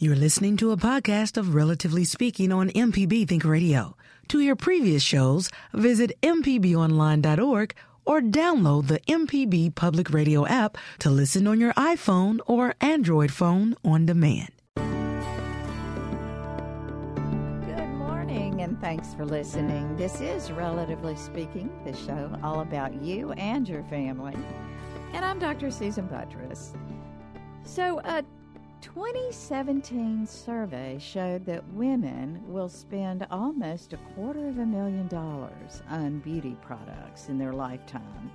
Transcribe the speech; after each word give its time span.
You're 0.00 0.14
listening 0.14 0.56
to 0.58 0.70
a 0.70 0.76
podcast 0.76 1.36
of 1.36 1.56
Relatively 1.56 2.04
Speaking 2.04 2.52
on 2.52 2.68
MPB 2.68 3.26
Think 3.26 3.44
Radio. 3.44 3.96
To 4.28 4.38
hear 4.38 4.54
previous 4.54 5.02
shows, 5.02 5.50
visit 5.72 6.12
MPBOnline.org 6.22 7.74
or 8.04 8.20
download 8.20 8.86
the 8.86 9.00
MPB 9.08 9.74
Public 9.74 10.10
Radio 10.10 10.46
app 10.46 10.78
to 11.00 11.10
listen 11.10 11.48
on 11.48 11.58
your 11.58 11.72
iPhone 11.72 12.38
or 12.46 12.76
Android 12.80 13.32
phone 13.32 13.74
on 13.84 14.06
demand. 14.06 14.50
Good 14.76 14.86
morning, 17.88 18.62
and 18.62 18.80
thanks 18.80 19.14
for 19.14 19.26
listening. 19.26 19.96
This 19.96 20.20
is 20.20 20.52
Relatively 20.52 21.16
Speaking, 21.16 21.72
the 21.84 21.96
show 21.96 22.38
all 22.44 22.60
about 22.60 22.94
you 23.02 23.32
and 23.32 23.68
your 23.68 23.82
family. 23.82 24.36
And 25.12 25.24
I'm 25.24 25.40
Dr. 25.40 25.72
Susan 25.72 26.06
Buttross. 26.06 26.76
So, 27.64 28.00
a 28.04 28.22
2017 28.80 30.26
survey 30.26 30.98
showed 31.00 31.44
that 31.46 31.66
women 31.72 32.42
will 32.46 32.68
spend 32.68 33.26
almost 33.30 33.92
a 33.92 33.98
quarter 34.14 34.48
of 34.48 34.58
a 34.58 34.66
million 34.66 35.08
dollars 35.08 35.82
on 35.88 36.20
beauty 36.20 36.56
products 36.62 37.28
in 37.28 37.38
their 37.38 37.52
lifetime. 37.52 38.30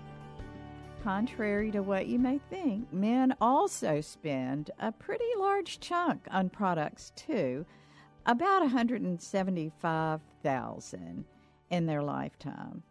Contrary 1.03 1.71
to 1.71 1.81
what 1.81 2.07
you 2.07 2.17
may 2.17 2.39
think, 2.49 2.91
men 2.93 3.35
also 3.41 3.99
spend 4.01 4.71
a 4.79 4.91
pretty 4.91 5.25
large 5.37 5.79
chunk 5.79 6.27
on 6.31 6.49
products 6.49 7.11
too, 7.15 7.65
about 8.25 8.61
175,000 8.61 11.25
in 11.69 11.85
their 11.85 12.01
lifetime. 12.01 12.81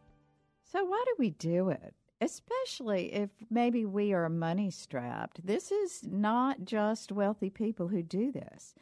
So 0.64 0.84
why 0.84 1.02
do 1.06 1.14
we 1.18 1.30
do 1.30 1.70
it? 1.70 1.94
Especially 2.22 3.12
if 3.12 3.30
maybe 3.50 3.84
we 3.84 4.12
are 4.12 4.28
money 4.28 4.70
strapped. 4.70 5.44
This 5.44 5.72
is 5.72 6.04
not 6.04 6.64
just 6.64 7.10
wealthy 7.10 7.50
people 7.50 7.88
who 7.88 8.00
do 8.00 8.30
this. 8.30 8.76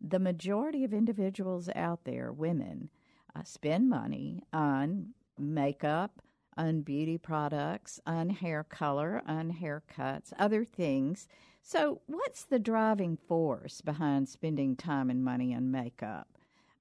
The 0.00 0.20
majority 0.20 0.84
of 0.84 0.94
individuals 0.94 1.68
out 1.74 2.04
there, 2.04 2.30
women, 2.32 2.88
uh, 3.34 3.42
spend 3.42 3.88
money 3.88 4.44
on 4.52 5.08
makeup, 5.36 6.22
on 6.56 6.82
beauty 6.82 7.18
products, 7.18 7.98
on 8.06 8.30
hair 8.30 8.62
color, 8.62 9.22
on 9.26 9.54
haircuts, 9.60 10.32
other 10.38 10.64
things. 10.64 11.26
So, 11.62 12.00
what's 12.06 12.44
the 12.44 12.60
driving 12.60 13.16
force 13.16 13.80
behind 13.80 14.28
spending 14.28 14.76
time 14.76 15.10
and 15.10 15.24
money 15.24 15.52
on 15.52 15.72
makeup 15.72 16.28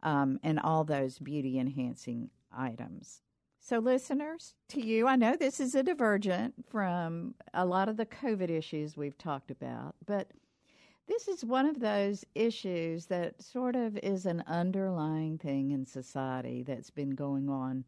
um, 0.04 0.40
and 0.44 0.60
all 0.60 0.84
those 0.84 1.18
beauty 1.18 1.58
enhancing 1.58 2.30
items? 2.56 3.24
So, 3.64 3.78
listeners, 3.78 4.56
to 4.70 4.82
you, 4.82 5.08
I 5.08 5.16
know 5.16 5.36
this 5.36 5.60
is 5.60 5.76
a 5.76 5.84
divergent 5.84 6.66
from 6.68 7.36
a 7.54 7.64
lot 7.64 7.90
of 7.90 7.96
the 7.96 8.08
COVID 8.08 8.50
issues 8.50 8.98
we've 8.98 9.18
talked 9.20 9.52
about, 9.52 9.94
but 10.08 10.32
this 11.08 11.28
is 11.28 11.46
one 11.46 11.68
of 11.68 11.80
those 11.80 12.26
issues 12.34 13.06
that 13.06 13.42
sort 13.42 13.76
of 13.76 13.98
is 14.00 14.26
an 14.26 14.44
underlying 14.48 15.38
thing 15.38 15.72
in 15.72 15.86
society 15.86 16.64
that's 16.64 16.90
been 16.90 17.12
going 17.12 17.50
on 17.50 17.86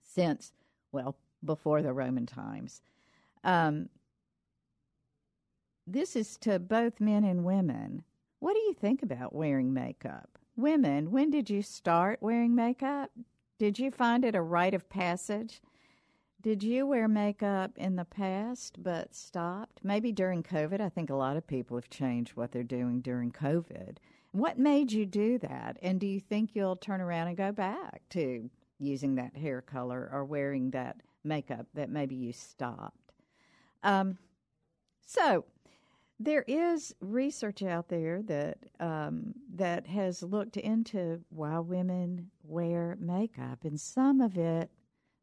since, 0.00 0.52
well, 0.92 1.16
before 1.44 1.82
the 1.82 1.92
Roman 1.92 2.24
times. 2.24 2.80
Um, 3.42 3.88
this 5.88 6.14
is 6.14 6.36
to 6.38 6.60
both 6.60 7.00
men 7.00 7.24
and 7.24 7.44
women. 7.44 8.04
What 8.38 8.54
do 8.54 8.60
you 8.60 8.74
think 8.74 9.02
about 9.02 9.34
wearing 9.34 9.74
makeup? 9.74 10.38
Women, 10.56 11.10
when 11.10 11.32
did 11.32 11.50
you 11.50 11.62
start 11.62 12.22
wearing 12.22 12.54
makeup? 12.54 13.10
Did 13.58 13.78
you 13.78 13.90
find 13.90 14.24
it 14.24 14.34
a 14.34 14.42
rite 14.42 14.74
of 14.74 14.88
passage? 14.88 15.60
Did 16.42 16.62
you 16.62 16.86
wear 16.86 17.08
makeup 17.08 17.70
in 17.76 17.96
the 17.96 18.04
past 18.04 18.82
but 18.82 19.14
stopped? 19.14 19.80
Maybe 19.82 20.12
during 20.12 20.42
COVID. 20.42 20.80
I 20.80 20.88
think 20.88 21.08
a 21.08 21.14
lot 21.14 21.36
of 21.36 21.46
people 21.46 21.76
have 21.76 21.88
changed 21.88 22.36
what 22.36 22.52
they're 22.52 22.62
doing 22.62 23.00
during 23.00 23.32
COVID. 23.32 23.96
What 24.32 24.58
made 24.58 24.92
you 24.92 25.06
do 25.06 25.38
that? 25.38 25.78
And 25.80 26.00
do 26.00 26.06
you 26.06 26.20
think 26.20 26.50
you'll 26.54 26.76
turn 26.76 27.00
around 27.00 27.28
and 27.28 27.36
go 27.36 27.52
back 27.52 28.02
to 28.10 28.50
using 28.78 29.14
that 29.14 29.36
hair 29.36 29.62
color 29.62 30.10
or 30.12 30.24
wearing 30.24 30.70
that 30.72 30.96
makeup 31.22 31.66
that 31.74 31.88
maybe 31.88 32.16
you 32.16 32.32
stopped? 32.32 33.12
Um, 33.84 34.18
so, 35.06 35.44
there 36.24 36.44
is 36.48 36.94
research 37.00 37.62
out 37.62 37.88
there 37.88 38.22
that 38.22 38.58
um, 38.80 39.34
that 39.54 39.86
has 39.86 40.22
looked 40.22 40.56
into 40.56 41.20
why 41.28 41.58
women 41.58 42.30
wear 42.42 42.96
makeup, 42.98 43.64
and 43.64 43.78
some 43.78 44.20
of 44.20 44.36
it 44.38 44.70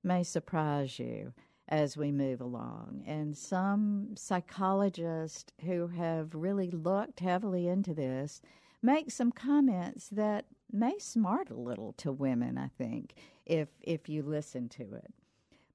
may 0.04 0.24
surprise 0.24 1.00
you 1.00 1.34
as 1.68 1.98
we 1.98 2.12
move 2.12 2.42
along. 2.42 3.04
And 3.08 3.36
some 3.36 4.10
psychologists 4.16 5.52
who 5.62 5.88
have 5.88 6.36
really 6.36 6.70
looked 6.70 7.20
heavily 7.20 7.68
into 7.68 7.94
this 7.94 8.42
make 8.82 9.10
some 9.10 9.32
comments 9.32 10.10
that 10.10 10.46
may 10.72 11.00
smart 11.00 11.50
a 11.50 11.56
little 11.56 11.94
to 11.94 12.12
women. 12.12 12.58
I 12.58 12.68
think 12.68 13.16
if 13.46 13.70
if 13.82 14.08
you 14.08 14.22
listen 14.22 14.70
to 14.70 14.84
it. 14.94 15.14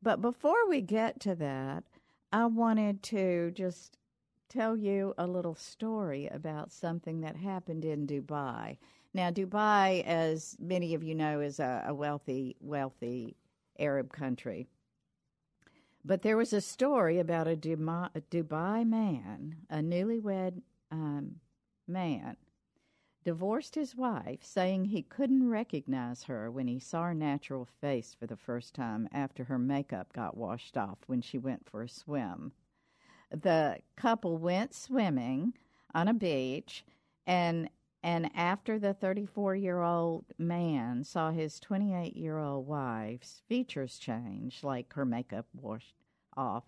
But 0.03 0.21
before 0.21 0.69
we 0.69 0.83
get 0.83 1.19
to 1.21 1.35
that, 1.35 1.85
I 2.33 2.47
wanted 2.47 3.03
to 3.05 3.51
just 3.53 3.97
tell 4.49 4.77
you 4.77 5.15
a 5.19 5.27
little 5.27 5.55
story 5.55 6.27
about 6.29 6.73
something 6.73 7.21
that 7.21 7.37
happened 7.37 7.85
in 7.85 8.07
Dubai. 8.07 8.79
Now, 9.13 9.31
Dubai, 9.31 10.05
as 10.05 10.57
many 10.59 10.95
of 10.95 11.03
you 11.03 11.15
know, 11.15 11.41
is 11.41 11.59
a, 11.59 11.85
a 11.87 11.95
wealthy, 11.95 12.57
wealthy 12.61 13.37
Arab 13.79 14.13
country. 14.13 14.69
But 16.05 16.23
there 16.23 16.37
was 16.37 16.53
a 16.53 16.61
story 16.61 17.19
about 17.19 17.49
a 17.49 17.57
Dubai, 17.57 18.87
man, 18.87 19.57
a 19.69 19.79
newlywed 19.79 20.63
um, 20.91 21.41
man, 21.89 22.37
divorced 23.25 23.75
his 23.75 23.97
wife, 23.97 24.45
saying 24.45 24.85
he 24.85 25.03
couldn't 25.03 25.49
recognize 25.49 26.23
her 26.25 26.51
when 26.51 26.69
he 26.69 26.79
saw 26.79 27.05
her 27.05 27.15
natural 27.15 27.65
face 27.65 28.15
for 28.15 28.27
the 28.27 28.37
first 28.37 28.75
time 28.75 29.09
after 29.11 29.45
her 29.45 29.59
makeup 29.59 30.13
got 30.13 30.37
washed 30.37 30.77
off 30.77 30.99
when 31.07 31.21
she 31.21 31.39
went 31.39 31.69
for 31.69 31.83
a 31.83 31.89
swim 31.89 32.53
the 33.31 33.79
couple 33.97 34.39
went 34.39 34.75
swimming 34.75 35.55
on 35.95 36.09
a 36.09 36.15
beach 36.15 36.85
and 37.27 37.69
and 38.03 38.31
after 38.37 38.79
the 38.79 38.95
34 38.95 39.57
year 39.57 39.83
old 39.83 40.27
man 40.39 41.03
saw 41.03 41.33
his 41.33 41.59
28 41.59 42.17
year 42.17 42.39
old 42.39 42.65
wife's 42.67 43.43
features 43.49 43.99
change, 43.99 44.63
like 44.63 44.93
her 44.93 45.05
makeup 45.05 45.47
washed 45.53 45.97
off, 46.37 46.63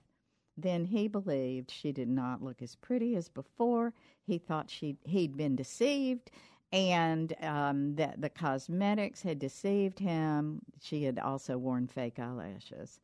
then 0.56 0.84
he 0.86 1.06
believed 1.06 1.70
she 1.70 1.92
did 1.92 2.08
not 2.08 2.42
look 2.42 2.60
as 2.60 2.74
pretty 2.74 3.14
as 3.14 3.28
before. 3.28 3.94
He 4.24 4.38
thought 4.38 4.68
she 4.68 4.96
he'd 5.04 5.36
been 5.36 5.54
deceived, 5.54 6.32
and 6.72 7.32
um, 7.40 7.94
that 7.94 8.20
the 8.20 8.30
cosmetics 8.30 9.22
had 9.22 9.38
deceived 9.38 10.00
him. 10.00 10.62
She 10.80 11.04
had 11.04 11.20
also 11.20 11.56
worn 11.56 11.86
fake 11.86 12.18
eyelashes, 12.18 12.98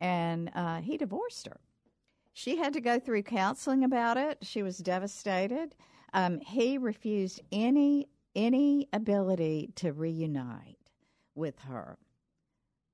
and 0.00 0.50
uh, 0.56 0.80
he 0.80 0.96
divorced 0.96 1.46
her. 1.46 1.60
She 2.38 2.56
had 2.56 2.74
to 2.74 2.82
go 2.82 3.00
through 3.00 3.22
counseling 3.22 3.82
about 3.82 4.18
it. 4.18 4.36
She 4.42 4.62
was 4.62 4.76
devastated. 4.76 5.74
Um, 6.12 6.38
he 6.40 6.76
refused 6.76 7.40
any 7.50 8.10
any 8.34 8.90
ability 8.92 9.70
to 9.76 9.94
reunite 9.94 10.90
with 11.34 11.60
her, 11.60 11.96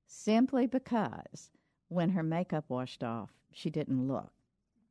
simply 0.07 0.65
because 0.65 1.51
when 1.89 2.11
her 2.11 2.23
makeup 2.23 2.63
washed 2.69 3.03
off, 3.03 3.31
she 3.51 3.69
didn't 3.69 4.07
look 4.07 4.31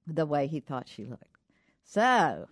the 0.06 0.26
way 0.26 0.46
he 0.46 0.60
thought 0.60 0.86
she 0.86 1.06
looked. 1.06 1.38
So, 1.82 2.46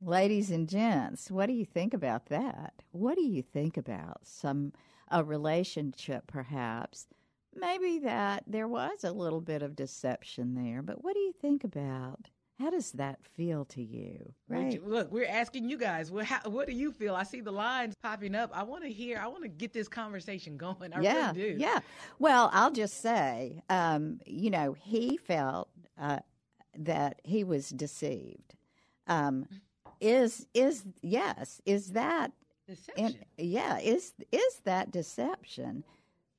ladies 0.00 0.50
and 0.50 0.68
gents, 0.68 1.30
what 1.30 1.46
do 1.46 1.52
you 1.52 1.64
think 1.64 1.94
about 1.94 2.26
that? 2.26 2.82
What 2.90 3.14
do 3.14 3.22
you 3.22 3.42
think 3.42 3.76
about 3.76 4.26
some 4.26 4.72
a 5.08 5.22
relationship 5.22 6.26
perhaps 6.26 7.06
maybe 7.56 7.98
that 8.00 8.44
there 8.46 8.68
was 8.68 9.04
a 9.04 9.12
little 9.12 9.40
bit 9.40 9.62
of 9.62 9.76
deception 9.76 10.54
there. 10.54 10.82
But 10.82 11.02
what 11.02 11.14
do 11.14 11.20
you 11.20 11.32
think 11.32 11.64
about? 11.64 12.28
How 12.60 12.70
does 12.70 12.92
that 12.92 13.18
feel 13.36 13.64
to 13.66 13.82
you? 13.82 14.32
Right. 14.48 14.80
Look, 14.86 15.10
we're 15.10 15.26
asking 15.26 15.68
you 15.68 15.76
guys. 15.76 16.12
What, 16.12 16.24
how, 16.26 16.48
what 16.48 16.68
do 16.68 16.72
you 16.72 16.92
feel? 16.92 17.16
I 17.16 17.24
see 17.24 17.40
the 17.40 17.50
lines 17.50 17.96
popping 18.00 18.34
up. 18.36 18.50
I 18.54 18.62
want 18.62 18.84
to 18.84 18.90
hear. 18.90 19.18
I 19.18 19.26
want 19.26 19.42
to 19.42 19.48
get 19.48 19.72
this 19.72 19.88
conversation 19.88 20.56
going. 20.58 20.92
I 20.94 21.00
yeah, 21.00 21.32
really 21.32 21.54
do. 21.54 21.56
Yeah. 21.58 21.80
Well, 22.20 22.50
I'll 22.52 22.70
just 22.70 23.00
say, 23.00 23.62
um, 23.68 24.20
you 24.24 24.50
know, 24.50 24.74
he 24.74 25.16
felt 25.16 25.68
uh, 26.00 26.20
that 26.78 27.20
he 27.24 27.42
was 27.42 27.70
deceived. 27.70 28.54
Um, 29.08 29.46
is 30.00 30.46
is 30.54 30.84
yes 31.02 31.60
is 31.64 31.92
that 31.92 32.32
Deception. 32.66 33.04
and 33.04 33.18
yeah 33.36 33.78
is 33.78 34.12
is 34.32 34.60
that 34.64 34.90
deception 34.90 35.84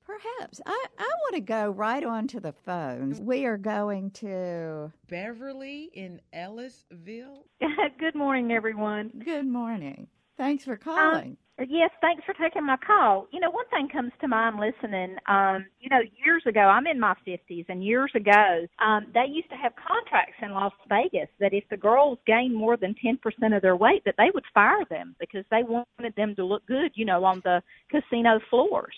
perhaps 0.06 0.62
i 0.66 0.86
i 0.98 1.10
want 1.22 1.36
to 1.36 1.42
go 1.42 1.70
right 1.70 2.04
on 2.04 2.28
to 2.28 2.40
the 2.40 2.54
phones 2.54 3.20
we 3.20 3.46
are 3.46 3.58
going 3.58 4.12
to 4.12 4.92
Beverly 5.08 5.90
in 5.94 6.22
Ellisville. 6.34 7.46
Good 8.00 8.16
morning, 8.16 8.52
everyone. 8.52 9.12
good 9.24 9.48
morning 9.48 10.08
thanks 10.38 10.64
for 10.64 10.78
calling 10.78 11.38
Yes, 11.58 11.90
thanks 12.02 12.22
for 12.26 12.34
taking 12.34 12.66
my 12.66 12.76
call. 12.76 13.28
You 13.32 13.40
know, 13.40 13.50
one 13.50 13.68
thing 13.70 13.88
comes 13.88 14.12
to 14.20 14.28
mind 14.28 14.60
listening. 14.60 15.16
Um, 15.28 15.66
you 15.80 15.90
know, 15.90 16.02
years 16.26 16.44
ago, 16.46 16.60
I'm 16.60 16.86
in 16.86 17.00
my 17.00 17.16
50s, 17.26 17.66
and 17.70 17.82
years 17.82 18.12
ago, 18.14 18.68
um, 18.86 19.08
they 19.14 19.26
used 19.30 19.50
to 19.52 19.56
have 19.56 19.72
contracts 19.76 20.36
in 20.42 20.52
Las 20.52 20.74
Vegas 20.90 21.30
that 21.40 21.54
if 21.54 21.64
the 21.70 21.78
girls 21.78 22.20
gained 22.28 22.54
more 22.54 22.76
than 22.76 22.94
10% 22.94 23.56
of 23.56 23.62
their 23.62 23.78
weight, 23.78 24.04
that 24.04 24.16
they 24.18 24.32
would 24.34 24.44
fire 24.54 24.84
them 24.90 25.16
because 25.18 25.46
they 25.50 25.64
wanted 25.64 26.14
them 26.18 26.36
to 26.36 26.44
look 26.44 26.66
good, 26.66 26.92
you 26.96 27.06
know, 27.06 27.24
on 27.24 27.42
the 27.46 27.64
casino 27.90 28.42
floors. 28.50 28.96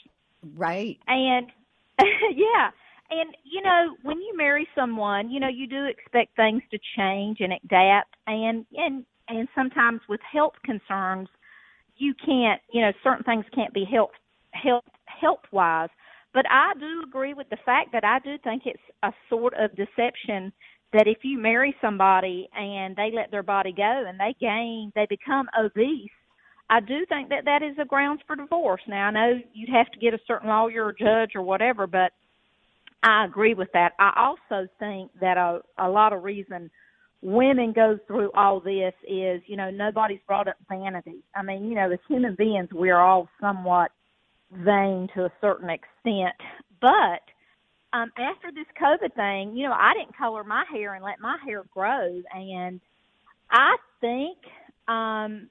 Right. 0.56 0.98
And 1.08 1.48
yeah, 2.00 2.72
and 3.10 3.36
you 3.44 3.62
know, 3.62 3.96
when 4.04 4.18
you 4.20 4.36
marry 4.36 4.68
someone, 4.76 5.30
you 5.30 5.40
know, 5.40 5.48
you 5.50 5.68
do 5.68 5.86
expect 5.86 6.36
things 6.36 6.62
to 6.72 6.80
change 6.98 7.38
and 7.40 7.54
adapt. 7.54 8.16
And 8.28 8.66
and 8.76 9.06
and 9.28 9.48
sometimes 9.56 10.02
with 10.08 10.22
health 10.32 10.54
concerns, 10.64 11.30
you 11.98 12.14
can't, 12.26 12.62
you 12.72 12.82
know, 12.82 12.92
certain 13.04 13.24
things 13.24 13.46
can't 13.54 13.74
be 13.74 13.86
health 13.86 14.12
health 14.52 14.86
health 15.06 15.44
wise. 15.52 15.90
But 16.34 16.46
I 16.52 16.74
do 16.80 17.04
agree 17.04 17.34
with 17.34 17.50
the 17.50 17.58
fact 17.66 17.92
that 17.94 18.04
I 18.04 18.20
do 18.20 18.38
think 18.44 18.64
it's 18.66 18.82
a 19.04 19.12
sort 19.30 19.54
of 19.56 19.76
deception 19.76 20.52
that 20.94 21.08
if 21.08 21.20
you 21.24 21.38
marry 21.38 21.76
somebody 21.82 22.48
and 22.56 22.96
they 22.96 23.12
let 23.14 23.32
their 23.32 23.44
body 23.44 23.74
go 23.76 24.06
and 24.08 24.20
they 24.20 24.36
gain, 24.40 24.92
they 24.96 25.06
become 25.10 25.48
obese, 25.60 26.10
I 26.70 26.82
do 26.82 27.06
think 27.08 27.30
that 27.30 27.46
that 27.46 27.64
is 27.64 27.78
a 27.80 27.86
grounds 27.86 28.22
for 28.28 28.36
divorce. 28.36 28.82
Now, 28.88 29.08
I 29.08 29.12
know 29.12 29.40
you'd 29.54 29.70
have 29.70 29.90
to 29.92 30.00
get 30.00 30.14
a 30.14 30.20
certain 30.28 30.50
lawyer 30.50 30.86
or 30.86 30.94
judge 30.94 31.32
or 31.36 31.42
whatever, 31.42 31.88
but 31.88 32.12
I 33.04 33.26
agree 33.26 33.54
with 33.54 33.70
that. 33.74 33.94
I 34.00 34.14
also 34.18 34.68
think 34.80 35.12
that 35.22 35.38
a, 35.38 35.62
a 35.78 35.88
lot 35.88 36.14
of 36.14 36.24
reason 36.24 36.70
women 37.22 37.72
go 37.74 37.98
through 38.06 38.32
all 38.36 38.60
this 38.60 38.94
is, 39.08 39.42
you 39.48 39.56
know, 39.56 39.70
nobody's 39.70 40.20
brought 40.28 40.48
up 40.48 40.58
vanity. 40.70 41.24
I 41.36 41.42
mean, 41.42 41.70
you 41.70 41.76
know, 41.76 41.92
as 41.92 42.00
human 42.08 42.36
beings, 42.36 42.70
we're 42.72 43.00
all 43.00 43.30
somewhat 43.40 43.92
vain 44.52 45.08
to 45.16 45.26
a 45.26 45.32
certain 45.42 45.70
extent. 45.70 46.36
But 46.82 47.24
um, 47.94 48.12
after 48.18 48.52
this 48.54 48.68
COVID 48.82 49.14
thing, 49.16 49.56
you 49.56 49.68
know, 49.68 49.74
I 49.74 49.94
didn't 49.94 50.18
color 50.18 50.44
my 50.44 50.64
hair 50.72 50.94
and 50.94 51.04
let 51.04 51.20
my 51.20 51.38
hair 51.46 51.64
grow. 51.74 52.22
And 52.34 52.82
I 53.50 53.78
think 54.02 54.38
um, 54.88 55.50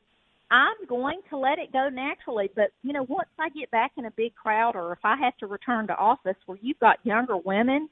I'm 0.50 0.76
going 0.88 1.20
to 1.30 1.36
let 1.36 1.58
it 1.58 1.72
go 1.72 1.88
naturally. 1.88 2.50
But, 2.54 2.70
you 2.82 2.92
know, 2.92 3.04
once 3.08 3.28
I 3.38 3.48
get 3.48 3.70
back 3.70 3.92
in 3.96 4.04
a 4.04 4.10
big 4.12 4.34
crowd 4.34 4.76
or 4.76 4.92
if 4.92 5.00
I 5.04 5.16
have 5.16 5.36
to 5.38 5.46
return 5.46 5.86
to 5.88 5.96
office 5.96 6.36
where 6.46 6.58
you've 6.60 6.78
got 6.78 6.98
younger 7.04 7.36
women 7.36 7.88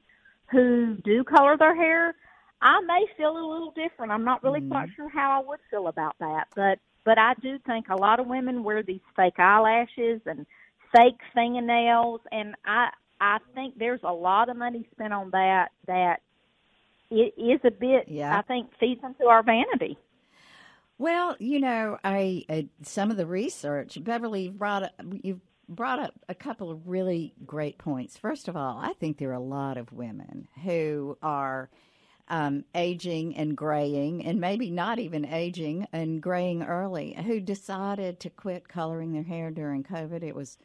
who 0.51 0.97
do 1.05 1.25
color 1.25 1.57
their 1.57 1.75
hair, 1.75 2.15
I 2.61 2.81
may 2.81 3.07
feel 3.17 3.37
a 3.37 3.51
little 3.53 3.73
different. 3.73 4.13
I'm 4.13 4.25
not 4.25 4.43
really 4.43 4.61
quite 4.61 4.89
mm-hmm. 4.89 4.95
sure 5.03 5.09
how 5.09 5.41
I 5.41 5.47
would 5.47 5.61
feel 5.71 5.89
about 5.89 6.17
that. 6.21 6.47
But 6.55 6.79
but 7.05 7.19
I 7.19 7.35
do 7.43 7.59
think 7.67 7.89
a 7.91 7.97
lot 7.97 8.19
of 8.19 8.27
women 8.27 8.65
wear 8.65 8.83
these 8.83 9.03
fake 9.15 9.39
eyelashes 9.39 10.23
and 10.25 10.47
fake 10.97 11.19
fingernails 11.35 12.21
and 12.33 12.55
I 12.65 12.89
I 13.21 13.39
think 13.55 13.79
there's 13.79 14.01
a 14.03 14.13
lot 14.13 14.49
of 14.49 14.57
money 14.57 14.87
spent 14.93 15.13
on 15.13 15.31
that 15.31 15.73
that 15.87 16.21
it 17.11 17.35
is 17.37 17.61
a 17.65 17.71
bit 17.71 18.09
Yeah. 18.09 18.39
I 18.39 18.43
think 18.43 18.71
feeds 18.81 19.03
into 19.05 19.27
our 19.27 19.43
vanity. 19.43 19.99
Well, 20.99 21.37
you 21.41 21.61
know, 21.61 21.99
I 22.05 22.45
uh, 22.49 22.63
some 22.83 23.11
of 23.11 23.17
the 23.17 23.27
research 23.27 23.99
Beverly 24.03 24.49
brought 24.49 24.85
up, 24.85 24.93
you 25.23 25.41
brought 25.69 25.99
up 25.99 26.15
a 26.29 26.35
couple 26.35 26.71
of 26.71 26.87
really 26.87 27.35
great 27.45 27.79
points. 27.79 28.17
First 28.17 28.49
of 28.49 28.57
all, 28.57 28.79
I 28.79 28.93
think 28.93 29.19
there 29.19 29.31
are 29.31 29.35
a 29.35 29.41
lot 29.41 29.77
of 29.77 29.93
women 29.93 30.47
who 30.63 31.19
are 31.23 31.71
um, 32.29 32.65
aging 32.75 33.37
and 33.37 33.57
graying, 33.57 34.25
and 34.25 34.41
maybe 34.41 34.71
not 34.71 34.99
even 34.99 35.25
aging 35.25 35.87
and 35.93 36.23
graying 36.23 36.63
early, 36.63 37.15
who 37.27 37.41
decided 37.41 38.21
to 38.21 38.31
quit 38.31 38.69
coloring 38.69 39.13
their 39.13 39.23
hair 39.25 39.51
during 39.51 39.83
COVID. 39.83 40.23
It 40.23 40.35
was 40.35 40.59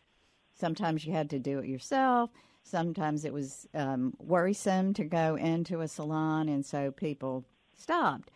sometimes 0.53 1.05
you 1.05 1.13
had 1.13 1.29
to 1.31 1.39
do 1.39 1.59
it 1.59 1.67
yourself. 1.67 2.29
Sometimes 2.63 3.25
it 3.25 3.33
was 3.33 3.67
um, 3.73 4.13
worrisome 4.19 4.93
to 4.93 5.03
go 5.03 5.35
into 5.35 5.81
a 5.81 5.87
salon, 5.87 6.49
and 6.49 6.65
so 6.65 6.91
people 6.91 7.45
stopped. 7.73 8.29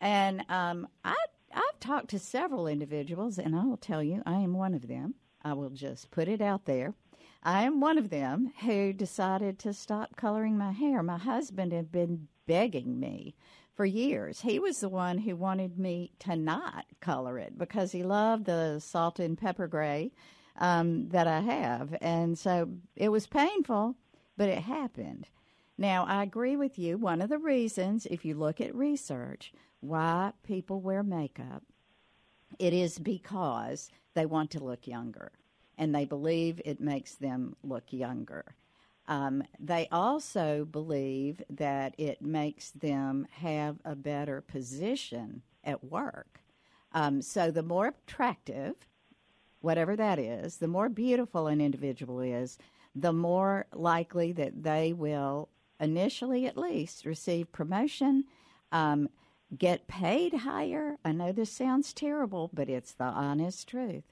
And 0.00 0.44
um, 0.48 0.88
I, 1.04 1.16
I've 1.52 1.80
talked 1.80 2.10
to 2.10 2.18
several 2.18 2.66
individuals, 2.66 3.38
and 3.38 3.56
I 3.56 3.64
will 3.64 3.76
tell 3.76 4.02
you, 4.02 4.22
I 4.26 4.34
am 4.40 4.54
one 4.54 4.74
of 4.74 4.88
them. 4.88 5.14
I 5.42 5.52
will 5.54 5.70
just 5.70 6.10
put 6.10 6.28
it 6.28 6.40
out 6.40 6.64
there. 6.64 6.94
I 7.42 7.62
am 7.62 7.80
one 7.80 7.98
of 7.98 8.10
them 8.10 8.52
who 8.62 8.92
decided 8.92 9.58
to 9.60 9.72
stop 9.72 10.16
coloring 10.16 10.58
my 10.58 10.72
hair. 10.72 11.02
My 11.02 11.18
husband 11.18 11.72
had 11.72 11.92
been 11.92 12.28
begging 12.46 12.98
me 12.98 13.36
for 13.74 13.86
years. 13.86 14.40
He 14.40 14.58
was 14.58 14.78
the 14.78 14.88
one 14.88 15.18
who 15.18 15.36
wanted 15.36 15.78
me 15.78 16.12
to 16.20 16.34
not 16.34 16.86
color 17.00 17.38
it 17.38 17.56
because 17.56 17.92
he 17.92 18.02
loved 18.02 18.46
the 18.46 18.80
salt 18.80 19.20
and 19.20 19.38
pepper 19.38 19.68
gray 19.68 20.10
um, 20.56 21.08
that 21.10 21.28
I 21.28 21.40
have. 21.40 21.96
And 22.00 22.36
so 22.36 22.70
it 22.96 23.10
was 23.10 23.28
painful, 23.28 23.94
but 24.36 24.48
it 24.48 24.58
happened. 24.58 25.28
Now, 25.78 26.04
I 26.06 26.24
agree 26.24 26.56
with 26.56 26.76
you. 26.76 26.98
One 26.98 27.22
of 27.22 27.30
the 27.30 27.38
reasons, 27.38 28.04
if 28.06 28.24
you 28.24 28.34
look 28.34 28.60
at 28.60 28.74
research, 28.74 29.52
why 29.80 30.32
people 30.42 30.80
wear 30.80 31.04
makeup, 31.04 31.62
it 32.58 32.72
is 32.72 32.98
because 32.98 33.88
they 34.14 34.26
want 34.26 34.50
to 34.50 34.64
look 34.64 34.88
younger 34.88 35.30
and 35.78 35.94
they 35.94 36.04
believe 36.04 36.60
it 36.64 36.80
makes 36.80 37.14
them 37.14 37.54
look 37.62 37.92
younger. 37.92 38.56
Um, 39.06 39.44
they 39.60 39.86
also 39.92 40.64
believe 40.64 41.40
that 41.48 41.94
it 41.96 42.20
makes 42.20 42.72
them 42.72 43.28
have 43.30 43.76
a 43.84 43.94
better 43.94 44.40
position 44.40 45.42
at 45.62 45.84
work. 45.84 46.40
Um, 46.92 47.22
so 47.22 47.52
the 47.52 47.62
more 47.62 47.94
attractive, 48.06 48.74
whatever 49.60 49.94
that 49.94 50.18
is, 50.18 50.56
the 50.56 50.68
more 50.68 50.88
beautiful 50.88 51.46
an 51.46 51.60
individual 51.60 52.20
is, 52.20 52.58
the 52.94 53.12
more 53.12 53.66
likely 53.72 54.32
that 54.32 54.62
they 54.62 54.92
will, 54.92 55.48
initially 55.80 56.46
at 56.46 56.56
least, 56.56 57.04
receive 57.04 57.52
promotion, 57.52 58.24
um, 58.72 59.08
get 59.56 59.88
paid 59.88 60.34
higher. 60.34 60.98
I 61.04 61.12
know 61.12 61.32
this 61.32 61.50
sounds 61.50 61.92
terrible, 61.92 62.50
but 62.52 62.68
it's 62.68 62.92
the 62.92 63.04
honest 63.04 63.68
truth. 63.68 64.04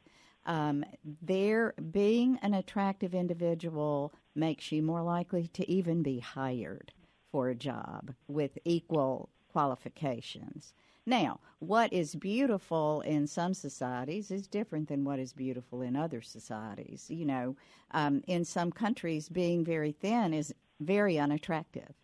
Um, 0.47 0.85
there, 1.23 1.75
being 1.91 2.39
an 2.41 2.55
attractive 2.55 3.15
individual 3.15 4.13
makes 4.35 4.70
you 4.70 4.82
more 4.82 5.03
likely 5.03 5.49
to 5.49 5.69
even 5.70 6.03
be 6.03 6.20
hired 6.20 6.93
for 7.32 7.49
a 7.49 7.55
job 7.55 8.15
with 8.29 8.58
equal 8.65 9.29
qualifications. 9.53 10.73
Now, 11.05 11.41
what 11.61 11.93
is 11.93 12.15
beautiful 12.15 13.01
in 13.03 13.27
some 13.27 13.55
societies 13.55 14.31
is 14.31 14.46
different 14.46 14.89
than 14.89 15.05
what 15.05 15.19
is 15.19 15.32
beautiful 15.32 15.82
in 15.82 15.96
other 15.96 16.20
societies. 16.20 17.06
You 17.08 17.25
know, 17.25 17.56
um, 17.93 18.23
in 18.27 18.44
some 18.44 18.73
countries, 18.73 19.29
being 19.29 19.65
very 19.65 19.93
thin 19.93 20.35
is 20.35 20.55
very 20.81 21.19
unattractive, 21.19 21.95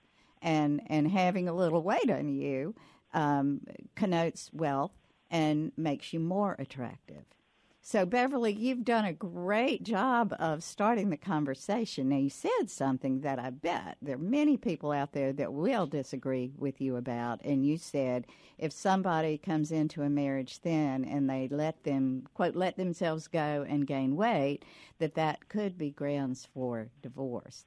and 0.41 0.81
and 0.87 1.11
having 1.11 1.49
a 1.49 1.55
little 1.55 1.83
weight 1.83 2.11
on 2.11 2.29
you 2.29 2.75
um, 3.15 3.61
connotes 3.95 4.51
wealth 4.53 4.93
and 5.31 5.73
makes 5.77 6.13
you 6.13 6.21
more 6.21 6.57
attractive. 6.59 7.25
So, 7.85 8.07
Beverly, 8.07 8.53
you've 8.53 8.85
done 8.85 9.05
a 9.05 9.13
great 9.13 9.83
job 9.83 10.37
of 10.39 10.63
starting 10.63 11.11
the 11.11 11.17
conversation. 11.17 12.11
Now, 12.11 12.19
you 12.19 12.31
said 12.31 12.71
something 12.71 13.23
that 13.23 13.41
I 13.41 13.51
bet 13.51 13.97
there 14.01 14.15
are 14.15 14.19
many 14.19 14.57
people 14.57 14.93
out 14.93 15.13
there 15.13 15.33
that 15.33 15.53
will 15.53 15.89
disagree 15.89 16.53
with 16.57 16.81
you 16.81 16.95
about. 16.95 17.41
And 17.43 17.67
you 17.67 17.79
said 17.79 18.29
if 18.57 18.73
somebody 18.73 19.37
comes 19.37 19.73
into 19.73 20.03
a 20.03 20.09
marriage 20.09 20.59
thin 20.59 21.05
and 21.05 21.29
they 21.29 21.49
let 21.51 21.83
them, 21.83 22.29
quote, 22.35 22.55
let 22.55 22.77
themselves 22.77 23.27
go 23.27 23.67
and 23.69 23.85
gain 23.85 24.15
weight, 24.15 24.65
that 24.99 25.17
that 25.17 25.49
could 25.49 25.77
be 25.77 25.91
grounds 25.91 26.47
for 26.55 26.89
divorce. 27.03 27.65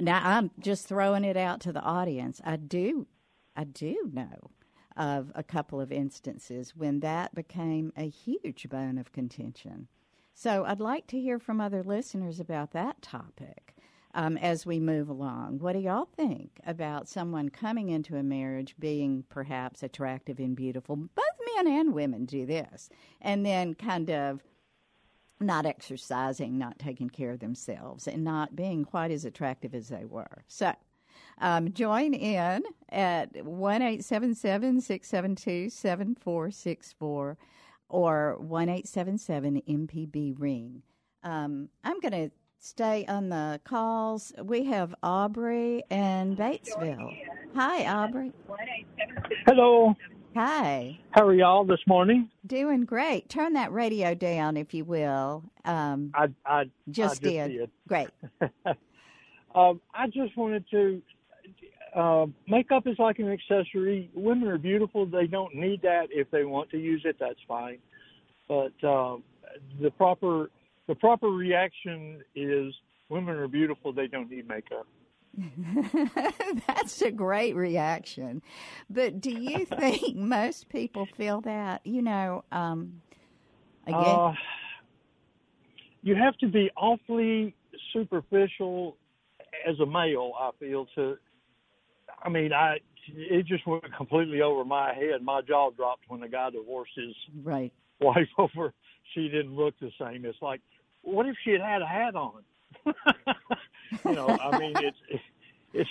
Now, 0.00 0.20
I'm 0.22 0.50
just 0.60 0.86
throwing 0.86 1.24
it 1.24 1.36
out 1.36 1.60
to 1.62 1.72
the 1.72 1.82
audience. 1.82 2.40
I 2.44 2.56
do, 2.56 3.06
I 3.56 3.64
do 3.64 4.10
know 4.12 4.50
of 4.96 5.30
a 5.34 5.42
couple 5.42 5.80
of 5.80 5.92
instances 5.92 6.74
when 6.76 7.00
that 7.00 7.34
became 7.34 7.92
a 7.96 8.08
huge 8.08 8.68
bone 8.68 8.98
of 8.98 9.12
contention. 9.12 9.88
So 10.34 10.64
I'd 10.64 10.80
like 10.80 11.06
to 11.08 11.20
hear 11.20 11.38
from 11.38 11.60
other 11.60 11.82
listeners 11.82 12.38
about 12.38 12.72
that 12.72 13.02
topic 13.02 13.74
um, 14.14 14.36
as 14.36 14.64
we 14.64 14.80
move 14.80 15.08
along. 15.08 15.58
What 15.58 15.72
do 15.72 15.80
y'all 15.80 16.08
think 16.16 16.60
about 16.66 17.08
someone 17.08 17.48
coming 17.48 17.88
into 17.88 18.16
a 18.16 18.22
marriage 18.22 18.74
being 18.78 19.24
perhaps 19.28 19.82
attractive 19.82 20.38
and 20.38 20.56
beautiful? 20.56 20.96
Both 20.96 21.24
men 21.56 21.66
and 21.66 21.92
women 21.92 22.24
do 22.24 22.46
this, 22.46 22.88
and 23.20 23.44
then 23.44 23.74
kind 23.74 24.10
of 24.10 24.42
not 25.40 25.66
exercising, 25.66 26.58
not 26.58 26.78
taking 26.78 27.08
care 27.10 27.30
of 27.32 27.40
themselves, 27.40 28.06
and 28.08 28.24
not 28.24 28.56
being 28.56 28.84
quite 28.84 29.10
as 29.10 29.24
attractive 29.24 29.74
as 29.74 29.88
they 29.88 30.04
were. 30.04 30.44
So, 30.48 30.72
Um, 31.40 31.72
join 31.72 32.14
in 32.14 32.62
at 32.88 33.44
one 33.44 33.80
eight 33.82 34.04
seven 34.04 34.34
seven 34.34 34.80
six 34.80 35.08
seven 35.08 35.34
two 35.36 35.70
seven 35.70 36.14
four 36.16 36.50
six 36.50 36.92
four 36.92 37.36
or 37.88 38.36
one 38.38 38.68
eight 38.68 38.88
seven 38.88 39.18
seven 39.18 39.62
MPB 39.68 40.34
ring. 40.38 40.82
Um, 41.22 41.68
I'm 41.84 42.00
going 42.00 42.12
to 42.12 42.30
stay 42.58 43.06
on 43.06 43.28
the 43.28 43.60
calls. 43.64 44.32
We 44.42 44.64
have 44.64 44.94
Aubrey 45.02 45.82
and 45.90 46.36
Batesville. 46.36 47.16
Hi, 47.54 47.86
Aubrey. 47.86 48.32
Hello. 49.46 49.94
Hi. 50.34 50.98
How 51.10 51.26
are 51.26 51.34
y'all 51.34 51.64
this 51.64 51.80
morning? 51.86 52.30
Doing 52.46 52.84
great. 52.84 53.28
Turn 53.28 53.54
that 53.54 53.72
radio 53.72 54.14
down, 54.14 54.56
if 54.56 54.74
you 54.74 54.84
will. 54.84 55.42
Um, 55.64 56.12
I 56.14 56.28
I 56.46 56.64
just, 56.90 56.98
I 56.98 57.08
just 57.14 57.22
did. 57.22 57.48
did. 57.48 57.70
Great. 57.88 58.08
um, 59.54 59.80
I 59.94 60.06
just 60.06 60.36
wanted 60.36 60.64
to. 60.70 61.02
Uh, 61.96 62.26
makeup 62.46 62.86
is 62.86 62.98
like 62.98 63.18
an 63.18 63.30
accessory. 63.30 64.10
Women 64.14 64.48
are 64.48 64.58
beautiful. 64.58 65.06
They 65.06 65.26
don't 65.26 65.54
need 65.54 65.82
that. 65.82 66.08
If 66.10 66.30
they 66.30 66.44
want 66.44 66.70
to 66.70 66.78
use 66.78 67.02
it, 67.04 67.16
that's 67.18 67.40
fine. 67.48 67.78
But 68.46 68.72
uh, 68.86 69.16
the 69.80 69.90
proper 69.96 70.50
the 70.86 70.94
proper 70.94 71.28
reaction 71.28 72.22
is 72.34 72.72
women 73.08 73.36
are 73.36 73.48
beautiful. 73.48 73.92
They 73.92 74.06
don't 74.06 74.30
need 74.30 74.46
makeup. 74.46 74.86
That's 76.66 77.00
a 77.02 77.10
great 77.10 77.54
reaction. 77.54 78.42
But 78.90 79.20
do 79.20 79.30
you 79.30 79.64
think 79.78 80.16
most 80.16 80.68
people 80.68 81.06
feel 81.16 81.40
that? 81.42 81.80
You 81.84 82.02
know, 82.02 82.44
um, 82.52 83.00
again, 83.86 84.00
Uh, 84.00 84.34
you 86.02 86.14
have 86.14 86.36
to 86.38 86.48
be 86.48 86.70
awfully 86.76 87.54
superficial 87.92 88.96
as 89.68 89.78
a 89.80 89.86
male. 89.86 90.32
I 90.38 90.50
feel 90.58 90.86
to. 90.94 91.16
I 92.22 92.28
mean, 92.28 92.52
I 92.52 92.78
it 93.16 93.46
just 93.46 93.66
went 93.66 93.84
completely 93.96 94.42
over 94.42 94.64
my 94.64 94.92
head. 94.94 95.22
My 95.22 95.40
jaw 95.42 95.70
dropped 95.70 96.02
when 96.08 96.20
the 96.20 96.28
guy 96.28 96.50
divorced 96.50 96.92
his 96.96 97.14
right. 97.42 97.72
wife 98.00 98.28
over 98.38 98.74
she 99.14 99.28
didn't 99.28 99.54
look 99.54 99.74
the 99.80 99.90
same. 99.98 100.24
It's 100.24 100.40
like, 100.42 100.60
what 101.02 101.26
if 101.26 101.36
she 101.44 101.52
had 101.52 101.60
had 101.60 101.82
a 101.82 101.86
hat 101.86 102.14
on? 102.14 102.42
you 104.08 104.14
know, 104.14 104.28
I 104.28 104.58
mean, 104.58 104.76
it's 104.78 104.96
it's 105.74 105.90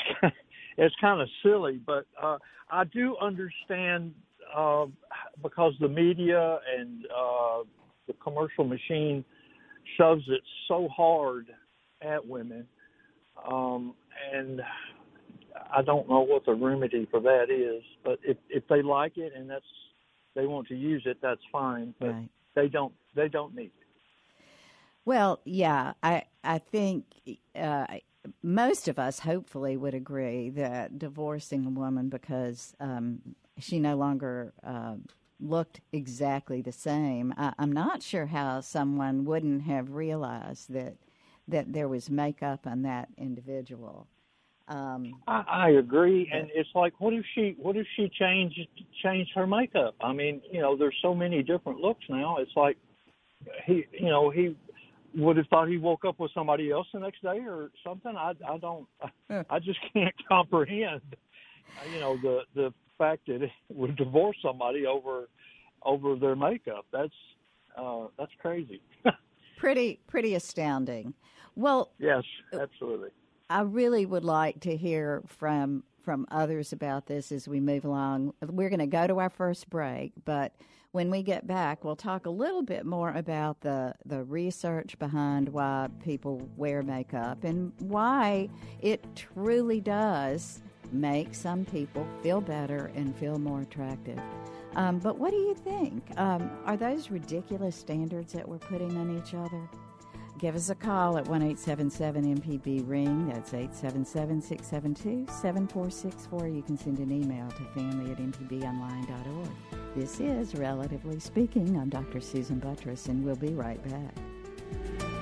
it's, 0.78 0.96
kind 1.00 1.22
of 1.22 1.28
silly, 1.44 1.80
but 1.86 2.06
uh, 2.22 2.38
I 2.70 2.84
do 2.86 3.16
understand 3.22 4.14
uh, 4.56 4.86
because 5.42 5.74
the 5.80 5.88
media 5.88 6.60
and 6.78 7.06
uh, 7.06 7.64
the 8.08 8.14
commercial 8.24 8.64
machine 8.64 9.24
shoves 9.98 10.24
it 10.28 10.42
so 10.68 10.88
hard 10.96 11.48
at 12.02 12.26
women, 12.26 12.68
um, 13.50 13.94
and 14.34 14.62
I 15.72 15.82
don't 15.82 16.10
know 16.10 16.22
what 16.22 16.46
the 16.46 16.54
remedy 16.54 17.08
for 17.10 17.20
that 17.22 17.50
is. 17.50 17.84
But 18.04 18.20
if 18.24 18.38
if 18.50 18.68
they 18.68 18.82
like 18.82 19.18
it 19.18 19.34
and 19.36 19.50
that's 19.50 19.66
they 20.36 20.46
want 20.46 20.68
to 20.68 20.76
use 20.76 21.04
it, 21.06 21.18
that's 21.22 21.42
fine. 21.52 21.94
But 22.00 22.08
Right. 22.08 22.30
they 22.56 22.68
don't 22.68 22.94
they 23.16 23.28
don't 23.28 23.56
need 23.56 23.66
it. 23.66 23.88
Well, 25.06 25.40
yeah, 25.46 25.94
I 26.04 26.24
I 26.44 26.60
think 26.60 27.06
uh, 27.56 27.86
most 28.44 28.88
of 28.88 29.00
us 29.00 29.20
hopefully 29.20 29.78
would 29.78 29.94
agree 29.94 30.50
that 30.52 31.00
divorcing 31.00 31.66
a 31.66 31.70
woman 31.70 32.10
because 32.10 32.76
um, 32.80 33.20
she 33.60 33.80
no 33.80 33.96
longer 33.96 34.54
uh, 34.64 34.96
looked 35.40 35.82
exactly 35.92 36.62
the 36.62 36.72
same. 36.72 37.34
I, 37.38 37.54
I'm 37.60 37.72
not 37.72 38.04
sure 38.04 38.26
how 38.26 38.62
someone 38.62 39.26
wouldn't 39.26 39.64
have 39.64 39.92
realized 39.92 40.74
that 40.74 40.96
that 41.50 41.72
there 41.72 41.88
was 41.88 42.10
makeup 42.10 42.68
on 42.68 42.82
that 42.82 43.08
individual. 43.18 44.06
Um, 44.68 45.14
I, 45.28 45.44
I 45.48 45.70
agree, 45.70 46.30
and 46.34 46.50
it's 46.54 46.70
like, 46.76 47.00
what 47.00 47.14
if 47.14 47.24
she 47.34 47.56
what 47.58 47.78
if 47.78 47.88
she 47.96 48.10
changed 48.10 48.60
changed 49.02 49.32
her 49.36 49.48
makeup? 49.48 49.96
I 50.02 50.12
mean, 50.12 50.42
you 50.52 50.60
know, 50.60 50.76
there's 50.76 50.98
so 51.02 51.16
many 51.16 51.42
different 51.42 51.80
looks 51.80 52.04
now. 52.10 52.38
It's 52.38 52.52
like 52.56 52.78
he, 53.66 53.86
you 53.94 54.08
know, 54.08 54.30
he 54.30 54.56
would 55.18 55.38
have 55.38 55.48
thought 55.48 55.68
he 55.68 55.78
woke 55.78 56.06
up 56.06 56.20
with 56.20 56.32
somebody 56.34 56.72
else 56.72 56.88
the 56.94 57.00
next 57.00 57.22
day 57.22 57.40
or 57.48 57.70
something. 57.86 58.16
I 58.16 58.34
I 58.48 58.58
don't, 58.58 58.88
I 59.50 59.60
just 59.60 59.80
can't 59.94 60.16
comprehend, 60.28 61.02
you 61.92 62.00
know, 62.00 62.18
the 62.18 62.42
the 62.56 62.74
fact 62.98 63.28
that 63.28 63.42
it 63.42 63.52
would 63.70 63.96
divorce 63.96 64.38
somebody 64.42 64.86
over 64.86 65.28
over 65.84 66.16
their 66.16 66.36
makeup. 66.36 66.86
That's 66.92 67.14
uh, 67.78 68.08
that's 68.18 68.32
crazy. 68.42 68.82
pretty 69.58 70.00
pretty 70.08 70.36
astounding. 70.36 71.14
Well, 71.56 71.92
yes, 71.98 72.24
absolutely. 72.54 73.10
I 73.50 73.62
really 73.62 74.06
would 74.06 74.26
like 74.26 74.60
to 74.62 74.76
hear 74.76 75.24
from 75.26 75.84
from 76.04 76.26
others 76.32 76.72
about 76.72 77.08
this 77.08 77.32
as 77.32 77.48
we 77.48 77.60
move 77.60 77.84
along. 77.84 78.34
We're 78.42 78.70
going 78.70 78.80
to 78.80 78.88
go 78.88 79.08
to 79.08 79.20
our 79.20 79.30
first 79.30 79.70
break, 79.70 80.14
but 80.24 80.54
when 80.98 81.12
we 81.12 81.22
get 81.22 81.46
back, 81.46 81.84
we'll 81.84 81.96
talk 81.96 82.26
a 82.26 82.30
little 82.32 82.64
bit 82.64 82.84
more 82.84 83.12
about 83.12 83.62
the 83.62 83.94
the 84.08 84.24
research 84.24 84.98
behind 84.98 85.48
why 85.48 85.88
people 86.04 86.50
wear 86.58 86.82
makeup 86.82 87.44
and 87.44 87.72
why 87.78 88.50
it 88.82 89.06
truly 89.16 89.80
does 89.80 90.60
make 90.92 91.36
some 91.36 91.66
people 91.66 92.04
feel 92.24 92.42
better 92.42 92.90
and 92.96 93.16
feel 93.16 93.38
more 93.38 93.62
attractive. 93.62 94.20
Um, 94.76 94.98
but 94.98 95.20
what 95.20 95.30
do 95.30 95.38
you 95.38 95.54
think? 95.54 96.04
Um, 96.18 96.50
are 96.66 96.78
those 96.78 97.12
ridiculous 97.12 97.76
standards 97.76 98.34
that 98.34 98.50
we're 98.50 98.58
putting 98.58 98.98
on 98.98 99.16
each 99.20 99.36
other? 99.36 99.70
Give 100.40 100.56
us 100.56 100.72
a 100.72 100.76
call 100.76 101.20
at 101.20 101.28
1 101.28 101.44
877 101.44 102.38
MPB 102.40 102.90
Ring. 102.90 103.28
That's 103.28 103.54
877 103.54 104.42
672 104.42 105.32
7464. 105.32 106.48
You 106.48 106.64
can 106.64 106.76
send 106.76 106.98
an 106.98 107.12
email 107.12 107.48
to 107.50 107.64
family 107.76 108.12
at 108.12 108.18
mpbonline.org. 108.18 109.77
This 109.96 110.20
is 110.20 110.54
Relatively 110.54 111.20
Speaking. 111.20 111.76
I'm 111.78 111.90
Dr. 111.90 112.22
Susan 112.22 112.60
Buttross, 112.62 113.08
and 113.08 113.24
we'll 113.24 113.36
be 113.36 113.54
right 113.54 113.82
back. 113.90 115.17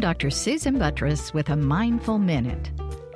Dr. 0.00 0.30
Susan 0.30 0.78
Buttross 0.78 1.34
with 1.34 1.50
a 1.50 1.56
Mindful 1.56 2.18
Minute. 2.18 2.70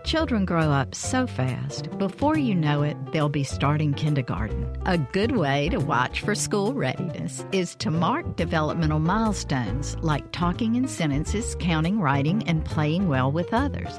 Children 0.04 0.44
grow 0.44 0.70
up 0.70 0.94
so 0.94 1.26
fast, 1.26 1.88
before 1.96 2.36
you 2.36 2.54
know 2.54 2.82
it, 2.82 2.94
they'll 3.10 3.30
be 3.30 3.42
starting 3.42 3.94
kindergarten. 3.94 4.70
A 4.84 4.98
good 4.98 5.34
way 5.34 5.70
to 5.70 5.78
watch 5.78 6.20
for 6.20 6.34
school 6.34 6.74
readiness 6.74 7.42
is 7.52 7.74
to 7.76 7.90
mark 7.90 8.36
developmental 8.36 8.98
milestones 8.98 9.96
like 10.02 10.30
talking 10.32 10.74
in 10.74 10.86
sentences, 10.86 11.56
counting, 11.58 12.00
writing, 12.00 12.46
and 12.46 12.66
playing 12.66 13.08
well 13.08 13.32
with 13.32 13.54
others. 13.54 13.98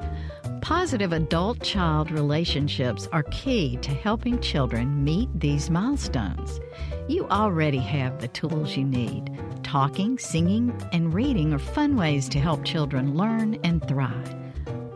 Positive 0.66 1.14
adult 1.14 1.62
child 1.62 2.10
relationships 2.10 3.08
are 3.12 3.22
key 3.30 3.78
to 3.84 3.92
helping 3.92 4.40
children 4.40 5.04
meet 5.04 5.30
these 5.40 5.70
milestones. 5.70 6.60
You 7.08 7.28
already 7.28 7.78
have 7.78 8.20
the 8.20 8.30
tools 8.30 8.76
you 8.76 8.84
need. 8.84 9.30
Talking, 9.62 10.18
singing, 10.18 10.76
and 10.92 11.14
reading 11.14 11.54
are 11.54 11.60
fun 11.60 11.96
ways 11.96 12.28
to 12.30 12.40
help 12.40 12.66
children 12.66 13.16
learn 13.16 13.60
and 13.64 13.88
thrive. 13.88 14.36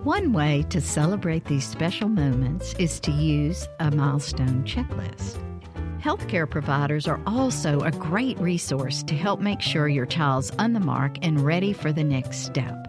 One 0.04 0.34
way 0.34 0.66
to 0.72 0.82
celebrate 0.82 1.46
these 1.46 1.68
special 1.68 2.10
moments 2.10 2.74
is 2.80 3.00
to 3.02 3.12
use 3.12 3.68
a 3.80 3.92
milestone 3.92 4.64
checklist. 4.64 5.38
Healthcare 6.02 6.50
providers 6.50 7.08
are 7.08 7.22
also 7.28 7.82
a 7.82 7.92
great 7.92 8.40
resource 8.40 9.04
to 9.04 9.14
help 9.14 9.40
make 9.40 9.62
sure 9.62 9.88
your 9.88 10.08
child's 10.08 10.50
on 10.58 10.74
the 10.74 10.80
mark 10.80 11.18
and 11.22 11.40
ready 11.40 11.74
for 11.74 11.92
the 11.92 12.04
next 12.04 12.40
step. 12.40 12.89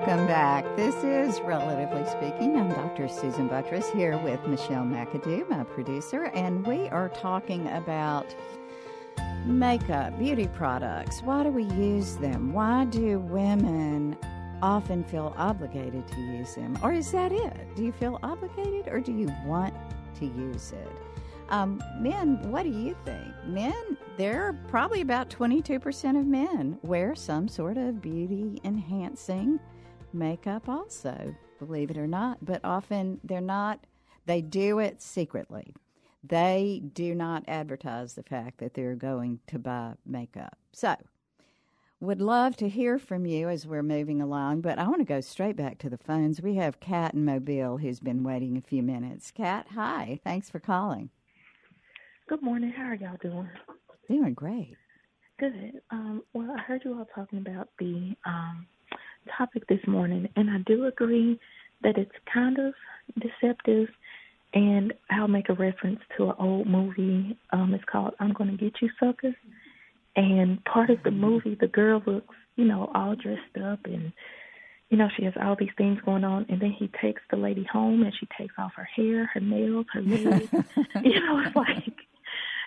Welcome 0.00 0.28
back. 0.28 0.64
This 0.76 0.94
is 1.04 1.42
Relatively 1.42 2.06
Speaking. 2.06 2.56
I'm 2.56 2.70
Dr. 2.70 3.06
Susan 3.06 3.50
Buttross 3.50 3.92
here 3.92 4.16
with 4.16 4.42
Michelle 4.46 4.82
McAdoo, 4.82 5.46
my 5.50 5.62
producer, 5.62 6.30
and 6.34 6.66
we 6.66 6.88
are 6.88 7.10
talking 7.10 7.68
about 7.68 8.34
makeup, 9.44 10.18
beauty 10.18 10.48
products. 10.48 11.20
Why 11.20 11.42
do 11.42 11.50
we 11.50 11.64
use 11.64 12.16
them? 12.16 12.54
Why 12.54 12.86
do 12.86 13.18
women 13.18 14.16
often 14.62 15.04
feel 15.04 15.34
obligated 15.36 16.08
to 16.08 16.20
use 16.22 16.54
them? 16.54 16.78
Or 16.82 16.94
is 16.94 17.12
that 17.12 17.30
it? 17.30 17.76
Do 17.76 17.84
you 17.84 17.92
feel 17.92 18.18
obligated 18.22 18.88
or 18.88 19.00
do 19.00 19.12
you 19.12 19.30
want 19.44 19.74
to 20.14 20.24
use 20.24 20.72
it? 20.72 20.92
Um, 21.50 21.82
men, 21.98 22.50
what 22.50 22.62
do 22.62 22.70
you 22.70 22.96
think? 23.04 23.34
Men, 23.44 23.98
there 24.16 24.44
are 24.44 24.54
probably 24.68 25.02
about 25.02 25.28
22% 25.28 26.18
of 26.18 26.24
men 26.24 26.78
wear 26.80 27.14
some 27.14 27.48
sort 27.48 27.76
of 27.76 28.00
beauty 28.00 28.62
enhancing 28.64 29.60
makeup, 30.12 30.68
also, 30.68 31.34
believe 31.58 31.90
it 31.90 31.98
or 31.98 32.06
not. 32.06 32.44
But 32.44 32.60
often 32.64 33.20
they're 33.24 33.40
not, 33.40 33.86
they 34.26 34.40
do 34.40 34.78
it 34.78 35.02
secretly. 35.02 35.74
They 36.22 36.82
do 36.92 37.14
not 37.14 37.44
advertise 37.48 38.14
the 38.14 38.22
fact 38.22 38.58
that 38.58 38.74
they're 38.74 38.94
going 38.94 39.40
to 39.46 39.58
buy 39.58 39.94
makeup. 40.04 40.58
So, 40.72 40.96
would 42.00 42.20
love 42.20 42.56
to 42.56 42.68
hear 42.68 42.98
from 42.98 43.26
you 43.26 43.48
as 43.48 43.66
we're 43.66 43.82
moving 43.82 44.22
along, 44.22 44.62
but 44.62 44.78
I 44.78 44.88
want 44.88 45.00
to 45.00 45.04
go 45.04 45.20
straight 45.20 45.56
back 45.56 45.78
to 45.78 45.90
the 45.90 45.98
phones. 45.98 46.40
We 46.40 46.54
have 46.54 46.80
Kat 46.80 47.12
in 47.12 47.26
Mobile 47.26 47.76
who's 47.76 48.00
been 48.00 48.22
waiting 48.22 48.56
a 48.56 48.62
few 48.62 48.82
minutes. 48.82 49.30
Kat, 49.30 49.66
hi. 49.74 50.18
Thanks 50.24 50.48
for 50.48 50.60
calling. 50.60 51.10
Good 52.26 52.42
morning. 52.42 52.70
How 52.70 52.84
are 52.84 52.94
y'all 52.94 53.18
doing? 53.20 53.48
Doing 54.08 54.34
great. 54.34 54.76
Good. 55.38 55.80
Um, 55.90 56.22
well, 56.32 56.54
I 56.56 56.60
heard 56.62 56.82
you 56.84 56.98
all 56.98 57.06
talking 57.14 57.38
about 57.38 57.68
the 57.78 58.14
um, 58.24 58.66
topic 59.36 59.66
this 59.68 59.84
morning, 59.86 60.28
and 60.36 60.50
I 60.50 60.58
do 60.66 60.86
agree 60.86 61.38
that 61.82 61.96
it's 61.96 62.12
kind 62.32 62.58
of 62.58 62.74
deceptive. 63.18 63.88
And 64.52 64.92
I'll 65.10 65.28
make 65.28 65.48
a 65.48 65.54
reference 65.54 66.00
to 66.16 66.30
an 66.30 66.34
old 66.38 66.66
movie. 66.66 67.38
Um, 67.52 67.72
it's 67.72 67.84
called 67.84 68.14
"I'm 68.18 68.32
Gonna 68.32 68.56
Get 68.56 68.82
You, 68.82 68.90
Suckers." 68.98 69.36
And 70.16 70.64
part 70.64 70.90
of 70.90 71.02
the 71.04 71.10
movie, 71.10 71.56
the 71.60 71.68
girl 71.68 72.02
looks, 72.04 72.34
you 72.56 72.64
know, 72.64 72.90
all 72.94 73.14
dressed 73.14 73.56
up 73.64 73.80
and, 73.84 74.12
you 74.88 74.98
know, 74.98 75.08
she 75.16 75.24
has 75.24 75.34
all 75.40 75.56
these 75.58 75.70
things 75.78 76.00
going 76.04 76.24
on. 76.24 76.46
And 76.48 76.60
then 76.60 76.74
he 76.76 76.90
takes 77.00 77.22
the 77.30 77.36
lady 77.36 77.64
home 77.70 78.02
and 78.02 78.12
she 78.18 78.26
takes 78.36 78.54
off 78.58 78.72
her 78.76 78.88
hair, 78.96 79.30
her 79.32 79.40
nails, 79.40 79.86
her 79.92 80.02
legs. 80.02 80.48
you 81.04 81.20
know, 81.20 81.42
it's 81.46 81.54
like, 81.54 81.94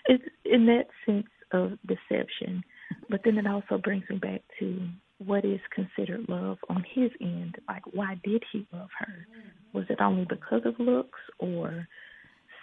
it's 0.06 0.24
in 0.44 0.66
that 0.66 0.88
sense 1.04 1.26
of 1.52 1.78
deception. 1.86 2.64
But 3.10 3.20
then 3.24 3.36
it 3.36 3.46
also 3.46 3.78
brings 3.78 4.08
me 4.08 4.16
back 4.16 4.40
to 4.58 4.88
what 5.18 5.44
is 5.44 5.60
considered 5.74 6.26
love 6.28 6.58
on 6.68 6.84
his 6.94 7.10
end. 7.20 7.56
Like, 7.68 7.82
why 7.92 8.18
did 8.24 8.42
he 8.52 8.66
love 8.72 8.88
her? 8.98 9.26
Was 9.72 9.84
it 9.88 10.00
only 10.00 10.24
because 10.24 10.62
of 10.64 10.74
looks 10.78 11.18
or 11.38 11.86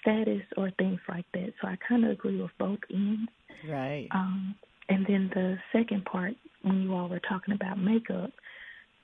status 0.01 0.43
or 0.57 0.71
things 0.77 0.99
like 1.07 1.25
that? 1.33 1.53
So 1.61 1.67
I 1.67 1.77
kind 1.87 2.05
of 2.05 2.11
agree 2.11 2.41
with 2.41 2.51
both 2.59 2.79
ends. 2.91 3.31
Right. 3.69 4.07
Um, 4.11 4.55
and 4.89 5.05
then 5.07 5.29
the 5.33 5.57
second 5.71 6.05
part, 6.05 6.33
when 6.63 6.81
you 6.81 6.93
all 6.93 7.07
were 7.09 7.21
talking 7.27 7.53
about 7.53 7.79
makeup, 7.79 8.31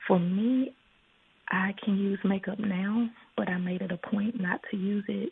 for 0.07 0.19
me, 0.19 0.73
I 1.49 1.73
can 1.83 1.97
use 1.97 2.19
makeup 2.23 2.59
now, 2.59 3.09
but 3.35 3.47
I 3.47 3.57
made 3.57 3.81
it 3.81 3.91
a 3.91 4.09
point 4.09 4.39
not 4.39 4.59
to 4.71 4.77
use 4.77 5.05
it. 5.07 5.31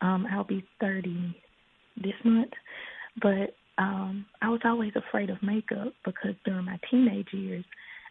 Um, 0.00 0.26
I'll 0.30 0.44
be 0.44 0.64
30 0.80 1.34
this 1.96 2.12
month, 2.24 2.52
but 3.20 3.56
um, 3.78 4.26
I 4.42 4.48
was 4.48 4.60
always 4.64 4.92
afraid 4.96 5.30
of 5.30 5.42
makeup 5.42 5.94
because 6.04 6.34
during 6.44 6.64
my 6.64 6.78
teenage 6.90 7.32
years, 7.32 7.64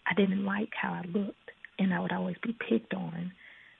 I 0.09 0.13
didn't 0.15 0.45
like 0.45 0.69
how 0.73 0.93
I 0.93 1.03
looked, 1.07 1.51
and 1.77 1.93
I 1.93 1.99
would 1.99 2.13
always 2.13 2.37
be 2.41 2.55
picked 2.69 2.93
on. 2.93 3.31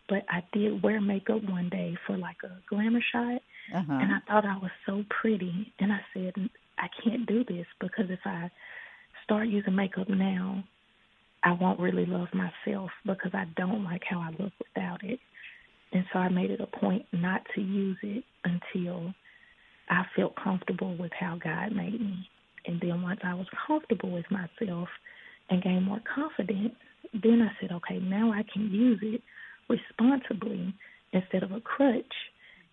But 0.10 0.26
I 0.30 0.44
did 0.54 0.84
wear 0.84 1.02
makeup 1.02 1.44
one 1.44 1.70
day 1.70 1.98
for 2.06 2.18
like 2.18 2.38
a 2.44 2.52
glamour 2.70 3.02
shot, 3.12 3.42
uh-huh. 3.74 3.94
and 3.94 4.14
I 4.14 4.20
thought 4.28 4.46
I 4.46 4.58
was 4.58 4.72
so 4.86 5.04
pretty, 5.10 5.74
and 5.80 5.92
I 5.92 6.00
said, 6.14 6.34
I 6.78 6.88
can't 7.04 7.26
do 7.26 7.44
this 7.44 7.66
because 7.80 8.06
if 8.10 8.20
I 8.26 8.52
start 9.24 9.48
using 9.48 9.76
makeup 9.76 10.10
now, 10.10 10.64
I 11.44 11.54
won't 11.54 11.80
really 11.80 12.06
love 12.06 12.28
myself 12.34 12.92
because 13.06 13.32
I 13.34 13.46
don't 13.56 13.84
like 13.84 14.04
how 14.10 14.20
I 14.20 14.30
look 14.42 14.54
without 14.60 15.04
it. 15.04 15.20
And 15.94 16.04
so 16.12 16.20
I 16.20 16.30
made 16.30 16.52
it 16.52 16.60
a 16.60 16.68
point 16.68 17.06
not 17.14 17.42
to 17.56 17.62
use 17.62 17.98
it 18.04 18.24
until 18.44 19.14
I 19.90 20.06
felt 20.16 20.36
comfortable 20.36 20.96
with 20.98 21.12
how 21.18 21.38
God 21.42 21.76
made 21.76 22.00
me. 22.00 22.30
And 22.66 22.82
then 22.82 23.02
once 23.02 23.22
I 23.24 23.34
was 23.34 23.48
comfortable 23.66 24.12
with 24.12 24.26
myself 24.30 24.90
and 25.50 25.64
gained 25.64 25.86
more 25.86 26.02
confidence, 26.14 26.76
then 27.14 27.42
I 27.42 27.52
said, 27.62 27.72
okay, 27.72 28.00
now 28.00 28.32
I 28.32 28.44
can 28.52 28.70
use 28.70 29.00
it 29.02 29.22
responsibly 29.70 30.74
instead 31.14 31.44
of 31.44 31.52
a 31.52 31.62
crutch. 31.62 32.14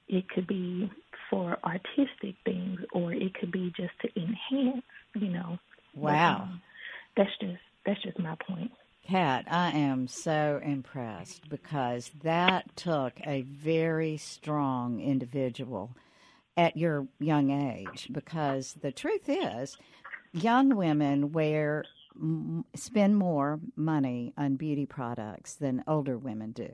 It 0.08 0.28
could 0.28 0.46
be 0.46 0.90
for 1.30 1.56
artistic 1.64 2.34
things 2.44 2.80
or 2.92 3.12
it 3.12 3.34
could 3.34 3.52
be 3.52 3.72
just 3.76 3.92
to 4.02 4.08
enhance, 4.20 4.84
you 5.14 5.28
know. 5.28 5.58
Wow. 5.94 6.36
But, 6.38 6.42
um, 6.42 6.62
that's 7.16 7.30
just 7.40 7.62
that's 7.86 8.02
just 8.02 8.18
my 8.18 8.36
point. 8.46 8.72
Kat, 9.06 9.44
I 9.50 9.70
am 9.70 10.08
so 10.08 10.60
impressed 10.64 11.48
because 11.50 12.10
that 12.22 12.74
took 12.74 13.12
a 13.26 13.42
very 13.42 14.16
strong 14.16 15.00
individual 15.00 15.90
at 16.56 16.76
your 16.76 17.06
young 17.18 17.50
age. 17.50 18.08
Because 18.12 18.74
the 18.80 18.92
truth 18.92 19.28
is, 19.28 19.76
young 20.32 20.76
women 20.76 21.32
wear 21.32 21.84
spend 22.74 23.16
more 23.16 23.58
money 23.76 24.32
on 24.36 24.56
beauty 24.56 24.86
products 24.86 25.54
than 25.54 25.82
older 25.86 26.16
women 26.16 26.52
do. 26.52 26.70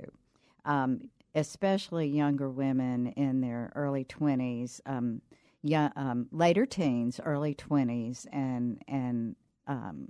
Um, 0.64 1.08
especially 1.34 2.08
younger 2.08 2.50
women 2.50 3.08
in 3.08 3.40
their 3.40 3.72
early 3.74 4.04
20s, 4.04 4.80
um, 4.84 5.22
young, 5.62 5.90
um, 5.96 6.26
later 6.32 6.66
teens, 6.66 7.20
early 7.24 7.54
20s, 7.54 8.26
and 8.32 8.82
and 8.88 9.36
um, 9.66 10.08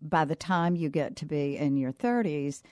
by 0.00 0.24
the 0.24 0.34
time 0.34 0.74
you 0.74 0.88
get 0.88 1.16
to 1.16 1.26
be 1.26 1.56
in 1.56 1.76
your 1.76 1.92
30s, 1.92 2.62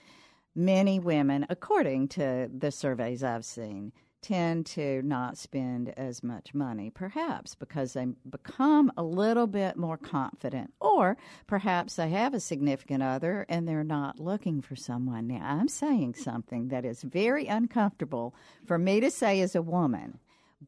many 0.55 0.99
women, 0.99 1.45
according 1.49 2.07
to 2.09 2.49
the 2.53 2.71
surveys 2.71 3.23
I've 3.23 3.45
seen, 3.45 3.93
tend 4.21 4.65
to 4.67 5.01
not 5.01 5.37
spend 5.37 5.89
as 5.97 6.23
much 6.23 6.53
money, 6.53 6.89
perhaps 6.89 7.55
because 7.55 7.93
they 7.93 8.07
become 8.29 8.91
a 8.95 9.03
little 9.03 9.47
bit 9.47 9.77
more 9.77 9.97
confident, 9.97 10.73
or 10.79 11.17
perhaps 11.47 11.95
they 11.95 12.09
have 12.09 12.33
a 12.33 12.39
significant 12.39 13.01
other 13.03 13.45
and 13.49 13.67
they're 13.67 13.83
not 13.83 14.19
looking 14.19 14.61
for 14.61 14.75
someone. 14.75 15.27
Now, 15.27 15.41
I'm 15.43 15.67
saying 15.67 16.15
something 16.15 16.67
that 16.69 16.85
is 16.85 17.01
very 17.01 17.47
uncomfortable 17.47 18.35
for 18.65 18.77
me 18.77 18.99
to 18.99 19.11
say 19.11 19.41
as 19.41 19.55
a 19.55 19.61
woman, 19.61 20.19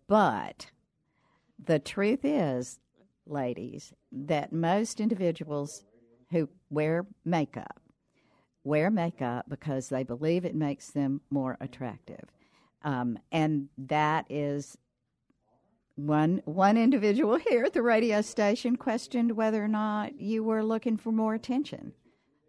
but 0.07 0.71
the 1.63 1.79
truth 1.79 2.25
is, 2.25 2.79
ladies, 3.25 3.93
that 4.11 4.51
most 4.51 4.99
individuals 4.99 5.83
who 6.31 6.49
wear 6.69 7.05
makeup 7.23 7.79
wear 8.63 8.89
makeup 8.89 9.45
because 9.49 9.89
they 9.89 10.03
believe 10.03 10.45
it 10.45 10.55
makes 10.55 10.91
them 10.91 11.21
more 11.29 11.57
attractive. 11.59 12.31
Um, 12.83 13.17
and 13.31 13.69
that 13.77 14.25
is 14.29 14.77
one 15.95 16.41
one 16.45 16.75
individual 16.75 17.37
here 17.37 17.63
at 17.65 17.73
the 17.73 17.81
radio 17.81 18.21
station 18.21 18.75
questioned 18.75 19.31
whether 19.33 19.63
or 19.63 19.67
not 19.67 20.19
you 20.19 20.43
were 20.43 20.63
looking 20.63 20.97
for 20.97 21.11
more 21.11 21.33
attention. 21.33 21.93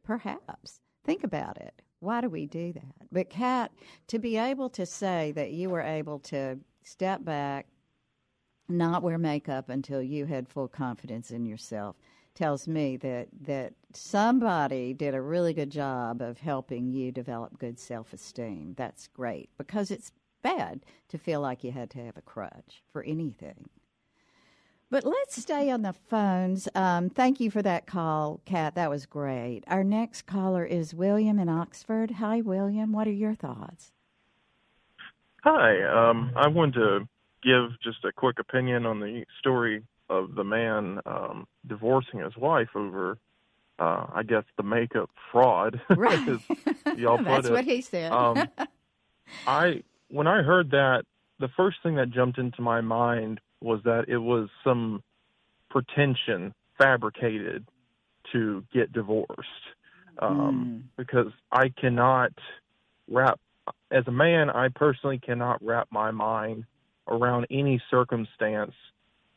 Perhaps. 0.02 0.80
Think 1.04 1.24
about 1.24 1.58
it. 1.58 1.82
Why 2.00 2.20
do 2.20 2.28
we 2.28 2.46
do 2.46 2.72
that? 2.72 3.08
But 3.12 3.30
Kat, 3.30 3.70
to 4.08 4.18
be 4.18 4.36
able 4.36 4.70
to 4.70 4.86
say 4.86 5.32
that 5.32 5.52
you 5.52 5.70
were 5.70 5.80
able 5.82 6.18
to 6.20 6.58
step 6.82 7.24
back, 7.24 7.66
not 8.68 9.02
wear 9.02 9.18
makeup 9.18 9.68
until 9.68 10.02
you 10.02 10.26
had 10.26 10.48
full 10.48 10.68
confidence 10.68 11.30
in 11.30 11.44
yourself, 11.44 11.96
tells 12.34 12.66
me 12.66 12.96
that 12.98 13.28
that 13.42 13.74
somebody 13.92 14.92
did 14.92 15.14
a 15.14 15.20
really 15.20 15.54
good 15.54 15.70
job 15.70 16.20
of 16.20 16.38
helping 16.38 16.90
you 16.90 17.12
develop 17.12 17.58
good 17.58 17.78
self-esteem. 17.78 18.74
That's 18.76 19.06
great 19.08 19.50
because 19.56 19.90
it's 19.90 20.10
bad 20.44 20.84
to 21.08 21.18
feel 21.18 21.40
like 21.40 21.64
you 21.64 21.72
had 21.72 21.90
to 21.90 21.98
have 22.04 22.16
a 22.16 22.22
crutch 22.22 22.82
for 22.92 23.02
anything. 23.02 23.68
But 24.90 25.04
let's 25.04 25.40
stay 25.42 25.70
on 25.70 25.82
the 25.82 25.92
phones. 25.94 26.68
Um, 26.76 27.10
thank 27.10 27.40
you 27.40 27.50
for 27.50 27.62
that 27.62 27.86
call, 27.86 28.40
Kat. 28.44 28.76
That 28.76 28.90
was 28.90 29.06
great. 29.06 29.62
Our 29.66 29.82
next 29.82 30.22
caller 30.22 30.64
is 30.64 30.94
William 30.94 31.40
in 31.40 31.48
Oxford. 31.48 32.12
Hi, 32.12 32.40
William. 32.42 32.92
What 32.92 33.08
are 33.08 33.12
your 33.12 33.34
thoughts? 33.34 33.90
Hi. 35.42 35.82
Um, 35.82 36.30
I 36.36 36.46
wanted 36.46 36.74
to 36.74 37.08
give 37.42 37.70
just 37.82 38.04
a 38.04 38.12
quick 38.12 38.38
opinion 38.38 38.86
on 38.86 39.00
the 39.00 39.24
story 39.40 39.82
of 40.08 40.34
the 40.36 40.44
man 40.44 41.00
um, 41.06 41.46
divorcing 41.66 42.20
his 42.20 42.36
wife 42.36 42.68
over, 42.76 43.18
uh, 43.78 44.06
I 44.14 44.22
guess, 44.22 44.44
the 44.56 44.62
makeup 44.62 45.10
fraud. 45.32 45.80
Right. 45.96 46.20
y'all 46.96 47.16
put 47.18 47.24
That's 47.24 47.46
it. 47.48 47.52
what 47.52 47.64
he 47.64 47.80
said. 47.80 48.12
um, 48.12 48.48
I 49.46 49.82
when 50.14 50.28
I 50.28 50.42
heard 50.42 50.70
that, 50.70 51.02
the 51.40 51.48
first 51.56 51.78
thing 51.82 51.96
that 51.96 52.10
jumped 52.10 52.38
into 52.38 52.62
my 52.62 52.80
mind 52.80 53.40
was 53.60 53.80
that 53.84 54.04
it 54.06 54.18
was 54.18 54.48
some 54.62 55.02
pretension 55.70 56.54
fabricated 56.78 57.66
to 58.32 58.62
get 58.72 58.92
divorced. 58.92 59.48
um, 60.20 60.84
mm. 60.84 60.96
because 60.96 61.32
I 61.50 61.70
cannot 61.70 62.30
wrap 63.10 63.40
as 63.90 64.04
a 64.06 64.12
man. 64.12 64.50
I 64.50 64.68
personally 64.68 65.18
cannot 65.18 65.60
wrap 65.64 65.88
my 65.90 66.12
mind 66.12 66.64
around 67.08 67.48
any 67.50 67.82
circumstance 67.90 68.74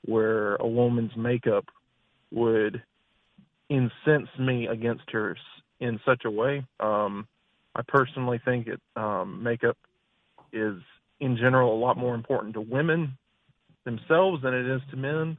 where 0.05 0.57
a 0.57 0.67
woman's 0.67 1.15
makeup 1.17 1.65
would 2.31 2.83
incense 3.69 4.29
me 4.39 4.67
against 4.67 5.09
her 5.11 5.35
in 5.79 5.99
such 6.05 6.23
a 6.25 6.29
way. 6.29 6.63
Um, 6.79 7.27
I 7.75 7.81
personally 7.87 8.39
think 8.45 8.67
it 8.67 8.79
um, 8.95 9.41
makeup 9.41 9.77
is 10.57 10.81
in 11.19 11.37
general 11.37 11.75
a 11.75 11.79
lot 11.79 11.97
more 11.97 12.15
important 12.15 12.53
to 12.53 12.61
women 12.61 13.17
themselves 13.85 14.41
than 14.43 14.53
it 14.53 14.65
is 14.67 14.81
to 14.91 14.97
men. 14.97 15.37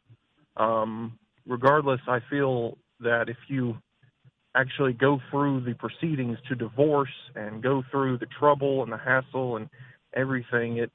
Um, 0.57 1.19
regardless, 1.47 2.01
I 2.09 2.19
feel 2.31 2.79
that 3.01 3.29
if 3.29 3.37
you 3.49 3.77
actually 4.57 4.93
go 4.93 5.21
through 5.31 5.61
the 5.65 5.75
proceedings 5.75 6.39
to 6.49 6.55
divorce 6.55 7.15
and 7.37 7.63
go 7.63 7.83
through 7.91 8.19
the 8.19 8.27
trouble 8.39 8.83
and 8.83 8.91
the 8.91 8.97
hassle 8.97 9.57
and 9.57 9.69
everything, 10.15 10.79
it 10.79 10.91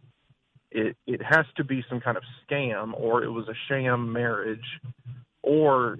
it 0.71 0.97
it 1.05 1.21
has 1.21 1.45
to 1.55 1.63
be 1.63 1.83
some 1.87 2.01
kind 2.01 2.17
of 2.17 2.23
scam 2.43 2.93
or 2.99 3.23
it 3.23 3.29
was 3.29 3.47
a 3.47 3.53
sham 3.69 4.11
marriage 4.11 4.65
or 5.43 5.99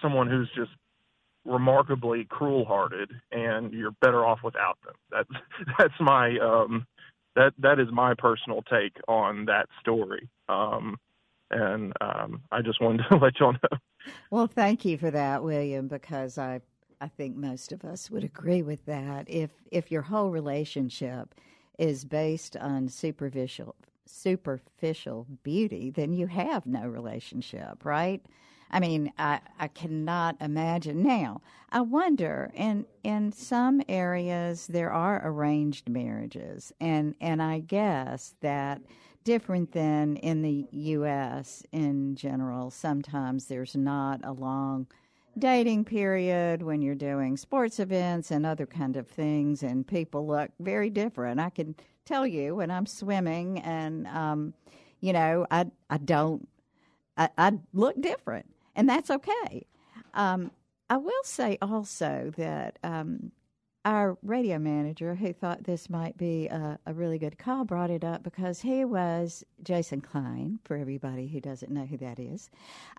someone 0.00 0.28
who's 0.28 0.48
just 0.56 0.70
remarkably 1.44 2.26
cruel 2.28 2.64
hearted 2.64 3.10
and 3.30 3.72
you're 3.72 3.94
better 4.00 4.24
off 4.24 4.40
without 4.42 4.78
them. 4.84 4.94
That's 5.10 5.28
that's 5.78 6.00
my 6.00 6.38
um 6.38 6.86
that 7.36 7.52
that 7.58 7.78
is 7.78 7.88
my 7.92 8.14
personal 8.14 8.62
take 8.62 8.96
on 9.08 9.44
that 9.46 9.68
story. 9.80 10.28
Um 10.48 10.98
and 11.50 11.92
um 12.00 12.42
I 12.50 12.62
just 12.62 12.80
wanted 12.80 13.04
to 13.10 13.16
let 13.22 13.38
y'all 13.38 13.52
know. 13.52 13.78
Well, 14.30 14.46
thank 14.46 14.84
you 14.84 14.98
for 14.98 15.10
that, 15.10 15.42
William, 15.42 15.88
because 15.88 16.38
I 16.38 16.60
I 17.00 17.08
think 17.08 17.36
most 17.36 17.72
of 17.72 17.84
us 17.84 18.10
would 18.10 18.24
agree 18.24 18.62
with 18.62 18.84
that. 18.86 19.28
If 19.28 19.50
if 19.70 19.90
your 19.90 20.02
whole 20.02 20.30
relationship 20.30 21.34
is 21.78 22.04
based 22.04 22.56
on 22.56 22.88
superficial 22.88 23.76
superficial 24.06 25.26
beauty, 25.42 25.90
then 25.90 26.12
you 26.12 26.26
have 26.28 26.64
no 26.66 26.86
relationship, 26.86 27.84
right? 27.84 28.24
I 28.70 28.80
mean, 28.80 29.12
I, 29.18 29.40
I 29.58 29.68
cannot 29.68 30.36
imagine. 30.40 31.02
Now, 31.02 31.40
I 31.70 31.80
wonder, 31.80 32.50
in 32.54 32.86
in 33.02 33.32
some 33.32 33.82
areas 33.88 34.66
there 34.66 34.92
are 34.92 35.20
arranged 35.24 35.88
marriages, 35.88 36.72
and 36.80 37.14
and 37.20 37.42
I 37.42 37.60
guess 37.60 38.34
that 38.40 38.80
different 39.24 39.72
than 39.72 40.16
in 40.16 40.42
the 40.42 40.66
U.S. 40.70 41.64
in 41.72 42.14
general. 42.14 42.70
Sometimes 42.70 43.46
there's 43.46 43.74
not 43.74 44.20
a 44.22 44.32
long 44.32 44.86
dating 45.36 45.84
period 45.84 46.62
when 46.62 46.80
you're 46.80 46.94
doing 46.94 47.36
sports 47.36 47.80
events 47.80 48.30
and 48.30 48.46
other 48.46 48.66
kind 48.66 48.96
of 48.96 49.08
things, 49.08 49.62
and 49.62 49.86
people 49.86 50.26
look 50.26 50.50
very 50.60 50.90
different. 50.90 51.40
I 51.40 51.50
can 51.50 51.74
tell 52.04 52.26
you 52.26 52.54
when 52.56 52.70
I'm 52.70 52.86
swimming, 52.86 53.58
and 53.60 54.06
um, 54.08 54.54
you 55.00 55.12
know, 55.12 55.46
I 55.50 55.66
I 55.90 55.98
don't 55.98 56.48
I, 57.16 57.28
I 57.36 57.52
look 57.72 58.00
different 58.00 58.46
and 58.76 58.88
that's 58.88 59.10
okay. 59.10 59.66
Um, 60.14 60.52
I 60.88 60.98
will 60.98 61.24
say 61.24 61.58
also 61.60 62.32
that 62.36 62.78
um, 62.84 63.32
our 63.84 64.16
radio 64.22 64.58
manager, 64.58 65.14
who 65.14 65.32
thought 65.32 65.64
this 65.64 65.90
might 65.90 66.16
be 66.16 66.46
a, 66.46 66.78
a, 66.86 66.94
really 66.94 67.18
good 67.18 67.38
call, 67.38 67.64
brought 67.64 67.90
it 67.90 68.04
up 68.04 68.22
because 68.22 68.60
he 68.60 68.84
was 68.84 69.44
Jason 69.62 70.00
Klein. 70.00 70.60
For 70.64 70.76
everybody 70.76 71.26
who 71.26 71.40
doesn't 71.40 71.72
know 71.72 71.86
who 71.86 71.96
that 71.98 72.18
is, 72.18 72.50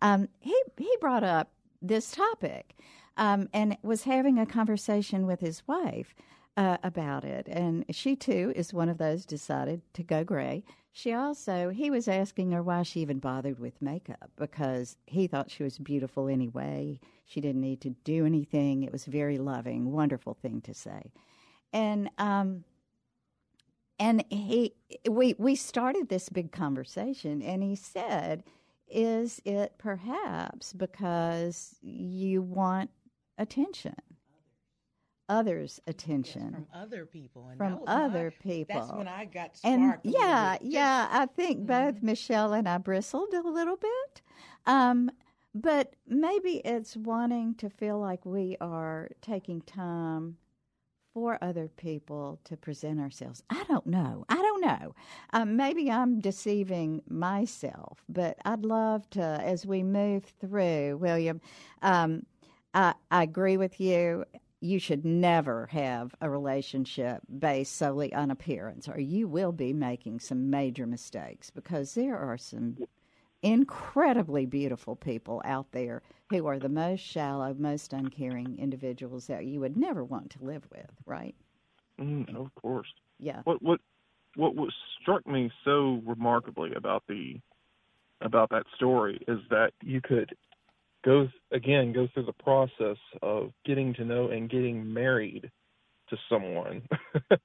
um, 0.01 0.27
he 0.39 0.55
he 0.77 0.93
brought 0.99 1.23
up 1.23 1.51
this 1.81 2.11
topic 2.11 2.75
um, 3.15 3.47
and 3.53 3.77
was 3.83 4.03
having 4.03 4.39
a 4.39 4.45
conversation 4.45 5.25
with 5.25 5.39
his 5.39 5.61
wife 5.67 6.13
uh, 6.57 6.77
about 6.83 7.23
it, 7.23 7.47
and 7.47 7.85
she 7.91 8.15
too 8.15 8.51
is 8.55 8.73
one 8.73 8.89
of 8.89 8.97
those 8.97 9.25
decided 9.25 9.81
to 9.93 10.03
go 10.03 10.23
gray. 10.23 10.63
She 10.91 11.13
also, 11.13 11.69
he 11.69 11.91
was 11.91 12.07
asking 12.07 12.51
her 12.51 12.63
why 12.63 12.81
she 12.81 13.01
even 13.01 13.19
bothered 13.19 13.59
with 13.59 13.79
makeup 13.83 14.31
because 14.35 14.97
he 15.05 15.27
thought 15.27 15.51
she 15.51 15.61
was 15.61 15.77
beautiful 15.77 16.27
anyway. 16.27 16.99
She 17.25 17.39
didn't 17.39 17.61
need 17.61 17.81
to 17.81 17.91
do 18.03 18.25
anything. 18.25 18.81
It 18.81 18.91
was 18.91 19.05
a 19.05 19.11
very 19.11 19.37
loving, 19.37 19.91
wonderful 19.91 20.33
thing 20.33 20.61
to 20.61 20.73
say. 20.73 21.11
And, 21.71 22.09
um, 22.17 22.63
and 23.99 24.25
he, 24.31 24.73
we, 25.07 25.35
we 25.37 25.55
started 25.55 26.09
this 26.09 26.29
big 26.29 26.51
conversation, 26.51 27.43
and 27.43 27.61
he 27.61 27.75
said, 27.75 28.43
Is 28.87 29.39
it 29.45 29.73
perhaps 29.77 30.73
because 30.73 31.75
you 31.83 32.41
want 32.41 32.89
attention? 33.37 33.95
Others' 35.29 35.79
attention 35.87 36.41
yes, 36.43 36.53
from 36.53 36.67
other 36.73 37.05
people 37.05 37.47
and 37.47 37.57
from 37.57 37.79
other 37.87 38.33
my, 38.45 38.51
people. 38.51 38.79
That's 38.79 38.91
when 38.91 39.07
I 39.07 39.25
got 39.25 39.51
and 39.63 39.95
yeah, 40.03 40.57
yeah. 40.61 41.07
I 41.11 41.25
think 41.25 41.59
mm-hmm. 41.59 41.67
both 41.67 42.03
Michelle 42.03 42.53
and 42.53 42.67
I 42.67 42.77
bristled 42.77 43.33
a 43.33 43.41
little 43.41 43.77
bit, 43.77 44.21
um, 44.65 45.11
but 45.53 45.95
maybe 46.07 46.61
it's 46.65 46.95
wanting 46.95 47.55
to 47.55 47.69
feel 47.69 47.99
like 47.99 48.25
we 48.25 48.57
are 48.61 49.09
taking 49.21 49.61
time 49.61 50.37
for 51.17 51.39
other 51.41 51.67
people 51.67 52.39
to 52.43 52.55
present 52.55 52.99
ourselves. 52.99 53.41
I 53.49 53.63
don't 53.67 53.87
know. 53.87 54.23
I 54.29 54.35
don't 54.35 54.61
know. 54.61 54.93
Um, 55.33 55.55
maybe 55.55 55.89
I'm 55.89 56.19
deceiving 56.19 57.01
myself, 57.09 58.03
but 58.07 58.37
I'd 58.45 58.63
love 58.63 59.09
to, 59.11 59.23
as 59.23 59.65
we 59.65 59.81
move 59.81 60.25
through, 60.39 60.97
William. 60.97 61.41
Um, 61.81 62.27
I, 62.75 62.93
I 63.09 63.23
agree 63.23 63.57
with 63.57 63.81
you 63.81 64.25
you 64.59 64.79
should 64.79 65.05
never 65.05 65.67
have 65.67 66.15
a 66.21 66.29
relationship 66.29 67.21
based 67.39 67.75
solely 67.75 68.13
on 68.13 68.31
appearance, 68.31 68.87
or 68.87 68.99
you 68.99 69.27
will 69.27 69.51
be 69.51 69.73
making 69.73 70.19
some 70.19 70.49
major 70.49 70.87
mistakes 70.87 71.49
because 71.49 71.93
there 71.93 72.17
are 72.17 72.37
some 72.37 72.77
incredibly 73.43 74.45
beautiful 74.45 74.95
people 74.95 75.41
out 75.45 75.71
there 75.71 76.01
who 76.29 76.47
are 76.47 76.57
the 76.59 76.69
most 76.69 77.01
shallow, 77.01 77.53
most 77.53 77.93
uncaring 77.93 78.57
individuals 78.57 79.27
that 79.27 79.45
you 79.45 79.59
would 79.59 79.77
never 79.77 80.03
want 80.03 80.31
to 80.31 80.43
live 80.43 80.67
with, 80.71 80.89
right? 81.05 81.35
Mm, 81.99 82.35
of 82.35 82.53
course. 82.55 82.87
Yeah. 83.19 83.41
What 83.43 83.61
what 83.61 83.79
what 84.35 84.55
what 84.55 84.69
struck 85.01 85.25
me 85.27 85.51
so 85.63 86.01
remarkably 86.05 86.73
about 86.75 87.03
the 87.07 87.39
about 88.21 88.49
that 88.49 88.65
story 88.75 89.19
is 89.27 89.39
that 89.49 89.71
you 89.83 90.01
could 90.01 90.35
go 91.07 91.29
again 91.53 91.93
go 91.93 92.07
through 92.13 92.25
the 92.25 92.33
process 92.33 92.97
of 93.21 93.51
getting 93.65 93.93
to 93.93 94.03
know 94.03 94.27
and 94.29 94.49
getting 94.49 94.93
married 94.93 95.49
to 96.09 96.17
someone 96.29 96.81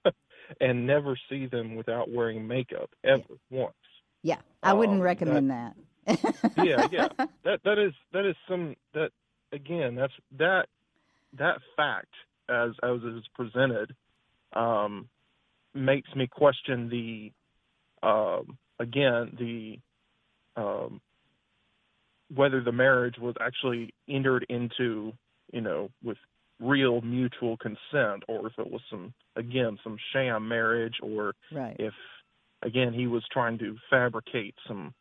and 0.61 0.87
never 0.87 1.17
see 1.31 1.47
them 1.47 1.77
without 1.77 2.11
wearing 2.11 2.47
makeup 2.47 2.91
ever 3.05 3.23
once. 3.51 3.75
Yeah, 4.23 4.39
I 4.63 4.73
wouldn't 4.73 4.99
um, 4.99 5.05
recommend 5.05 5.51
that. 5.51 5.75
that. 6.07 6.55
yeah, 6.59 6.89
yeah. 6.91 7.09
That 7.45 7.61
that 7.65 7.79
is 7.79 7.93
that 8.13 8.25
is 8.25 8.37
some 8.49 8.75
that 8.95 9.11
again 9.53 9.95
that's 9.95 10.13
that 10.39 10.67
that 11.39 11.59
fact 11.77 12.13
as 12.49 12.71
as 12.83 13.01
is 13.03 13.23
presented 13.35 13.95
um, 14.55 15.09
makes 15.73 16.13
me 16.17 16.27
question 16.27 16.89
the 16.89 17.33
um, 18.07 18.59
again 18.81 19.37
the 19.39 19.79
um, 20.61 21.01
whether 22.35 22.63
the 22.63 22.73
marriage 22.73 23.17
was 23.19 23.35
actually 23.41 23.93
entered 24.09 24.47
into, 24.49 25.13
you 25.53 25.61
know, 25.61 25.91
with 26.03 26.17
real 26.61 27.01
mutual 27.01 27.57
consent 27.57 28.23
or 28.29 28.47
if 28.47 28.53
it 28.59 28.71
was 28.71 28.81
some 28.89 29.13
again 29.35 29.77
some 29.83 29.97
sham 30.13 30.47
marriage 30.47 30.95
or 31.03 31.35
right. 31.51 31.75
if 31.81 31.93
again 32.63 32.93
he 32.93 33.09
was 33.09 33.25
trying 33.33 33.59
to 33.59 33.77
fabricate 33.91 34.55
some 34.69 34.95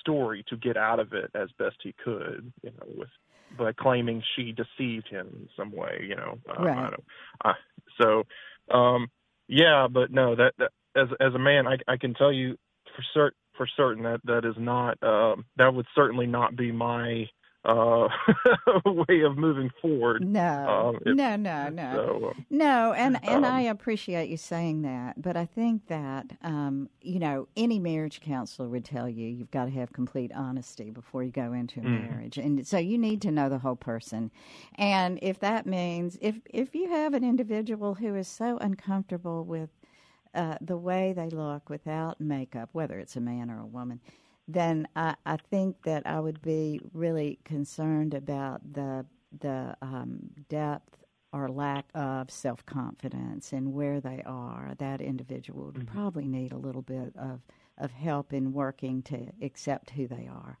story 0.00 0.44
to 0.48 0.56
get 0.56 0.76
out 0.76 1.00
of 1.00 1.12
it 1.12 1.30
as 1.34 1.48
best 1.58 1.76
he 1.82 1.94
could, 2.04 2.52
you 2.62 2.70
know, 2.70 2.86
with 2.96 3.08
by 3.58 3.72
claiming 3.72 4.22
she 4.34 4.52
deceived 4.52 5.08
him 5.08 5.28
in 5.34 5.48
some 5.56 5.72
way, 5.72 6.04
you 6.08 6.16
know. 6.16 6.38
Um, 6.56 6.64
right. 6.64 6.78
I 6.78 6.90
don't, 6.90 7.04
I, 7.44 7.52
so, 8.00 8.74
um, 8.74 9.08
yeah, 9.48 9.88
but 9.90 10.10
no, 10.10 10.34
that, 10.34 10.52
that 10.58 10.70
as 10.96 11.08
as 11.20 11.34
a 11.34 11.38
man, 11.38 11.66
I, 11.66 11.76
I 11.86 11.96
can 11.96 12.14
tell 12.14 12.32
you 12.32 12.56
for 12.94 13.02
certain 13.14 13.38
for 13.56 13.66
certain 13.76 14.02
that 14.04 14.20
that 14.24 14.44
is 14.44 14.54
not 14.58 15.02
um, 15.02 15.44
that 15.56 15.74
would 15.74 15.86
certainly 15.94 16.26
not 16.26 16.56
be 16.56 16.72
my 16.72 17.26
uh, 17.64 18.08
way 18.84 19.20
of 19.20 19.36
moving 19.38 19.70
forward. 19.80 20.26
No, 20.26 20.68
um, 20.68 20.98
if, 21.06 21.14
no, 21.14 21.36
no, 21.36 21.68
no, 21.68 21.92
so, 21.94 22.28
um, 22.30 22.46
no. 22.50 22.92
And 22.92 23.18
and 23.22 23.46
I 23.46 23.66
um, 23.66 23.76
appreciate 23.76 24.28
you 24.28 24.36
saying 24.36 24.82
that, 24.82 25.22
but 25.22 25.36
I 25.36 25.46
think 25.46 25.86
that 25.86 26.26
um, 26.42 26.88
you 27.00 27.20
know 27.20 27.46
any 27.56 27.78
marriage 27.78 28.20
counselor 28.20 28.68
would 28.68 28.84
tell 28.84 29.08
you 29.08 29.28
you've 29.28 29.52
got 29.52 29.66
to 29.66 29.70
have 29.72 29.92
complete 29.92 30.32
honesty 30.34 30.90
before 30.90 31.22
you 31.22 31.30
go 31.30 31.52
into 31.52 31.80
a 31.80 31.84
mm. 31.84 32.10
marriage, 32.10 32.36
and 32.36 32.66
so 32.66 32.78
you 32.78 32.98
need 32.98 33.22
to 33.22 33.30
know 33.30 33.48
the 33.48 33.58
whole 33.58 33.76
person. 33.76 34.32
And 34.74 35.18
if 35.22 35.38
that 35.40 35.64
means 35.64 36.18
if 36.20 36.40
if 36.46 36.74
you 36.74 36.88
have 36.88 37.14
an 37.14 37.22
individual 37.22 37.94
who 37.94 38.16
is 38.16 38.26
so 38.26 38.58
uncomfortable 38.58 39.44
with 39.44 39.70
uh, 40.34 40.56
the 40.60 40.76
way 40.78 41.12
they 41.14 41.30
look 41.30 41.70
without 41.70 42.20
makeup, 42.20 42.70
whether 42.72 42.98
it's 42.98 43.16
a 43.16 43.20
man 43.20 43.50
or 43.50 43.60
a 43.60 43.66
woman, 43.66 44.00
then 44.48 44.88
I, 44.96 45.16
I 45.26 45.36
think 45.38 45.82
that 45.84 46.06
I 46.06 46.20
would 46.20 46.42
be 46.42 46.80
really 46.92 47.38
concerned 47.44 48.14
about 48.14 48.72
the 48.74 49.06
the 49.40 49.76
um, 49.82 50.30
depth 50.48 50.98
or 51.32 51.48
lack 51.48 51.86
of 51.94 52.30
self 52.30 52.64
confidence 52.66 53.52
and 53.52 53.72
where 53.74 54.00
they 54.00 54.22
are, 54.26 54.72
that 54.78 55.00
individual 55.00 55.72
would 55.74 55.78
Mm-hmm. 55.78 55.86
probably 55.86 56.28
need 56.28 56.52
a 56.52 56.58
little 56.58 56.82
bit 56.82 57.14
of, 57.16 57.40
of 57.78 57.92
help 57.92 58.32
in 58.32 58.52
working 58.52 59.02
to 59.04 59.28
accept 59.42 59.90
who 59.90 60.06
they 60.08 60.28
are. 60.30 60.58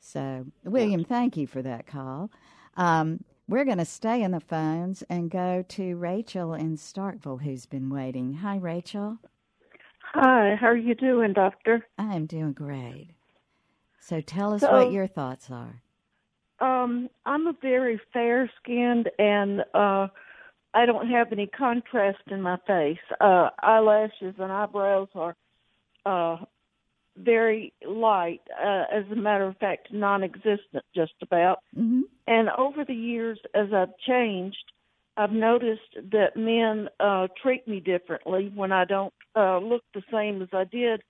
So, 0.00 0.46
William, 0.64 1.04
thank 1.04 1.36
you 1.36 1.46
for 1.46 1.62
that 1.62 1.86
call. 1.86 2.30
Um, 2.76 3.24
we're 3.50 3.64
going 3.64 3.78
to 3.78 3.84
stay 3.84 4.22
in 4.22 4.30
the 4.30 4.40
phones 4.40 5.02
and 5.10 5.28
go 5.28 5.64
to 5.68 5.96
Rachel 5.96 6.54
in 6.54 6.76
Starkville, 6.76 7.42
who's 7.42 7.66
been 7.66 7.90
waiting. 7.90 8.34
Hi, 8.34 8.56
Rachel. 8.56 9.18
Hi, 10.14 10.54
how 10.58 10.68
are 10.68 10.76
you 10.76 10.94
doing, 10.94 11.32
Doctor? 11.32 11.84
I 11.98 12.14
am 12.14 12.26
doing 12.26 12.52
great. 12.52 13.08
So, 13.98 14.20
tell 14.20 14.54
us 14.54 14.60
So- 14.62 14.72
what 14.72 14.92
your 14.92 15.08
thoughts 15.08 15.50
are. 15.50 15.82
Um, 16.60 17.08
I'm 17.24 17.46
a 17.46 17.54
very 17.62 17.98
fair 18.12 18.50
skinned 18.58 19.10
and 19.18 19.64
uh 19.74 20.08
I 20.74 20.86
don't 20.86 21.08
have 21.08 21.32
any 21.32 21.46
contrast 21.46 22.18
in 22.30 22.42
my 22.42 22.58
face. 22.66 22.98
Uh 23.18 23.48
eyelashes 23.62 24.34
and 24.38 24.52
eyebrows 24.52 25.08
are 25.14 25.34
uh 26.04 26.44
very 27.16 27.72
light, 27.86 28.40
uh, 28.62 28.84
as 28.92 29.04
a 29.10 29.16
matter 29.16 29.44
of 29.44 29.56
fact, 29.58 29.92
non 29.92 30.22
existent 30.22 30.84
just 30.94 31.14
about. 31.22 31.58
Mm-hmm. 31.76 32.02
And 32.26 32.48
over 32.56 32.84
the 32.84 32.94
years 32.94 33.38
as 33.54 33.72
I've 33.74 33.96
changed, 34.06 34.72
I've 35.16 35.32
noticed 35.32 36.12
that 36.12 36.36
men 36.36 36.88
uh 37.00 37.26
treat 37.42 37.66
me 37.66 37.80
differently 37.80 38.50
when 38.54 38.72
I 38.72 38.84
don't 38.84 39.12
uh 39.36 39.58
look 39.58 39.82
the 39.92 40.02
same 40.10 40.40
as 40.40 40.48
I 40.52 40.64
did 40.64 41.02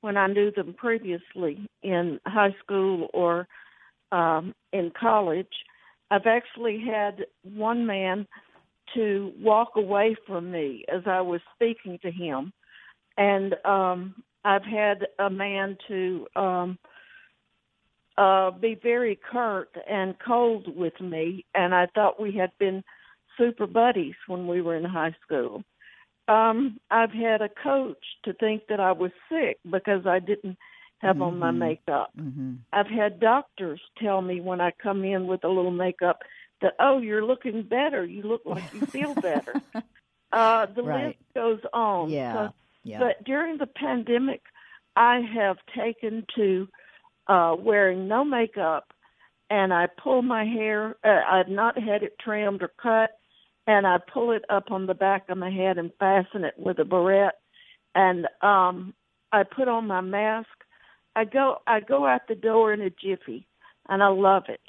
when 0.00 0.16
I 0.16 0.26
knew 0.28 0.52
them 0.52 0.74
previously 0.74 1.68
in 1.82 2.20
high 2.26 2.54
school 2.62 3.08
or 3.12 3.48
um, 4.12 4.54
in 4.72 4.92
college. 4.98 5.52
I've 6.10 6.26
actually 6.26 6.84
had 6.86 7.26
one 7.42 7.86
man 7.86 8.26
to 8.94 9.32
walk 9.40 9.72
away 9.74 10.16
from 10.26 10.52
me 10.52 10.84
as 10.88 11.02
I 11.06 11.20
was 11.22 11.40
speaking 11.54 11.98
to 12.02 12.10
him, 12.10 12.52
and 13.16 13.56
um, 13.64 14.22
I've 14.46 14.64
had 14.64 14.98
a 15.18 15.28
man 15.28 15.76
to 15.88 16.26
um, 16.36 16.78
uh, 18.16 18.52
be 18.52 18.78
very 18.80 19.18
curt 19.30 19.70
and 19.88 20.14
cold 20.24 20.64
with 20.74 20.98
me, 21.00 21.44
and 21.54 21.74
I 21.74 21.86
thought 21.94 22.20
we 22.20 22.32
had 22.32 22.52
been 22.58 22.84
super 23.36 23.66
buddies 23.66 24.14
when 24.28 24.46
we 24.46 24.62
were 24.62 24.76
in 24.76 24.84
high 24.84 25.14
school. 25.24 25.64
Um, 26.28 26.78
I've 26.90 27.10
had 27.10 27.42
a 27.42 27.48
coach 27.62 28.04
to 28.24 28.32
think 28.34 28.62
that 28.68 28.80
I 28.80 28.92
was 28.92 29.10
sick 29.28 29.58
because 29.70 30.06
I 30.06 30.20
didn't 30.20 30.56
have 30.98 31.20
on 31.20 31.38
my 31.38 31.50
Mhm. 31.50 31.58
makeup. 31.58 32.10
Mm-hmm. 32.16 32.54
I've 32.72 32.86
had 32.86 33.20
doctors 33.20 33.80
tell 33.98 34.22
me 34.22 34.40
when 34.40 34.60
I 34.60 34.70
come 34.70 35.04
in 35.04 35.26
with 35.26 35.44
a 35.44 35.48
little 35.48 35.70
makeup 35.70 36.22
that, 36.62 36.74
oh, 36.80 36.98
you're 36.98 37.24
looking 37.24 37.62
better. 37.64 38.04
You 38.04 38.22
look 38.22 38.42
like 38.46 38.72
you 38.72 38.80
feel 38.86 39.14
better. 39.14 39.60
uh, 40.32 40.66
the 40.66 40.82
Right. 40.82 41.06
list 41.08 41.18
goes 41.34 41.60
on. 41.72 42.10
Yeah. 42.10 42.32
So- 42.48 42.54
Yeah. 42.86 43.00
But 43.00 43.24
during 43.24 43.58
the 43.58 43.66
pandemic, 43.66 44.42
I 44.94 45.20
have 45.34 45.56
taken 45.76 46.24
to 46.36 46.68
uh, 47.26 47.56
wearing 47.58 48.06
no 48.06 48.24
makeup, 48.24 48.92
and 49.50 49.74
I 49.74 49.88
pull 50.02 50.22
my 50.22 50.44
hair. 50.44 50.96
Uh, 51.04 51.20
I've 51.28 51.48
not 51.48 51.76
had 51.76 52.04
it 52.04 52.16
trimmed 52.20 52.62
or 52.62 52.70
cut, 52.80 53.10
and 53.66 53.86
I 53.88 53.98
pull 53.98 54.30
it 54.30 54.44
up 54.48 54.70
on 54.70 54.86
the 54.86 54.94
back 54.94 55.28
of 55.28 55.36
my 55.36 55.50
head 55.50 55.78
and 55.78 55.90
fasten 55.98 56.44
it 56.44 56.54
with 56.56 56.78
a 56.78 56.84
barrette, 56.84 57.40
and 57.96 58.28
um, 58.40 58.94
I 59.32 59.42
put 59.42 59.66
on 59.66 59.88
my 59.88 60.00
mask. 60.00 60.48
I 61.16 61.24
go 61.24 61.56
I 61.66 61.80
go 61.80 62.06
out 62.06 62.28
the 62.28 62.36
door 62.36 62.72
in 62.72 62.80
a 62.82 62.90
jiffy, 62.90 63.48
and 63.88 64.00
I 64.00 64.08
love 64.08 64.44
it. 64.48 64.60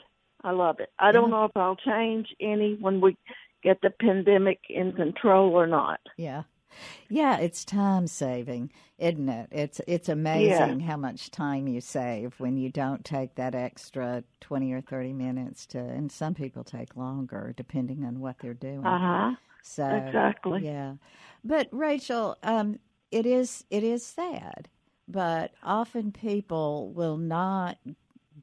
I 0.44 0.52
love 0.52 0.80
it. 0.80 0.90
I 0.98 1.12
don't 1.12 1.30
Yeah. 1.30 1.36
know 1.38 1.46
if 1.46 1.56
I'll 1.56 1.76
change 1.76 2.36
any 2.40 2.76
when 2.80 3.00
we 3.00 3.16
get 3.62 3.82
the 3.82 3.92
pandemic 3.92 4.62
in 4.70 4.94
control 4.94 5.52
or 5.54 5.68
not. 5.68 6.00
Yeah. 6.18 6.44
Yeah, 7.10 7.38
it's 7.38 7.64
time 7.66 8.08
saving, 8.08 8.72
isn't 8.98 9.30
it? 9.30 9.48
It's 9.52 9.82
it's 9.88 10.10
amazing 10.10 10.82
how 10.82 10.98
much 10.98 11.32
time 11.32 11.68
you 11.68 11.82
save 11.82 12.40
when 12.40 12.58
you 12.58 12.70
don't 12.70 13.04
take 13.06 13.36
that 13.36 13.56
extra 13.56 14.24
20 14.42 14.74
or 14.74 14.82
30 14.82 15.14
minutes 15.14 15.66
to 15.68 15.80
and 15.80 16.12
some 16.12 16.34
people 16.34 16.64
take 16.64 16.96
longer 16.96 17.54
depending 17.56 18.04
on 18.06 18.20
what 18.20 18.40
they're 18.40 18.54
doing. 18.54 18.84
Uh 18.84 18.98
huh. 19.00 19.36
So 19.62 19.88
Exactly. 19.96 20.62
Yeah. 20.62 20.96
But 21.44 21.68
Rachel, 21.72 22.38
um 22.44 22.80
it 23.12 23.26
is 23.26 23.64
it 23.70 23.84
is 23.84 24.06
sad, 24.06 24.70
but 25.08 25.54
often 25.64 26.12
people 26.12 26.92
will 26.94 27.18
not 27.18 27.78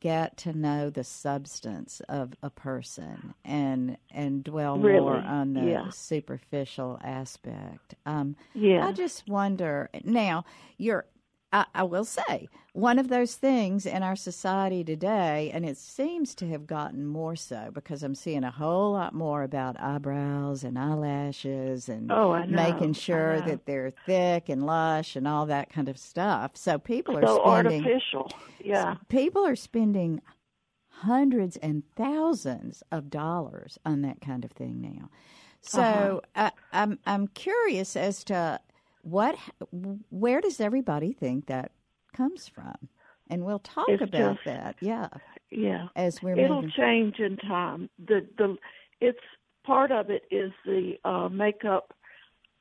get 0.04 0.36
to 0.38 0.52
know 0.52 0.90
the 0.90 1.04
substance 1.04 2.00
of 2.10 2.34
a 2.42 2.50
person 2.50 3.34
and 3.44 3.96
and 4.12 4.44
dwell 4.44 4.78
more 4.78 5.22
on 5.26 5.54
the 5.54 5.62
Yeah. 5.66 5.90
superficial 5.90 7.00
aspect. 7.02 7.94
Um 8.06 8.36
Yeah. 8.54 8.86
I 8.86 8.92
just 8.92 9.28
wonder 9.28 9.90
now, 10.04 10.44
you're 10.78 11.06
I, 11.54 11.66
I 11.74 11.84
will 11.84 12.04
say, 12.06 12.50
one 12.74 12.98
of 12.98 13.08
those 13.08 13.36
things 13.36 13.86
in 13.86 14.02
our 14.02 14.16
society 14.16 14.84
today, 14.84 15.50
and 15.54 15.64
it 15.64 15.78
seems 15.78 16.34
to 16.36 16.48
have 16.50 16.66
gotten 16.66 17.06
more 17.06 17.36
so 17.36 17.70
because 17.72 18.02
I'm 18.02 18.16
seeing 18.16 18.44
a 18.44 18.52
whole 18.52 18.92
lot 18.92 19.14
more 19.14 19.44
about 19.44 19.80
eyebrows 19.80 20.64
and 20.64 20.78
eyelashes 20.78 21.88
and 21.88 22.16
Oh, 22.16 22.32
making 22.48 22.94
sure 22.94 23.42
that 23.42 23.66
they're 23.66 23.92
thick 24.06 24.50
and 24.50 24.66
lush 24.66 25.16
and 25.16 25.28
all 25.28 25.46
that 25.46 25.70
kind 25.70 25.88
of 25.88 25.98
stuff. 25.98 26.56
So 26.56 26.78
people 26.78 27.16
are 27.18 27.26
so 27.26 27.36
spending 27.40 27.84
artificial. 27.84 28.32
Yeah. 28.64 28.96
people 29.08 29.46
are 29.46 29.56
spending 29.56 30.20
hundreds 30.88 31.56
and 31.58 31.84
thousands 31.96 32.82
of 32.92 33.10
dollars 33.10 33.78
on 33.86 34.02
that 34.02 34.20
kind 34.20 34.44
of 34.44 34.52
thing 34.52 34.80
now. 34.80 35.10
So 35.60 35.80
Uh-huh. 35.80 36.14
I, 36.36 36.52
I'm 36.72 36.98
I'm 37.06 37.28
curious 37.28 37.96
as 37.96 38.24
to 38.26 38.60
what 39.04 39.36
where 40.10 40.40
does 40.40 40.60
everybody 40.60 41.12
think 41.12 41.46
that 41.46 41.72
comes 42.16 42.48
from, 42.48 42.74
and 43.30 43.44
we'll 43.44 43.58
talk 43.58 43.88
It's 43.88 44.02
about 44.02 44.36
just- 44.36 44.44
that. 44.46 44.76
Yeah, 44.80 45.08
Yeah. 45.50 45.88
as 45.96 46.22
we're 46.22 46.38
It'll 46.38 46.56
moving. 46.62 46.70
change 46.76 47.18
in 47.20 47.36
time. 47.36 47.90
The 47.98 48.26
the 48.38 48.56
it's 49.00 49.18
part 49.64 49.90
of 49.92 50.10
it 50.10 50.24
is 50.30 50.52
the 50.64 50.98
uh 51.04 51.28
makeup 51.28 51.92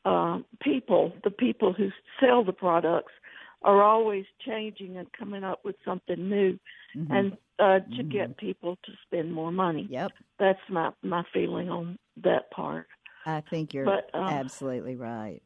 uh, 0.06 0.40
people, 0.62 1.14
the 1.24 1.32
people 1.32 1.72
who 1.72 1.90
sell 2.20 2.44
the 2.44 2.52
products 2.52 3.14
are 3.62 3.82
always 3.82 4.26
changing 4.46 4.98
and 4.98 5.08
coming 5.14 5.46
up 5.46 5.64
with 5.64 5.78
something 5.86 6.30
new 6.30 6.60
Mhm. 6.94 7.10
and 7.18 7.38
uh 7.60 7.80
to 7.96 8.04
get 8.04 8.36
people 8.38 8.76
to 8.84 8.92
spend 9.06 9.32
more 9.34 9.52
money. 9.52 9.84
Yep, 9.90 10.12
That's 10.40 10.60
my 10.70 10.92
my 11.04 11.24
feeling 11.34 11.70
on 11.70 11.98
that 12.18 12.52
part. 12.52 12.88
I 13.26 13.40
think 13.40 13.74
you're 13.74 13.86
But, 13.86 14.10
um, 14.14 14.26
absolutely 14.28 14.98
right. 14.98 15.42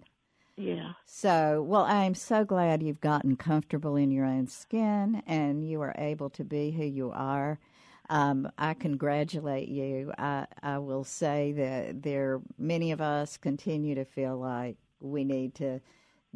Yeah. 0.57 0.93
So, 1.05 1.61
well, 1.61 1.83
I'm 1.83 2.15
so 2.15 2.43
glad 2.43 2.81
you've 2.81 3.01
gotten 3.01 3.35
comfortable 3.37 3.95
in 3.95 4.11
your 4.11 4.25
own 4.25 4.47
skin 4.47 5.21
and 5.27 5.67
you 5.67 5.81
are 5.81 5.93
able 5.97 6.29
to 6.31 6.43
be 6.43 6.71
who 6.71 6.83
you 6.83 7.11
are. 7.11 7.59
Um, 8.09 8.49
I 8.57 8.73
congratulate 8.73 9.69
you. 9.69 10.13
I, 10.17 10.47
I 10.63 10.79
will 10.79 11.03
say 11.03 11.51
that 11.53 12.01
there, 12.01 12.41
many 12.57 12.91
of 12.91 13.01
us 13.01 13.37
continue 13.37 13.95
to 13.95 14.05
feel 14.05 14.37
like 14.37 14.77
we 14.99 15.23
need 15.23 15.53
to 15.55 15.79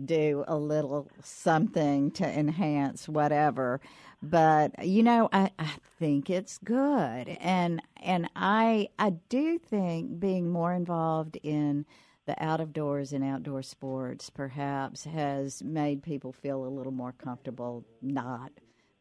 do 0.05 0.43
a 0.47 0.57
little 0.57 1.09
something 1.23 2.11
to 2.11 2.25
enhance 2.27 3.09
whatever. 3.09 3.81
But 4.21 4.85
you 4.85 5.03
know, 5.03 5.29
I, 5.33 5.51
I 5.59 5.71
think 5.99 6.29
it's 6.29 6.59
good, 6.59 7.27
and 7.39 7.81
and 8.01 8.29
I 8.35 8.89
I 8.99 9.11
do 9.29 9.57
think 9.59 10.19
being 10.19 10.49
more 10.49 10.73
involved 10.73 11.37
in 11.43 11.85
the 12.25 12.41
out 12.43 12.59
of 12.61 12.73
doors 12.73 13.11
and 13.13 13.23
outdoor 13.23 13.63
sports 13.63 14.29
perhaps 14.29 15.05
has 15.05 15.63
made 15.63 16.03
people 16.03 16.31
feel 16.31 16.63
a 16.65 16.67
little 16.69 16.91
more 16.91 17.13
comfortable 17.13 17.85
not 18.01 18.51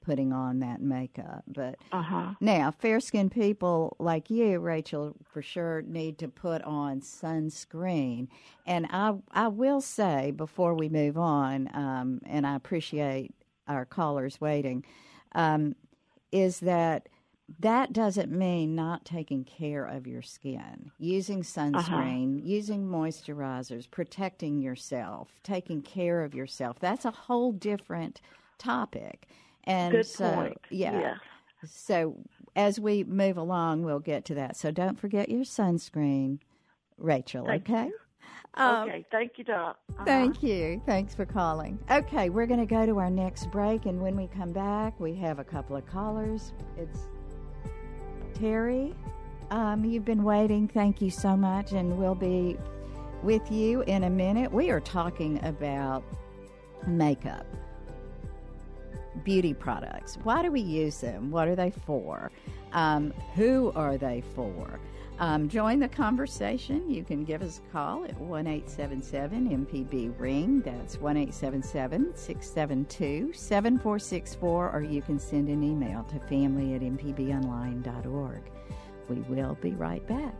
putting 0.04 0.32
on 0.32 0.60
that 0.60 0.80
makeup. 0.80 1.44
But 1.46 1.76
Uh 1.92 2.02
huh. 2.02 2.34
now, 2.40 2.70
fair 2.70 3.00
skinned 3.00 3.32
people 3.32 3.96
like 3.98 4.30
you, 4.30 4.58
Rachel, 4.58 5.14
for 5.22 5.42
sure 5.42 5.82
need 5.82 6.18
to 6.18 6.28
put 6.28 6.62
on 6.62 7.00
sunscreen. 7.00 8.28
And 8.66 8.86
I, 8.90 9.14
I 9.32 9.48
will 9.48 9.80
say 9.82 10.30
before 10.30 10.74
we 10.74 10.88
move 10.88 11.18
on, 11.18 11.68
um, 11.74 12.20
and 12.24 12.46
I 12.46 12.56
appreciate 12.56 13.34
our 13.68 13.84
callers 13.84 14.40
waiting, 14.40 14.84
um, 15.32 15.76
is 16.32 16.60
that 16.60 17.08
that 17.58 17.92
doesn't 17.92 18.30
mean 18.30 18.74
not 18.74 19.04
taking 19.04 19.44
care 19.44 19.84
of 19.84 20.06
your 20.06 20.22
skin. 20.22 20.92
Using 20.98 21.42
sunscreen, 21.42 22.40
using 22.44 22.86
moisturizers, 22.86 23.90
protecting 23.90 24.60
yourself, 24.60 25.28
taking 25.42 25.82
care 25.82 26.22
of 26.22 26.34
yourself. 26.34 26.78
That's 26.78 27.04
a 27.04 27.10
whole 27.10 27.52
different 27.52 28.20
topic. 28.58 29.28
And 29.64 29.92
Good 29.92 30.06
so, 30.06 30.32
point. 30.32 30.60
yeah. 30.70 31.00
Yeah. 31.00 31.14
So 31.66 32.16
as 32.56 32.80
we 32.80 33.04
move 33.04 33.36
along, 33.36 33.82
we'll 33.82 34.00
get 34.00 34.24
to 34.26 34.34
that. 34.34 34.56
So 34.56 34.70
don't 34.70 34.98
forget 34.98 35.28
your 35.28 35.44
sunscreen, 35.44 36.38
Rachel. 36.96 37.46
Thank 37.46 37.68
okay. 37.68 37.90
Um, 38.54 38.88
okay. 38.88 39.04
Thank 39.10 39.32
you, 39.36 39.44
Doc. 39.44 39.78
Uh-huh. 39.90 40.04
Thank 40.04 40.42
you. 40.42 40.82
Thanks 40.86 41.14
for 41.14 41.24
calling. 41.24 41.78
Okay, 41.90 42.30
we're 42.30 42.46
going 42.46 42.60
to 42.60 42.66
go 42.66 42.84
to 42.84 42.98
our 42.98 43.10
next 43.10 43.50
break, 43.50 43.86
and 43.86 44.00
when 44.00 44.16
we 44.16 44.26
come 44.28 44.52
back, 44.52 44.98
we 44.98 45.14
have 45.16 45.38
a 45.38 45.44
couple 45.44 45.76
of 45.76 45.86
callers. 45.86 46.52
It's 46.76 46.98
Terry 48.40 48.94
Um, 49.50 49.84
you've 49.84 50.04
been 50.04 50.22
waiting. 50.22 50.68
Thank 50.68 51.02
you 51.02 51.10
so 51.10 51.36
much, 51.36 51.72
and 51.72 51.98
we'll 51.98 52.14
be 52.14 52.56
with 53.22 53.50
you 53.50 53.82
in 53.82 54.04
a 54.04 54.10
minute. 54.10 54.52
We 54.52 54.70
are 54.70 54.78
talking 54.80 55.44
about 55.44 56.04
makeup, 56.86 57.44
beauty 59.24 59.52
products. 59.52 60.16
Why 60.22 60.40
do 60.42 60.52
we 60.52 60.60
use 60.60 61.00
them? 61.00 61.32
What 61.32 61.48
are 61.48 61.56
they 61.56 61.70
for? 61.70 62.30
Um, 62.72 63.12
who 63.34 63.72
are 63.74 63.98
they 63.98 64.22
for? 64.36 64.78
Um, 65.20 65.50
join 65.50 65.78
the 65.80 65.88
conversation. 65.88 66.90
You 66.90 67.04
can 67.04 67.24
give 67.24 67.42
us 67.42 67.58
a 67.58 67.72
call 67.72 68.04
at 68.06 68.18
1 68.18 68.46
877 68.46 69.66
MPB 69.66 70.18
Ring. 70.18 70.62
That's 70.62 70.98
1 70.98 71.14
877 71.14 72.16
672 72.16 73.34
7464, 73.34 74.72
or 74.72 74.82
you 74.82 75.02
can 75.02 75.18
send 75.18 75.48
an 75.48 75.62
email 75.62 76.04
to 76.04 76.18
family 76.20 76.72
at 76.72 76.80
mpbonline.org. 76.80 78.40
We 79.10 79.16
will 79.16 79.58
be 79.60 79.72
right 79.72 80.06
back. 80.06 80.34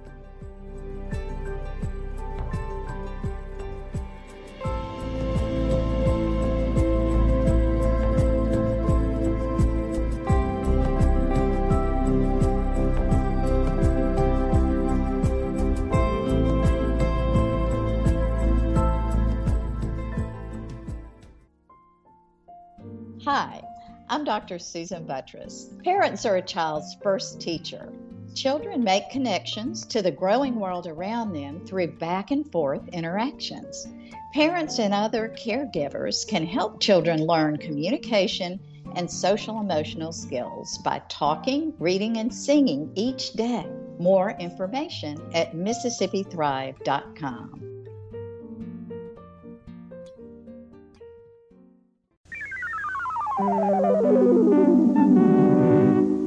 Hi, 23.32 23.62
I'm 24.08 24.24
Dr. 24.24 24.58
Susan 24.58 25.06
Buttross. 25.06 25.68
Parents 25.84 26.26
are 26.26 26.34
a 26.34 26.42
child's 26.42 26.96
first 27.00 27.40
teacher. 27.40 27.92
Children 28.34 28.82
make 28.82 29.08
connections 29.08 29.86
to 29.86 30.02
the 30.02 30.10
growing 30.10 30.56
world 30.56 30.88
around 30.88 31.32
them 31.32 31.64
through 31.64 31.96
back 31.98 32.32
and 32.32 32.50
forth 32.50 32.88
interactions. 32.88 33.86
Parents 34.34 34.80
and 34.80 34.92
other 34.92 35.28
caregivers 35.28 36.26
can 36.26 36.44
help 36.44 36.80
children 36.80 37.24
learn 37.24 37.56
communication 37.58 38.58
and 38.96 39.08
social 39.08 39.60
emotional 39.60 40.10
skills 40.10 40.78
by 40.78 41.00
talking, 41.08 41.72
reading, 41.78 42.16
and 42.16 42.34
singing 42.34 42.90
each 42.96 43.34
day. 43.34 43.64
More 44.00 44.32
information 44.40 45.22
at 45.34 45.54
MississippiThrive.com. 45.54 47.69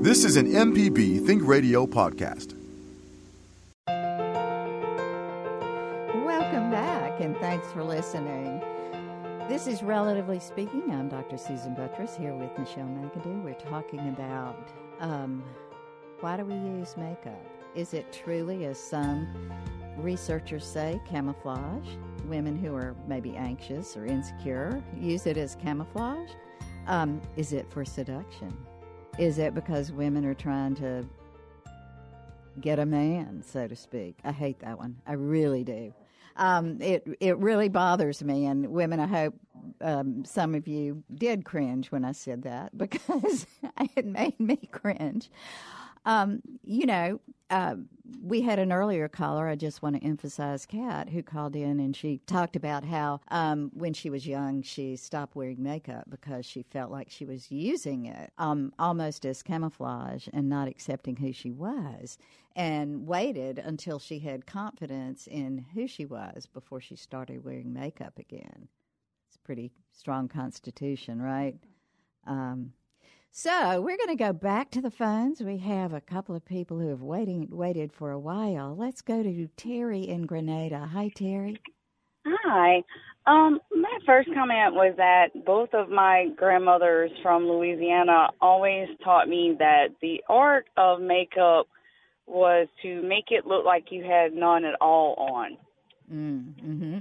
This 0.01 0.23
is 0.25 0.35
an 0.35 0.47
MPB 0.47 1.23
Think 1.27 1.45
Radio 1.45 1.85
podcast. 1.85 2.55
Welcome 6.25 6.71
back, 6.71 7.21
and 7.21 7.37
thanks 7.37 7.71
for 7.71 7.83
listening. 7.83 8.61
This 9.47 9.67
is 9.67 9.83
Relatively 9.83 10.39
Speaking. 10.39 10.89
I'm 10.89 11.07
Dr. 11.07 11.37
Susan 11.37 11.75
Buttross 11.75 12.17
here 12.17 12.33
with 12.33 12.49
Michelle 12.57 12.87
McAdoo. 12.87 13.43
We're 13.43 13.53
talking 13.53 14.09
about 14.09 14.73
um, 14.99 15.43
why 16.21 16.35
do 16.37 16.45
we 16.45 16.55
use 16.55 16.97
makeup? 16.97 17.45
Is 17.75 17.93
it 17.93 18.11
truly, 18.11 18.65
as 18.65 18.79
some 18.79 19.51
researchers 19.97 20.65
say, 20.65 20.99
camouflage? 21.07 21.89
Women 22.25 22.57
who 22.57 22.73
are 22.75 22.95
maybe 23.07 23.35
anxious 23.35 23.95
or 23.95 24.07
insecure 24.07 24.81
use 24.97 25.27
it 25.27 25.37
as 25.37 25.53
camouflage. 25.55 26.31
Um, 26.87 27.21
is 27.37 27.53
it 27.53 27.69
for 27.69 27.85
seduction? 27.85 28.55
Is 29.17 29.37
it 29.37 29.53
because 29.53 29.91
women 29.91 30.25
are 30.25 30.33
trying 30.33 30.75
to 30.75 31.05
get 32.59 32.79
a 32.79 32.85
man, 32.85 33.43
so 33.45 33.67
to 33.67 33.75
speak? 33.75 34.17
I 34.23 34.31
hate 34.31 34.59
that 34.59 34.77
one. 34.77 34.97
I 35.07 35.13
really 35.13 35.63
do. 35.63 35.93
Um, 36.35 36.81
it 36.81 37.07
it 37.19 37.37
really 37.37 37.69
bothers 37.69 38.23
me, 38.23 38.45
and 38.47 38.67
women. 38.67 38.99
I 38.99 39.05
hope 39.05 39.35
um, 39.81 40.25
some 40.25 40.55
of 40.55 40.67
you 40.67 41.03
did 41.13 41.45
cringe 41.45 41.91
when 41.91 42.03
I 42.03 42.11
said 42.11 42.43
that 42.43 42.77
because 42.77 43.45
it 43.95 44.05
made 44.05 44.39
me 44.39 44.57
cringe. 44.71 45.29
Um, 46.05 46.41
you 46.63 46.85
know, 46.85 47.19
uh, 47.49 47.75
we 48.21 48.41
had 48.41 48.59
an 48.59 48.71
earlier 48.71 49.07
caller. 49.07 49.47
I 49.47 49.55
just 49.55 49.81
want 49.81 49.95
to 49.95 50.03
emphasize 50.03 50.65
Kat, 50.65 51.09
who 51.09 51.21
called 51.21 51.55
in 51.55 51.79
and 51.79 51.95
she 51.95 52.19
talked 52.25 52.55
about 52.55 52.83
how 52.83 53.19
um, 53.29 53.71
when 53.73 53.93
she 53.93 54.09
was 54.09 54.25
young, 54.25 54.61
she 54.61 54.95
stopped 54.95 55.35
wearing 55.35 55.61
makeup 55.61 56.05
because 56.09 56.45
she 56.45 56.63
felt 56.63 56.91
like 56.91 57.09
she 57.09 57.25
was 57.25 57.51
using 57.51 58.05
it 58.05 58.31
um, 58.37 58.73
almost 58.79 59.25
as 59.25 59.43
camouflage 59.43 60.27
and 60.33 60.49
not 60.49 60.67
accepting 60.67 61.15
who 61.17 61.31
she 61.31 61.51
was, 61.51 62.17
and 62.55 63.07
waited 63.07 63.59
until 63.59 63.99
she 63.99 64.19
had 64.19 64.45
confidence 64.45 65.27
in 65.27 65.65
who 65.73 65.87
she 65.87 66.05
was 66.05 66.45
before 66.45 66.81
she 66.81 66.95
started 66.95 67.43
wearing 67.43 67.73
makeup 67.73 68.17
again. 68.17 68.67
It's 69.27 69.35
a 69.35 69.45
pretty 69.45 69.71
strong 69.91 70.27
constitution, 70.27 71.21
right? 71.21 71.55
Um, 72.25 72.73
so 73.35 73.81
we're 73.81 73.97
going 73.97 74.15
to 74.15 74.23
go 74.23 74.31
back 74.31 74.69
to 74.71 74.81
the 74.81 74.91
phones. 74.91 75.41
We 75.41 75.57
have 75.57 75.91
a 75.91 75.99
couple 75.99 76.35
of 76.35 76.45
people 76.45 76.79
who 76.79 76.89
have 76.89 77.01
waiting 77.01 77.47
waited 77.49 77.91
for 77.91 78.11
a 78.11 78.19
while. 78.19 78.75
Let's 78.77 79.01
go 79.01 79.23
to 79.23 79.47
Terry 79.57 80.07
in 80.07 80.27
Grenada. 80.27 80.87
Hi, 80.93 81.09
Terry. 81.15 81.59
Hi. 82.27 82.83
Um, 83.25 83.59
my 83.71 83.97
first 84.05 84.29
comment 84.35 84.75
was 84.75 84.93
that 84.97 85.29
both 85.45 85.73
of 85.73 85.89
my 85.89 86.27
grandmothers 86.35 87.09
from 87.23 87.47
Louisiana 87.47 88.27
always 88.39 88.87
taught 89.03 89.27
me 89.27 89.55
that 89.57 89.87
the 89.99 90.21
art 90.29 90.67
of 90.77 91.01
makeup 91.01 91.65
was 92.27 92.67
to 92.83 93.01
make 93.01 93.31
it 93.31 93.47
look 93.47 93.65
like 93.65 93.85
you 93.89 94.03
had 94.03 94.33
none 94.33 94.63
at 94.63 94.75
all 94.79 95.15
on. 95.15 95.57
Mm, 96.13 96.53
mm-hmm. 96.63 96.99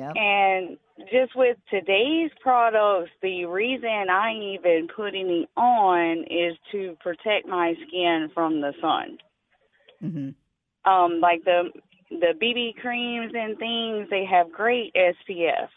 Yep. 0.00 0.12
And 0.16 0.78
just 1.12 1.36
with 1.36 1.58
today's 1.68 2.30
products, 2.40 3.10
the 3.20 3.44
reason 3.44 4.06
I 4.10 4.32
even 4.32 4.88
putting 4.96 5.28
it 5.28 5.48
on 5.60 6.24
is 6.30 6.56
to 6.72 6.96
protect 7.00 7.46
my 7.46 7.74
skin 7.86 8.30
from 8.32 8.62
the 8.62 8.72
sun. 8.80 9.18
Mm-hmm. 10.02 10.90
Um, 10.90 11.20
like 11.20 11.44
the 11.44 11.64
the 12.08 12.32
BB 12.42 12.76
creams 12.80 13.32
and 13.34 13.58
things, 13.58 14.08
they 14.08 14.24
have 14.24 14.50
great 14.50 14.94
SPF. 14.94 15.68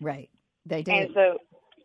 Right. 0.00 0.30
They 0.64 0.82
do. 0.82 0.92
And 0.92 1.10
so, 1.12 1.38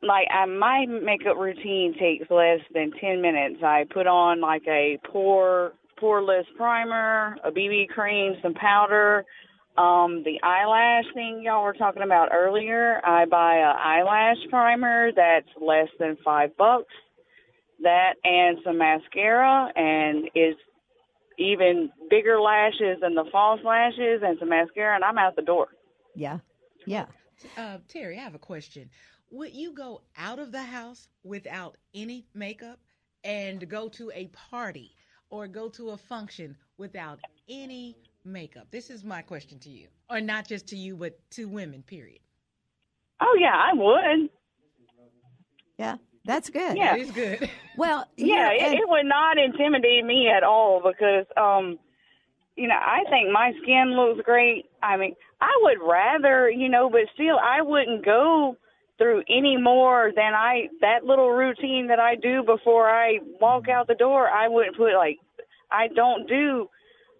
like, 0.04 0.28
I, 0.32 0.46
my 0.46 0.86
makeup 0.86 1.38
routine 1.38 1.96
takes 2.00 2.30
less 2.30 2.60
than 2.76 2.92
ten 3.02 3.24
minutes. 3.24 3.64
I 3.64 3.86
put 3.92 4.06
on 4.06 4.40
like 4.40 4.68
a 4.68 5.00
pore 5.12 5.74
poreless 6.00 6.46
primer, 6.56 7.38
a 7.44 7.52
BB 7.52 7.90
cream, 7.90 8.36
some 8.44 8.54
powder 8.54 9.26
um, 9.78 10.24
the 10.24 10.40
eyelash 10.44 11.06
thing 11.14 11.42
y'all 11.44 11.64
were 11.64 11.74
talking 11.74 12.04
about 12.04 12.30
earlier, 12.34 13.02
I 13.06 13.26
buy 13.26 13.58
a 13.58 13.74
eyelash 13.78 14.38
primer 14.50 15.12
that's 15.16 15.48
less 15.62 15.88
than 16.00 16.18
five 16.24 16.56
bucks. 16.58 16.94
That 17.82 18.14
and 18.24 18.58
some 18.64 18.78
mascara 18.78 19.72
and 19.76 20.30
is 20.36 20.56
even 21.40 21.90
bigger 22.10 22.40
lashes 22.40 23.00
than 23.02 23.16
the 23.16 23.26
false 23.32 23.62
lashes 23.66 24.22
and 24.24 24.38
some 24.40 24.50
mascara 24.50 24.96
and 24.96 25.04
I'm 25.04 25.18
out 25.18 25.36
the 25.36 25.42
door. 25.42 25.70
Yeah. 26.16 26.40
Yeah. 26.86 27.06
Uh, 27.58 27.78
Terry, 27.88 28.20
I 28.20 28.22
have 28.22 28.36
a 28.36 28.40
question. 28.40 28.90
Would 29.32 29.54
you 29.54 29.74
go 29.74 30.02
out 30.18 30.40
of 30.40 30.52
the 30.52 30.62
house 30.62 31.08
without 31.24 31.78
any 31.96 32.28
makeup 32.34 32.80
and 33.24 33.68
go 33.68 33.88
to 33.90 34.12
a 34.14 34.28
party 34.28 34.92
or 35.30 35.48
go 35.48 35.70
to 35.70 35.92
a 35.92 35.98
function 35.98 36.58
without 36.78 37.20
any 37.50 37.96
makeup? 38.24 38.68
This 38.72 38.90
is 38.90 39.04
my 39.04 39.22
question 39.22 39.60
to 39.60 39.70
you, 39.70 39.88
or 40.10 40.22
not 40.22 40.48
just 40.48 40.68
to 40.68 40.76
you, 40.76 40.96
but 40.96 41.18
to 41.32 41.46
women. 41.46 41.84
Period. 41.84 42.20
Oh 43.20 43.38
yeah, 43.40 43.56
I 43.56 43.74
would. 43.74 44.30
Yeah, 45.78 45.96
that's 46.26 46.50
good. 46.50 46.78
Yeah, 46.78 46.96
it's 46.96 47.12
good. 47.12 47.50
Well, 47.78 48.06
yeah, 48.18 48.52
it, 48.52 48.74
it 48.74 48.90
would 48.90 49.06
not 49.06 49.38
intimidate 49.40 50.06
me 50.06 50.28
at 50.30 50.44
all 50.44 50.82
because, 50.86 51.26
um, 51.38 51.80
you 52.56 52.68
know, 52.68 52.76
I 52.76 53.06
think 53.10 53.32
my 53.32 53.54
skin 53.64 53.96
looks 53.96 54.22
great. 54.26 54.66
I 54.84 54.98
mean, 54.98 55.16
I 55.40 55.52
would 55.62 55.78
rather, 55.82 56.50
you 56.50 56.68
know, 56.68 56.90
but 56.90 57.02
still, 57.14 57.40
I 57.42 57.62
wouldn't 57.62 58.06
go 58.06 58.58
through 58.98 59.24
any 59.30 59.58
more 59.58 60.12
than 60.16 60.34
I 60.36 60.68
that 60.82 61.06
little 61.06 61.32
routine 61.32 61.88
that 61.88 62.00
I 62.00 62.16
do 62.16 62.44
before 62.44 62.88
I 62.88 63.20
walk 63.40 63.68
out 63.68 63.88
the 63.88 63.96
door. 63.96 64.30
I 64.30 64.48
wouldn't 64.48 64.78
put 64.78 64.94
like 64.94 65.18
I 65.72 65.88
don't 65.88 66.28
do 66.28 66.70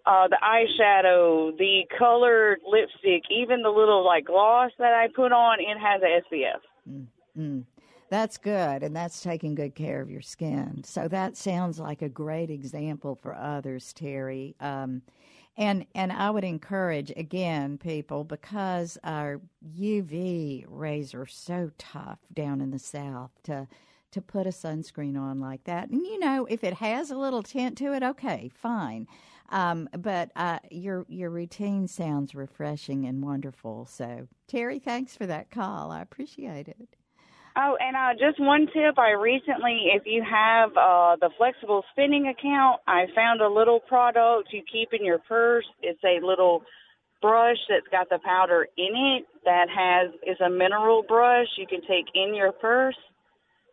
uh 0.06 0.28
the 0.28 0.38
eyeshadow, 0.42 1.56
the 1.56 1.82
colored 1.98 2.60
lipstick, 2.66 3.22
even 3.30 3.62
the 3.62 3.70
little 3.70 4.04
like 4.04 4.26
gloss 4.26 4.70
that 4.78 4.94
I 4.94 5.08
put 5.14 5.32
on, 5.32 5.58
it 5.60 5.78
has 5.78 6.02
a 6.02 6.34
SPF. 6.34 7.06
Mm, 7.38 7.64
that's 8.10 8.36
good, 8.36 8.82
and 8.82 8.94
that's 8.94 9.22
taking 9.22 9.54
good 9.54 9.74
care 9.74 10.00
of 10.00 10.10
your 10.10 10.22
skin. 10.22 10.82
So 10.84 11.08
that 11.08 11.36
sounds 11.36 11.78
like 11.78 12.02
a 12.02 12.08
great 12.08 12.50
example 12.50 13.18
for 13.22 13.34
others, 13.34 13.92
Terry. 13.92 14.54
Um, 14.60 15.02
and 15.56 15.86
and 15.94 16.12
I 16.12 16.30
would 16.30 16.44
encourage 16.44 17.12
again 17.16 17.78
people 17.78 18.24
because 18.24 18.98
our 19.04 19.40
UV 19.78 20.64
rays 20.68 21.14
are 21.14 21.26
so 21.26 21.70
tough 21.78 22.18
down 22.32 22.60
in 22.60 22.70
the 22.70 22.78
south 22.78 23.30
to 23.44 23.68
to 24.12 24.20
put 24.20 24.46
a 24.46 24.50
sunscreen 24.50 25.18
on 25.18 25.40
like 25.40 25.64
that. 25.64 25.88
And 25.88 26.06
you 26.06 26.18
know, 26.18 26.46
if 26.48 26.64
it 26.64 26.74
has 26.74 27.10
a 27.10 27.16
little 27.16 27.42
tint 27.42 27.78
to 27.78 27.94
it, 27.94 28.02
okay, 28.02 28.50
fine. 28.54 29.06
Um, 29.50 29.88
but 29.98 30.30
uh, 30.36 30.58
your 30.70 31.04
your 31.08 31.30
routine 31.30 31.88
sounds 31.88 32.34
refreshing 32.34 33.04
and 33.04 33.22
wonderful. 33.22 33.86
So, 33.86 34.28
Terry, 34.48 34.78
thanks 34.78 35.16
for 35.16 35.26
that 35.26 35.50
call. 35.50 35.90
I 35.90 36.00
appreciate 36.00 36.68
it. 36.68 36.96
Oh, 37.54 37.76
and 37.78 37.94
uh, 37.94 38.18
just 38.18 38.40
one 38.40 38.66
tip. 38.72 38.98
I 38.98 39.10
recently, 39.10 39.92
if 39.94 40.04
you 40.06 40.24
have 40.24 40.70
uh, 40.70 41.16
the 41.20 41.28
flexible 41.36 41.84
spending 41.92 42.28
account, 42.28 42.80
I 42.86 43.04
found 43.14 43.42
a 43.42 43.48
little 43.48 43.78
product 43.78 44.48
you 44.52 44.62
keep 44.70 44.94
in 44.98 45.04
your 45.04 45.18
purse. 45.18 45.66
It's 45.82 46.02
a 46.02 46.24
little 46.24 46.62
brush 47.20 47.58
that's 47.68 47.86
got 47.90 48.08
the 48.08 48.18
powder 48.24 48.66
in 48.76 49.18
it 49.18 49.26
that 49.44 49.66
has 49.68 50.12
is 50.26 50.40
a 50.40 50.48
mineral 50.48 51.02
brush 51.06 51.46
you 51.58 51.66
can 51.66 51.80
take 51.82 52.06
in 52.14 52.34
your 52.34 52.52
purse. 52.52 52.96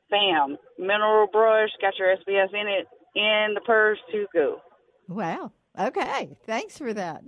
Bam, 0.10 0.58
mineral 0.78 1.28
brush, 1.32 1.70
got 1.82 1.94
your 1.98 2.16
SPF 2.18 2.54
in 2.54 2.68
it 2.68 2.88
in 3.16 3.54
the 3.54 3.62
purse 3.66 4.00
to 4.12 4.26
go. 4.34 4.58
Wow. 5.08 5.52
Okay. 5.80 6.30
Thanks 6.46 6.78
for 6.78 6.94
that. 6.94 7.24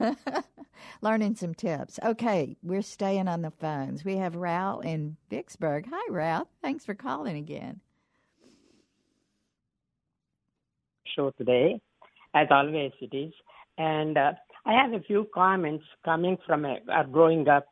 Learning 1.02 1.34
some 1.34 1.54
tips. 1.54 1.98
Okay, 2.04 2.56
we're 2.62 2.82
staying 2.82 3.28
on 3.28 3.42
the 3.42 3.50
phones. 3.50 4.04
We 4.04 4.16
have 4.16 4.34
Ralph 4.34 4.84
in 4.84 5.16
Vicksburg. 5.30 5.86
Hi, 5.90 6.12
Ralph. 6.12 6.48
Thanks 6.62 6.84
for 6.84 6.94
calling 6.94 7.36
again. 7.36 7.80
Show 11.14 11.32
today, 11.36 11.80
as 12.34 12.48
always 12.50 12.92
it 13.00 13.14
is, 13.14 13.32
and 13.76 14.16
uh, 14.16 14.32
I 14.64 14.72
have 14.72 14.92
a 14.92 15.00
few 15.04 15.28
comments 15.34 15.84
coming 16.04 16.38
from 16.46 16.64
a, 16.64 16.78
uh, 16.90 17.02
growing 17.04 17.46
up 17.48 17.66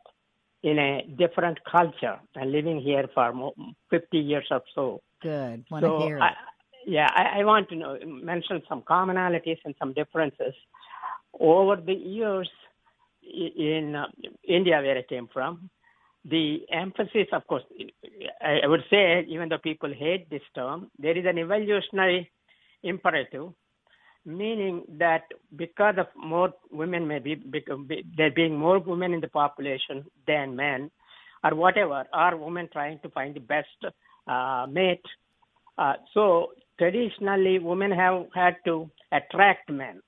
in 0.63 0.79
a 0.79 1.07
different 1.17 1.59
culture 1.71 2.19
and 2.35 2.53
living 2.53 2.81
here 2.81 3.07
for 3.15 3.53
50 3.89 4.19
years 4.19 4.45
or 4.51 4.61
so. 4.75 5.01
Good. 5.23 5.65
Want 5.71 5.85
so 5.85 5.99
to 5.99 6.05
hear 6.05 6.19
it. 6.19 6.23
I, 6.23 6.33
yeah, 6.87 7.09
I, 7.15 7.41
I 7.41 7.45
want 7.45 7.69
to 7.71 7.77
know, 7.77 7.99
mention 8.05 8.63
some 8.69 8.83
commonalities 8.83 9.59
and 9.65 9.75
some 9.79 9.93
differences. 9.93 10.55
Over 11.39 11.77
the 11.77 11.95
years 11.95 12.51
in 13.23 13.95
uh, 13.95 14.07
India, 14.47 14.81
where 14.83 14.99
I 14.99 15.03
came 15.03 15.29
from, 15.33 15.71
the 16.25 16.67
emphasis, 16.71 17.29
of 17.33 17.47
course, 17.47 17.63
I, 18.43 18.61
I 18.65 18.67
would 18.67 18.85
say, 18.91 19.25
even 19.29 19.49
though 19.49 19.59
people 19.59 19.93
hate 19.93 20.29
this 20.29 20.43
term, 20.55 20.91
there 20.99 21.17
is 21.17 21.25
an 21.27 21.39
evolutionary 21.39 22.31
imperative, 22.83 23.53
meaning 24.27 24.85
that 24.99 25.23
because 25.57 25.95
of 25.99 26.07
more 26.17 26.53
women, 26.71 27.07
maybe 27.07 27.43
there 28.17 28.31
being 28.31 28.59
more 28.59 28.79
women 28.79 29.15
in 29.15 29.21
the 29.21 29.29
population 29.29 30.05
than 30.27 30.57
men, 30.57 30.91
or 31.43 31.55
whatever, 31.55 32.05
are 32.13 32.37
women 32.37 32.69
trying 32.71 32.99
to 33.01 33.09
find 33.11 33.35
the 33.35 33.41
best 33.41 33.69
uh, 34.27 34.67
mate. 34.69 35.05
Uh, 35.79 35.95
so 36.13 36.53
traditionally 36.81 37.59
women 37.59 37.91
have 37.93 38.27
had 38.35 38.57
to 38.65 38.91
attract 39.13 39.71
men. 39.71 40.01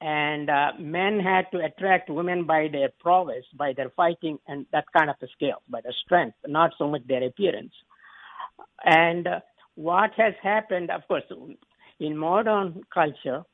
And 0.00 0.50
uh, 0.50 0.72
men 0.80 1.20
had 1.20 1.46
to 1.52 1.64
attract 1.64 2.10
women 2.10 2.44
by 2.44 2.68
their 2.72 2.88
prowess 2.98 3.44
by 3.56 3.72
their 3.72 3.90
fighting 3.90 4.36
and 4.48 4.66
that 4.72 4.84
kind 4.96 5.08
of 5.08 5.16
a 5.22 5.28
skill 5.28 5.62
by 5.68 5.80
their 5.80 5.94
strength 6.04 6.36
not 6.48 6.72
so 6.76 6.88
much 6.88 7.06
their 7.06 7.22
appearance. 7.22 7.72
And 8.84 9.28
uh, 9.28 9.40
what 9.76 10.10
has 10.16 10.34
happened 10.42 10.90
of 10.90 11.06
course 11.06 11.22
in 12.00 12.16
modern 12.16 12.82
culture 12.92 13.44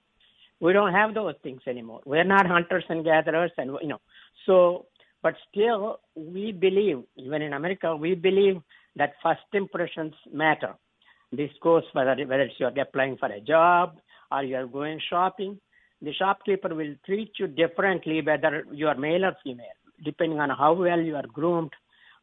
we 0.60 0.72
don't 0.72 0.92
have 0.92 1.14
those 1.14 1.34
things 1.42 1.60
anymore. 1.68 2.00
We're 2.04 2.24
not 2.24 2.46
hunters 2.46 2.84
and 2.88 3.04
gatherers 3.04 3.52
and 3.58 3.76
you 3.82 3.88
know. 3.88 4.00
So 4.46 4.86
but 5.22 5.34
still 5.50 6.00
we 6.14 6.52
believe 6.52 7.02
even 7.16 7.42
in 7.42 7.52
america 7.52 7.94
we 7.94 8.14
believe 8.14 8.56
that 8.96 9.14
first 9.22 9.40
impressions 9.52 10.14
matter 10.32 10.74
this 11.32 11.50
goes 11.62 11.84
whether 11.92 12.16
whether 12.26 12.48
you're 12.58 12.80
applying 12.80 13.16
for 13.16 13.26
a 13.26 13.40
job 13.40 13.98
or 14.30 14.42
you're 14.42 14.66
going 14.66 15.00
shopping. 15.08 15.58
The 16.00 16.12
shopkeeper 16.14 16.74
will 16.74 16.94
treat 17.04 17.32
you 17.38 17.48
differently 17.48 18.22
whether 18.22 18.64
you 18.72 18.86
are 18.88 18.94
male 18.94 19.24
or 19.24 19.36
female, 19.42 19.66
depending 20.04 20.38
on 20.38 20.50
how 20.50 20.72
well 20.74 21.00
you 21.00 21.16
are 21.16 21.26
groomed 21.26 21.72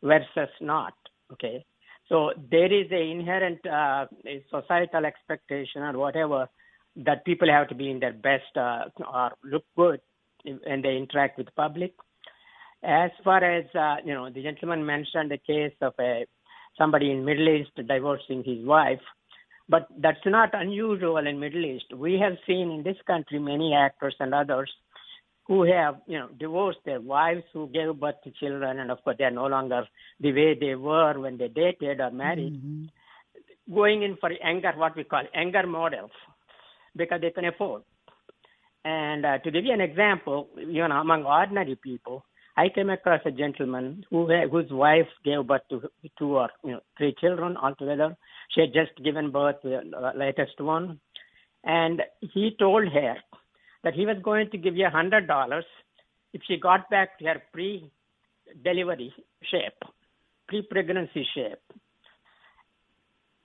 versus 0.01 0.49
not. 0.62 0.93
Okay, 1.34 1.66
so 2.08 2.32
there 2.51 2.72
is 2.72 2.91
a 2.91 3.12
inherent 3.12 3.66
uh, 3.66 4.06
societal 4.49 5.06
expectation 5.06 5.82
or 5.82 5.97
whatever 5.97 6.47
that 6.95 7.26
people 7.26 7.49
have 7.49 7.68
to 7.70 7.76
be 7.76 7.91
in 7.91 7.99
their 7.99 8.14
best 8.14 8.56
uh, 8.56 8.86
or 9.14 9.32
look 9.43 9.66
good 9.76 9.99
when 10.45 10.82
they 10.82 10.95
interact 10.95 11.38
with 11.38 11.47
the 11.47 11.51
public. 11.51 11.93
As 12.84 13.12
far 13.24 13.43
as 13.43 13.66
uh, 13.76 13.97
you 14.06 14.14
know, 14.14 14.30
the 14.30 14.43
gentleman 14.43 14.86
mentioned 14.86 15.32
the 15.32 15.39
case 15.39 15.74
of 15.82 15.93
a 15.99 16.26
somebody 16.78 17.11
in 17.11 17.26
Middle 17.26 17.49
East 17.49 17.71
divorcing 17.88 18.43
his 18.43 18.65
wife. 18.65 19.01
But 19.67 19.88
that's 19.97 20.26
not 20.26 20.49
unusual 20.53 21.26
in 21.26 21.39
Middle 21.39 21.65
East. 21.65 21.86
We 21.95 22.19
have 22.19 22.34
seen 22.45 22.69
in 22.69 22.84
this 22.84 22.97
country 23.07 23.39
many 23.39 23.73
actors 23.73 24.15
and 24.19 24.34
others 24.34 24.71
who 25.47 25.63
have, 25.63 25.95
you 26.07 26.17
know, 26.17 26.30
divorced 26.39 26.80
their 26.86 27.01
wives 27.01 27.43
who 27.53 27.67
gave 27.67 27.99
birth 27.99 28.15
to 28.23 28.32
children, 28.32 28.80
and 28.80 28.91
of 28.91 29.03
course 29.03 29.15
they 29.17 29.26
are 29.26 29.32
no 29.32 29.45
longer 29.45 29.88
the 30.19 30.32
way 30.34 30.57
they 30.59 30.76
were 30.76 31.19
when 31.19 31.38
they 31.38 31.47
dated 31.47 31.99
or 31.99 32.11
married. 32.11 32.53
Mm-hmm. 32.53 33.73
Going 33.73 34.03
in 34.03 34.17
for 34.17 34.32
anger, 34.43 34.73
what 34.76 34.95
we 34.95 35.03
call 35.03 35.23
anger 35.34 35.65
models, 35.65 36.11
because 36.95 37.21
they 37.21 37.32
can 37.32 37.45
afford. 37.45 37.84
And 38.84 39.26
uh, 39.26 39.38
to 39.39 39.51
give 39.51 39.65
you 39.65 39.73
an 39.73 39.82
example, 39.82 40.49
you 40.55 40.88
know, 40.88 41.01
among 41.01 41.26
ordinary 41.26 41.76
people, 41.76 42.23
I 42.58 42.70
came 42.70 42.89
across 42.89 43.22
a 43.26 43.32
gentleman 43.32 44.06
who 44.10 44.28
whose 44.49 44.72
wife 44.72 45.08
gave 45.26 45.45
birth 45.47 45.62
to 45.70 45.89
two 46.18 46.38
or 46.38 46.49
you 46.64 46.72
know, 46.72 46.80
three 46.97 47.14
children 47.20 47.58
altogether. 47.58 48.16
She 48.51 48.62
had 48.62 48.74
just 48.74 49.03
given 49.03 49.32
birth 49.32 49.62
to 49.64 49.70
the 49.70 50.12
latest 50.16 50.60
one, 50.60 50.99
and 51.64 52.01
he 52.22 52.56
told 52.58 52.88
her 52.88 53.16
that 53.84 53.93
he 53.93 54.06
was 54.06 54.18
going 54.24 54.49
to 54.51 54.58
give 54.58 54.76
a 54.78 54.89
hundred 54.89 55.28
dollars 55.28 55.66
if 56.34 56.41
she 56.47 56.58
got 56.58 56.89
back 56.89 57.20
to 57.20 57.26
her 57.26 57.41
pre-delivery 57.51 59.14
shape, 59.43 59.84
pre-pregnancy 60.47 61.26
shape. 61.34 61.60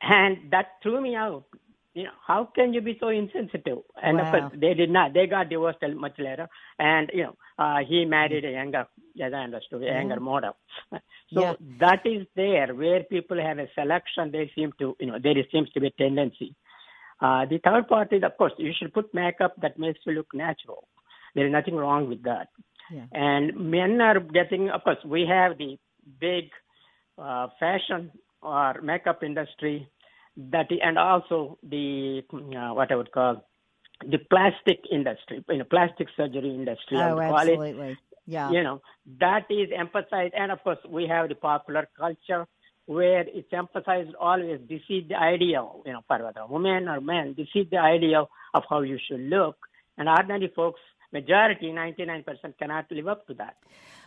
And 0.02 0.50
that 0.50 0.66
threw 0.82 1.00
me 1.00 1.14
out 1.14 1.44
you 2.00 2.06
know, 2.06 2.18
how 2.26 2.48
can 2.54 2.72
you 2.72 2.80
be 2.80 2.96
so 2.98 3.08
insensitive? 3.08 3.78
And 4.02 4.16
wow. 4.16 4.24
of 4.24 4.30
course, 4.32 4.52
they 4.60 4.74
did 4.74 4.90
not. 4.90 5.12
They 5.14 5.26
got 5.26 5.50
divorced 5.50 5.78
much 5.96 6.18
later, 6.18 6.48
and 6.78 7.10
you 7.12 7.24
know, 7.24 7.36
uh, 7.58 7.78
he 7.86 8.04
married 8.04 8.44
a 8.44 8.52
younger, 8.52 8.86
as 9.22 9.32
I 9.32 9.44
understood, 9.48 9.82
a 9.82 9.86
younger 9.86 10.16
mm-hmm. 10.16 10.24
model. 10.24 10.56
So 11.32 11.42
yeah. 11.42 11.54
that 11.78 12.00
is 12.04 12.26
there 12.34 12.74
where 12.74 13.04
people 13.04 13.40
have 13.40 13.60
a 13.60 13.68
selection. 13.76 14.32
They 14.32 14.50
seem 14.56 14.72
to, 14.80 14.96
you 14.98 15.06
know, 15.06 15.18
there 15.22 15.36
seems 15.52 15.70
to 15.70 15.80
be 15.80 15.86
a 15.86 15.90
tendency. 15.90 16.56
Uh, 17.20 17.44
the 17.46 17.60
third 17.62 17.86
part 17.86 18.12
is, 18.12 18.24
of 18.24 18.36
course, 18.36 18.52
you 18.58 18.72
should 18.76 18.92
put 18.92 19.14
makeup 19.14 19.54
that 19.62 19.78
makes 19.78 20.00
you 20.04 20.12
look 20.12 20.26
natural. 20.34 20.88
There 21.36 21.46
is 21.46 21.52
nothing 21.52 21.76
wrong 21.76 22.08
with 22.08 22.24
that. 22.24 22.48
Yeah. 22.92 23.04
And 23.12 23.70
men 23.70 24.00
are 24.00 24.18
getting, 24.18 24.70
of 24.70 24.82
course, 24.82 24.98
we 25.04 25.24
have 25.30 25.56
the 25.56 25.78
big 26.20 26.46
uh, 27.16 27.46
fashion 27.60 28.10
or 28.42 28.80
makeup 28.82 29.22
industry 29.22 29.88
that 30.36 30.68
and 30.82 30.98
also 30.98 31.58
the 31.62 32.22
uh, 32.32 32.74
what 32.74 32.90
I 32.92 32.96
would 32.96 33.12
call 33.12 33.44
the 34.06 34.18
plastic 34.18 34.80
industry, 34.90 35.44
you 35.48 35.58
know, 35.58 35.64
plastic 35.64 36.08
surgery 36.16 36.50
industry. 36.50 36.96
Oh, 36.96 37.20
absolutely. 37.20 37.98
Yeah. 38.26 38.50
You 38.50 38.62
know, 38.62 38.80
that 39.18 39.46
is 39.50 39.68
emphasized, 39.76 40.34
and 40.34 40.52
of 40.52 40.62
course, 40.62 40.78
we 40.88 41.06
have 41.08 41.28
the 41.28 41.34
popular 41.34 41.88
culture 41.98 42.46
where 42.86 43.24
it's 43.26 43.52
emphasized 43.52 44.14
always. 44.18 44.60
This 44.68 44.82
is 44.88 45.08
the 45.08 45.16
ideal, 45.16 45.82
you 45.84 45.92
know, 45.92 46.02
for 46.06 46.22
whether 46.22 46.46
women 46.48 46.88
or 46.88 47.00
men. 47.00 47.34
This 47.36 47.48
is 47.54 47.66
the 47.70 47.78
ideal 47.78 48.30
of 48.54 48.62
how 48.70 48.82
you 48.82 48.98
should 49.06 49.20
look, 49.20 49.56
and 49.98 50.08
ordinary 50.08 50.52
folks, 50.54 50.80
majority, 51.12 51.72
ninety 51.72 52.04
nine 52.04 52.22
percent, 52.22 52.56
cannot 52.58 52.86
live 52.90 53.08
up 53.08 53.26
to 53.26 53.34
that. 53.34 53.56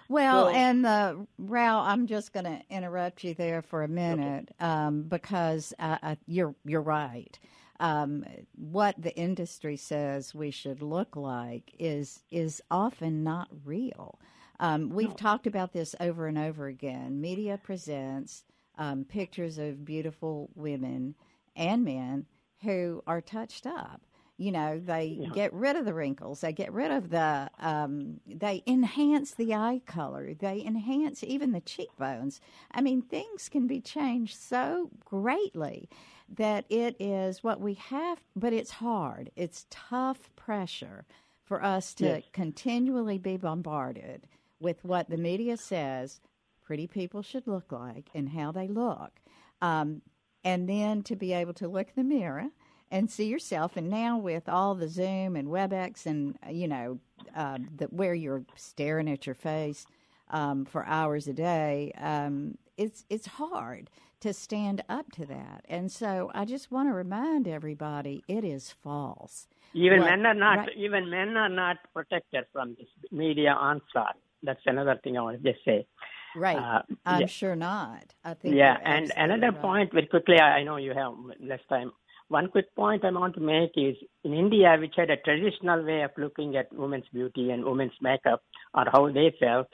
Well, 0.10 0.50
and 0.50 0.86
uh, 0.86 1.16
Rao, 1.38 1.82
I'm 1.82 2.08
just 2.08 2.34
going 2.34 2.46
to 2.46 2.62
interrupt 2.70 3.24
you 3.24 3.34
there 3.34 3.62
for 3.62 3.84
a 3.84 3.88
minute 3.88 4.50
okay. 4.62 4.70
um, 4.70 5.04
because 5.04 5.74
uh, 5.80 5.98
uh, 6.04 6.16
you're 6.28 6.56
you're 6.66 6.82
right. 6.82 7.38
Um, 7.80 8.26
what 8.56 8.96
the 8.98 9.16
industry 9.16 9.76
says 9.78 10.36
we 10.36 10.52
should 10.52 10.82
look 10.82 11.16
like 11.16 11.74
is 11.80 12.24
is 12.32 12.62
often 12.70 13.24
not 13.24 13.50
real. 13.66 14.20
Um, 14.60 14.90
we've 14.90 15.10
no. 15.10 15.16
talked 15.16 15.48
about 15.48 15.74
this 15.74 15.96
over 16.00 16.28
and 16.28 16.38
over 16.38 16.68
again. 16.68 17.20
Media 17.20 17.60
presents 17.62 18.44
um, 18.78 19.04
pictures 19.06 19.58
of 19.58 19.86
beautiful 19.86 20.50
women 20.56 21.16
and 21.56 21.84
men 21.84 22.26
who 22.62 23.04
are 23.06 23.22
touched 23.22 23.66
up 23.66 24.02
you 24.38 24.52
know 24.52 24.80
they 24.84 25.18
yeah. 25.22 25.30
get 25.30 25.54
rid 25.54 25.76
of 25.76 25.86
the 25.86 25.94
wrinkles 25.94 26.42
they 26.42 26.52
get 26.52 26.72
rid 26.74 26.92
of 26.92 27.10
the 27.10 27.50
um, 27.60 28.20
they 28.26 28.64
enhance 28.66 29.32
the 29.32 29.54
eye 29.54 29.82
color 29.86 30.34
they 30.34 30.64
enhance 30.66 31.24
even 31.24 31.52
the 31.52 31.62
cheekbones 31.62 32.42
i 32.72 32.82
mean 32.82 33.02
things 33.02 33.50
can 33.50 33.68
be 33.68 33.80
changed 33.80 34.36
so 34.36 34.90
greatly 35.06 35.88
that 36.30 36.66
it 36.70 36.96
is 37.00 37.44
what 37.44 37.60
we 37.60 37.76
have 37.76 38.20
but 38.36 38.54
it's 38.54 38.72
hard 38.72 39.30
it's 39.36 39.66
tough 39.70 40.30
pressure 40.36 41.06
for 41.44 41.64
us 41.64 41.94
to 41.94 42.06
yes. 42.06 42.24
continually 42.32 43.18
be 43.18 43.38
bombarded 43.38 44.28
with 44.60 44.84
what 44.84 45.10
the 45.10 45.18
media 45.18 45.58
says 45.58 46.22
pretty 46.66 46.88
people 46.88 47.22
should 47.22 47.46
look 47.46 47.72
like 47.72 48.10
and 48.16 48.30
how 48.30 48.52
they 48.52 48.68
look 48.68 49.20
um, 49.62 50.02
and 50.44 50.68
then 50.68 51.04
to 51.04 51.16
be 51.16 51.34
able 51.34 51.54
to 51.54 51.68
look 51.68 51.88
in 51.88 51.94
the 51.96 52.16
mirror 52.16 52.48
and 52.94 53.10
see 53.10 53.26
yourself. 53.26 53.76
And 53.76 53.90
now 53.90 54.18
with 54.18 54.48
all 54.48 54.76
the 54.76 54.88
Zoom 54.88 55.36
and 55.36 55.50
WebEx 55.50 56.06
and 56.06 56.38
you 56.50 56.68
know 56.68 57.00
uh, 57.36 57.58
the, 57.76 57.86
where 57.88 58.14
you're 58.14 58.46
staring 58.56 59.10
at 59.10 59.26
your 59.26 59.36
face 59.36 59.86
um, 60.30 60.64
for 60.64 60.86
hours 60.86 61.28
a 61.28 61.34
day, 61.34 61.92
um, 61.98 62.58
it's 62.78 63.04
it's 63.10 63.26
hard 63.28 63.90
to 64.22 64.32
stand 64.32 64.84
up 64.88 65.12
to 65.14 65.26
that. 65.26 65.66
And 65.68 65.92
so 65.92 66.32
I 66.34 66.46
just 66.46 66.72
want 66.72 66.88
to 66.88 66.94
remind 66.94 67.48
everybody 67.48 68.24
it 68.30 68.46
is 68.46 68.72
false. 68.72 69.48
Even 69.74 70.00
What- 70.00 70.12
men 70.12 70.26
are 70.26 70.34
not. 70.36 70.58
right- 70.60 70.78
Even 70.78 71.10
men 71.10 71.36
are 71.36 71.50
not 71.50 71.78
protected 71.94 72.46
from 72.54 72.76
this 72.76 72.88
media 73.12 73.52
onslaught. 73.52 74.16
That's 74.44 74.62
another 74.66 75.00
thing 75.04 75.18
I 75.18 75.22
want 75.22 75.42
to 75.44 75.52
just 75.52 75.66
say. 75.66 75.88
Right. 76.36 76.58
Uh, 76.58 76.82
I'm 77.06 77.22
yeah. 77.22 77.28
sure 77.28 77.56
not. 77.56 78.14
I 78.24 78.34
think 78.34 78.56
yeah, 78.56 78.78
and 78.84 79.12
another 79.16 79.52
right. 79.52 79.62
point, 79.62 79.94
very 79.94 80.08
quickly, 80.08 80.40
I 80.40 80.60
I 80.60 80.64
know 80.64 80.78
you 80.78 80.94
have 80.94 81.14
less 81.40 81.60
time. 81.70 81.92
One 82.34 82.48
quick 82.48 82.74
point 82.76 83.06
I 83.06 83.12
want 83.12 83.36
to 83.36 83.42
make 83.42 83.74
is 83.76 83.96
in 84.24 84.34
India, 84.34 84.76
which 84.80 84.96
had 84.98 85.12
a 85.12 85.18
traditional 85.18 85.86
way 85.86 86.02
of 86.02 86.10
looking 86.18 86.56
at 86.56 86.74
women's 86.74 87.10
beauty 87.14 87.52
and 87.52 87.64
women's 87.64 88.00
makeup 88.02 88.42
or 88.74 88.86
how 88.92 89.12
they 89.12 89.36
felt, 89.40 89.68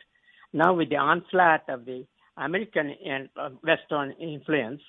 now 0.51 0.73
with 0.73 0.89
the 0.89 0.97
onslaught 0.97 1.63
of 1.69 1.85
the 1.85 2.05
American 2.35 2.93
and 3.13 3.29
uh, 3.37 3.51
Western 3.63 4.11
influence, 4.19 4.81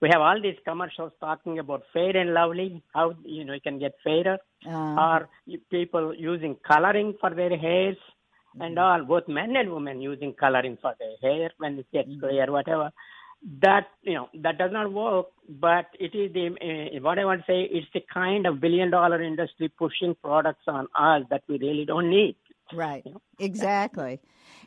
we 0.00 0.08
have 0.10 0.22
all 0.22 0.40
these 0.40 0.56
commercials 0.66 1.12
talking 1.20 1.58
about 1.58 1.82
fair 1.92 2.16
and 2.16 2.32
lovely, 2.32 2.82
how 2.94 3.12
you 3.22 3.44
know 3.44 3.52
you 3.52 3.60
can 3.60 3.78
get 3.78 3.92
fairer, 4.02 4.38
Uh, 4.66 4.94
or 5.04 5.28
people 5.70 6.14
using 6.14 6.56
coloring 6.72 7.10
for 7.20 7.30
their 7.40 7.54
hairs, 7.66 7.98
and 8.60 8.78
all, 8.78 9.04
both 9.04 9.28
men 9.28 9.56
and 9.56 9.70
women 9.70 10.00
using 10.00 10.32
coloring 10.44 10.78
for 10.80 10.94
their 10.98 11.16
hair 11.24 11.50
when 11.58 11.78
it 11.78 11.88
gets 11.92 12.14
gray 12.22 12.38
or 12.46 12.50
whatever. 12.50 12.90
That 13.62 13.86
you 14.02 14.14
know 14.14 14.28
that 14.34 14.58
does 14.58 14.70
not 14.70 14.92
work, 14.92 15.28
but 15.48 15.86
it 15.98 16.14
is 16.14 16.30
the 16.34 16.48
uh, 16.48 17.00
what 17.00 17.18
I 17.18 17.24
want 17.24 17.40
to 17.40 17.46
say. 17.50 17.62
It's 17.62 17.86
the 17.94 18.04
kind 18.12 18.46
of 18.46 18.60
billion 18.60 18.90
dollar 18.90 19.22
industry 19.22 19.68
pushing 19.70 20.14
products 20.22 20.64
on 20.68 20.88
us 20.94 21.22
that 21.30 21.42
we 21.48 21.58
really 21.58 21.86
don't 21.86 22.10
need. 22.10 22.36
Right. 22.72 23.04
Exactly. 23.38 24.20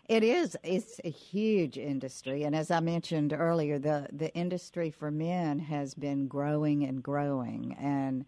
It 0.10 0.24
is. 0.24 0.58
It's 0.64 1.00
a 1.06 1.10
huge 1.10 1.78
industry, 1.78 2.44
and 2.44 2.56
as 2.56 2.72
I 2.72 2.80
mentioned 2.80 3.32
earlier, 3.32 3.78
the 3.78 4.08
the 4.12 4.34
industry 4.34 4.90
for 4.90 5.12
men 5.12 5.60
has 5.60 5.94
been 5.94 6.28
growing 6.28 6.84
and 6.84 7.02
growing, 7.04 7.76
and 7.80 8.26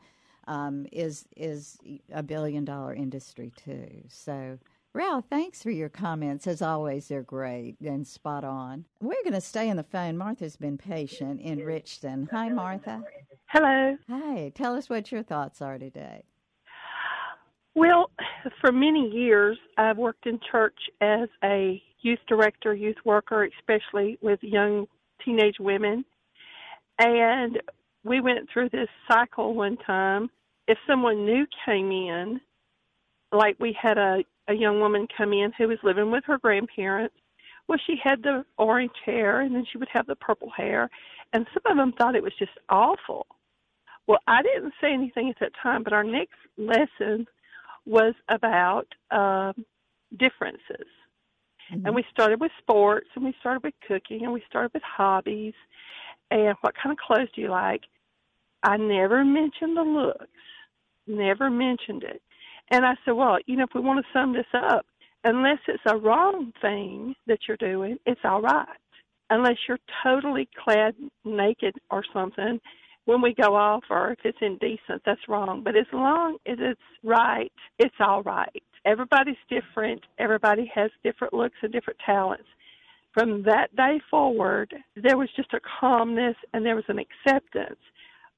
um, 0.47 0.85
is 0.91 1.25
is 1.35 1.79
a 2.13 2.21
billion 2.21 2.65
dollar 2.65 2.93
industry 2.93 3.51
too. 3.55 4.03
So. 4.09 4.59
Ralph, 4.95 5.25
thanks 5.29 5.61
for 5.61 5.71
your 5.71 5.89
comments. 5.89 6.47
As 6.47 6.61
always, 6.61 7.09
they're 7.09 7.21
great 7.21 7.75
and 7.81 8.07
spot 8.07 8.45
on. 8.45 8.85
We're 9.01 9.21
going 9.23 9.33
to 9.33 9.41
stay 9.41 9.69
on 9.69 9.75
the 9.75 9.83
phone. 9.83 10.17
Martha's 10.17 10.55
been 10.55 10.77
patient 10.77 11.41
in 11.41 11.59
Richton. 11.59 12.29
Hi, 12.31 12.47
Martha. 12.47 13.03
Hello. 13.47 13.97
Hi. 14.09 14.53
Tell 14.55 14.73
us 14.73 14.89
what 14.89 15.11
your 15.11 15.21
thoughts 15.21 15.61
are 15.61 15.77
today. 15.77 16.23
Well, 17.75 18.09
for 18.61 18.71
many 18.71 19.09
years, 19.09 19.57
I've 19.77 19.97
worked 19.97 20.27
in 20.27 20.39
church 20.49 20.79
as 21.01 21.27
a 21.43 21.83
youth 21.99 22.19
director, 22.29 22.73
youth 22.73 22.95
worker, 23.03 23.49
especially 23.59 24.17
with 24.21 24.39
young 24.43 24.85
teenage 25.25 25.57
women. 25.59 26.05
And 26.99 27.61
we 28.05 28.21
went 28.21 28.47
through 28.49 28.69
this 28.69 28.87
cycle 29.11 29.55
one 29.55 29.75
time. 29.85 30.29
If 30.69 30.77
someone 30.87 31.25
new 31.25 31.45
came 31.65 31.91
in, 31.91 32.39
like 33.33 33.57
we 33.59 33.77
had 33.79 33.97
a, 33.97 34.23
a 34.47 34.53
young 34.53 34.79
woman 34.79 35.07
come 35.15 35.33
in 35.33 35.51
who 35.57 35.67
was 35.67 35.77
living 35.83 36.11
with 36.11 36.23
her 36.25 36.37
grandparents. 36.37 37.15
Well, 37.67 37.79
she 37.85 37.95
had 38.01 38.21
the 38.21 38.45
orange 38.57 38.91
hair 39.05 39.41
and 39.41 39.55
then 39.55 39.65
she 39.71 39.77
would 39.77 39.87
have 39.91 40.05
the 40.05 40.15
purple 40.15 40.51
hair. 40.55 40.89
And 41.33 41.47
some 41.53 41.71
of 41.71 41.77
them 41.77 41.93
thought 41.93 42.15
it 42.15 42.23
was 42.23 42.33
just 42.37 42.51
awful. 42.69 43.25
Well, 44.07 44.19
I 44.27 44.43
didn't 44.43 44.73
say 44.79 44.93
anything 44.93 45.29
at 45.29 45.39
that 45.39 45.53
time, 45.61 45.83
but 45.83 45.93
our 45.93 46.03
next 46.03 46.35
lesson 46.57 47.25
was 47.85 48.13
about 48.29 48.87
um, 49.11 49.65
differences. 50.17 50.87
And 51.71 51.95
we 51.95 52.03
started 52.11 52.39
with 52.39 52.51
sports, 52.59 53.07
and 53.15 53.25
we 53.25 53.33
started 53.39 53.63
with 53.63 53.73
cooking, 53.87 54.23
and 54.23 54.31
we 54.31 54.43
started 54.47 54.71
with 54.73 54.83
hobbies, 54.83 55.55
and 56.29 56.55
what 56.61 56.75
kind 56.75 56.91
of 56.91 56.99
clothes 56.99 57.29
do 57.35 57.41
you 57.41 57.49
like? 57.49 57.81
I 58.61 58.77
never 58.77 59.25
mentioned 59.25 59.75
the 59.75 59.81
looks, 59.81 60.27
never 61.07 61.49
mentioned 61.49 62.03
it. 62.03 62.21
And 62.71 62.85
I 62.85 62.93
said, 63.03 63.11
well, 63.11 63.37
you 63.45 63.55
know, 63.55 63.63
if 63.63 63.75
we 63.75 63.81
want 63.81 64.03
to 64.03 64.11
sum 64.13 64.33
this 64.33 64.45
up, 64.53 64.85
unless 65.23 65.59
it's 65.67 65.83
a 65.87 65.97
wrong 65.97 66.51
thing 66.61 67.15
that 67.27 67.39
you're 67.47 67.57
doing, 67.57 67.97
it's 68.05 68.21
all 68.23 68.41
right. 68.41 68.67
Unless 69.29 69.57
you're 69.67 69.79
totally 70.03 70.47
clad 70.63 70.95
naked 71.23 71.75
or 71.89 72.03
something, 72.13 72.59
when 73.05 73.21
we 73.21 73.33
go 73.33 73.55
off 73.55 73.83
or 73.89 74.11
if 74.11 74.19
it's 74.23 74.37
indecent, 74.41 75.01
that's 75.05 75.27
wrong. 75.27 75.61
But 75.63 75.75
as 75.75 75.85
long 75.93 76.37
as 76.47 76.57
it's 76.59 76.81
right, 77.03 77.51
it's 77.79 77.95
all 77.99 78.23
right. 78.23 78.63
Everybody's 78.83 79.35
different. 79.49 80.01
Everybody 80.19 80.71
has 80.73 80.91
different 81.03 81.33
looks 81.33 81.57
and 81.61 81.71
different 81.71 81.99
talents. 82.05 82.45
From 83.13 83.43
that 83.43 83.75
day 83.75 83.99
forward, 84.11 84.73
there 84.95 85.17
was 85.17 85.29
just 85.35 85.53
a 85.53 85.59
calmness 85.79 86.35
and 86.53 86.65
there 86.65 86.75
was 86.75 86.85
an 86.87 86.99
acceptance. 86.99 87.79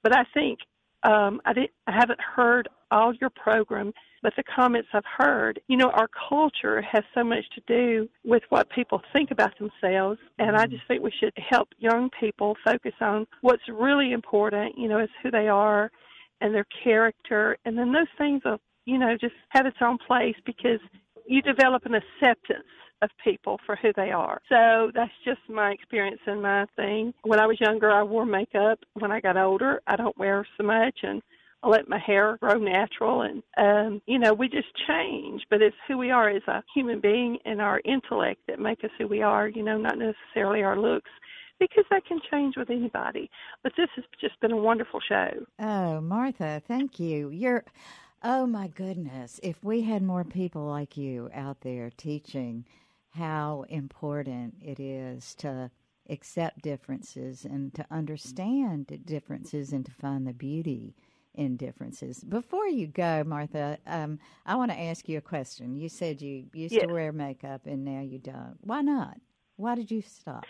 But 0.04 0.16
I 0.16 0.24
think 0.34 0.60
um, 1.04 1.42
I 1.46 1.54
didn't. 1.54 1.72
I 1.88 1.92
haven't 1.92 2.20
heard 2.22 2.70
all 2.92 3.14
your 3.20 3.30
program, 3.30 3.94
but 4.22 4.34
the 4.36 4.44
comments 4.44 4.90
I've 4.94 5.04
heard, 5.18 5.60
you 5.68 5.78
know, 5.78 5.90
our 5.92 6.10
culture 6.30 6.82
has 6.82 7.04
so 7.14 7.24
much 7.24 7.46
to 7.56 7.62
do 7.68 8.10
with 8.24 8.44
what 8.50 8.70
people 8.70 9.02
think 9.14 9.32
about 9.32 9.54
themselves, 9.58 10.20
and 10.40 10.56
I 10.56 10.64
mm-hmm. 10.64 10.72
just 10.74 10.88
think 10.88 11.04
we 11.04 11.14
should 11.20 11.34
help 11.38 11.70
young 11.80 12.10
people 12.20 12.56
focus 12.66 12.94
on 13.02 13.28
what's 13.42 13.68
really 13.68 14.12
important. 14.12 14.78
You 14.78 14.88
know, 14.88 15.00
is 15.00 15.10
who 15.24 15.32
they 15.32 15.48
are 15.48 15.92
and 16.42 16.54
their 16.54 16.68
character, 16.84 17.58
and 17.66 17.78
then 17.78 17.92
those 17.92 18.08
things 18.18 18.42
will, 18.46 18.60
you 18.86 18.98
know, 18.98 19.18
just 19.20 19.36
have 19.50 19.66
its 19.66 19.78
own 19.82 19.98
place 19.98 20.36
because 20.46 20.80
you 21.26 21.42
develop 21.42 21.86
an 21.86 21.96
acceptance 21.96 22.66
of 23.02 23.10
people 23.24 23.60
for 23.66 23.76
who 23.76 23.92
they 23.96 24.12
are. 24.12 24.42
So 24.50 24.92
that's 24.94 25.12
just 25.24 25.42
my 25.50 25.72
experience 25.72 26.22
and 26.26 26.42
my 26.42 26.66
thing. 26.76 27.14
When 27.24 27.40
I 27.40 27.46
was 27.46 27.60
younger, 27.60 27.92
I 27.92 28.04
wore 28.04 28.26
makeup. 28.26 28.80
When 28.94 29.12
I 29.12 29.20
got 29.20 29.38
older, 29.38 29.82
I 29.88 29.96
don't 29.96 30.18
wear 30.18 30.48
so 30.58 30.64
much 30.64 31.00
and 31.04 31.22
I 31.64 31.70
let 31.70 31.90
my 31.90 32.00
hair 32.00 32.38
grow 32.40 32.58
natural 32.58 33.22
and 33.22 33.44
um 33.58 34.02
you 34.06 34.20
know, 34.20 34.34
we 34.34 34.48
just 34.50 34.68
change, 34.88 35.44
but 35.50 35.62
it's 35.62 35.76
who 35.88 35.98
we 35.98 36.12
are 36.12 36.30
as 36.30 36.44
a 36.48 36.64
human 36.74 37.00
being 37.00 37.40
and 37.46 37.62
our 37.62 37.82
intellect 37.86 38.42
that 38.48 38.60
make 38.60 38.84
us 38.84 38.92
who 38.98 39.08
we 39.08 39.22
are, 39.22 39.48
you 39.48 39.64
know, 39.64 39.78
not 39.78 39.98
necessarily 39.98 40.64
our 40.64 40.80
looks 40.80 41.10
because 41.60 41.86
that 41.90 42.06
can 42.06 42.20
change 42.30 42.56
with 42.56 42.70
anybody. 42.70 43.30
But 43.64 43.74
this 43.78 43.90
has 43.96 44.06
just 44.20 44.40
been 44.40 44.52
a 44.52 44.58
wonderful 44.58 45.00
show. 45.08 45.46
Oh, 45.60 46.02
Martha, 46.02 46.62
thank 46.68 47.00
you. 47.00 47.30
You're, 47.30 47.66
oh 48.24 48.46
my 48.46 48.68
goodness, 48.68 49.40
if 49.44 49.64
we 49.64 49.82
had 49.82 50.04
more 50.04 50.24
people 50.24 50.66
like 50.66 50.98
you 50.98 51.30
out 51.34 51.62
there 51.62 51.90
teaching 51.96 52.66
how 53.12 53.66
important 53.70 54.56
it 54.62 54.80
is 54.80 55.34
to 55.36 55.72
accept 56.10 56.62
differences 56.62 57.44
and 57.44 57.74
to 57.74 57.86
understand 57.90 58.88
differences 59.06 59.74
and 59.74 59.86
to 59.86 59.92
find 59.92 60.26
the 60.26 60.34
beauty 60.34 60.96
in 61.38 61.56
differences. 61.56 62.24
Before 62.24 62.68
you 62.68 62.88
go, 62.88 63.24
Martha, 63.26 63.78
um, 63.88 64.20
I 64.46 64.56
want 64.56 64.72
to 64.72 64.80
ask 64.80 65.08
you 65.08 65.18
a 65.18 65.22
question. 65.22 65.76
You 65.76 65.88
said 65.88 66.22
you 66.22 66.46
used 66.54 66.74
Yes. 66.74 66.84
to 66.86 66.92
wear 66.94 67.12
makeup 67.12 67.62
and 67.66 67.86
now 67.86 68.02
you 68.02 68.20
don't. 68.20 68.58
Why 68.62 68.82
not? 68.82 69.18
Why 69.56 69.76
did 69.76 69.90
you 69.92 70.02
stop? 70.02 70.44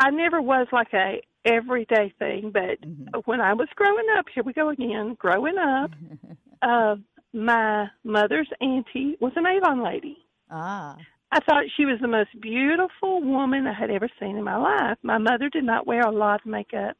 I 0.00 0.10
never 0.10 0.40
was 0.42 0.66
like 0.72 0.92
a 0.92 1.22
everyday 1.44 2.12
thing, 2.18 2.52
but 2.52 2.78
when 3.26 3.40
I 3.40 3.54
was 3.54 3.68
growing 3.74 4.06
up, 4.16 4.26
here 4.32 4.42
we 4.44 4.52
go 4.52 4.68
again, 4.68 5.14
growing 5.18 5.56
up, 5.58 5.90
uh, 6.62 6.96
my 7.32 7.88
mother's 8.04 8.48
auntie 8.60 9.16
was 9.20 9.32
an 9.36 9.46
Avon 9.46 9.82
lady. 9.82 10.16
Ah. 10.50 10.96
I 11.30 11.40
thought 11.40 11.64
she 11.76 11.84
was 11.84 11.98
the 12.00 12.08
most 12.08 12.30
beautiful 12.40 13.20
woman 13.22 13.66
I 13.66 13.72
had 13.74 13.90
ever 13.90 14.08
seen 14.18 14.36
in 14.36 14.44
my 14.44 14.56
life. 14.56 14.96
My 15.02 15.18
mother 15.18 15.48
did 15.50 15.64
not 15.64 15.86
wear 15.86 16.00
a 16.00 16.10
lot 16.10 16.40
of 16.40 16.46
makeup, 16.46 16.96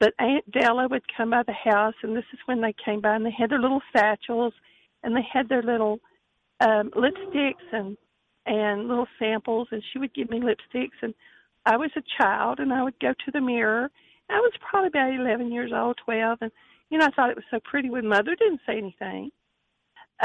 but 0.00 0.14
Aunt 0.18 0.50
Della 0.50 0.88
would 0.88 1.02
come 1.16 1.30
by 1.30 1.42
the 1.42 1.52
house, 1.52 1.94
and 2.02 2.16
this 2.16 2.24
is 2.32 2.38
when 2.46 2.60
they 2.60 2.74
came 2.84 3.00
by, 3.00 3.14
and 3.16 3.24
they 3.24 3.34
had 3.36 3.50
their 3.50 3.60
little 3.60 3.82
satchels, 3.96 4.52
and 5.02 5.16
they 5.16 5.26
had 5.32 5.48
their 5.48 5.62
little 5.62 6.00
um, 6.60 6.90
lipsticks 6.90 7.66
and 7.72 7.96
and 8.46 8.88
little 8.88 9.08
samples, 9.18 9.68
and 9.70 9.82
she 9.92 9.98
would 9.98 10.14
give 10.14 10.30
me 10.30 10.40
lipsticks, 10.40 11.02
and 11.02 11.12
I 11.66 11.76
was 11.76 11.90
a 11.96 12.22
child, 12.22 12.60
and 12.60 12.72
I 12.72 12.82
would 12.82 12.98
go 12.98 13.12
to 13.12 13.30
the 13.30 13.40
mirror. 13.40 13.90
I 14.30 14.40
was 14.40 14.52
probably 14.68 14.88
about 14.88 15.12
eleven 15.12 15.52
years 15.52 15.72
old, 15.74 15.98
twelve, 16.04 16.38
and 16.40 16.50
you 16.90 16.98
know 16.98 17.06
I 17.06 17.10
thought 17.10 17.30
it 17.30 17.36
was 17.36 17.44
so 17.50 17.58
pretty 17.64 17.90
when 17.90 18.06
Mother 18.06 18.34
didn't 18.34 18.60
say 18.66 18.78
anything 18.78 19.30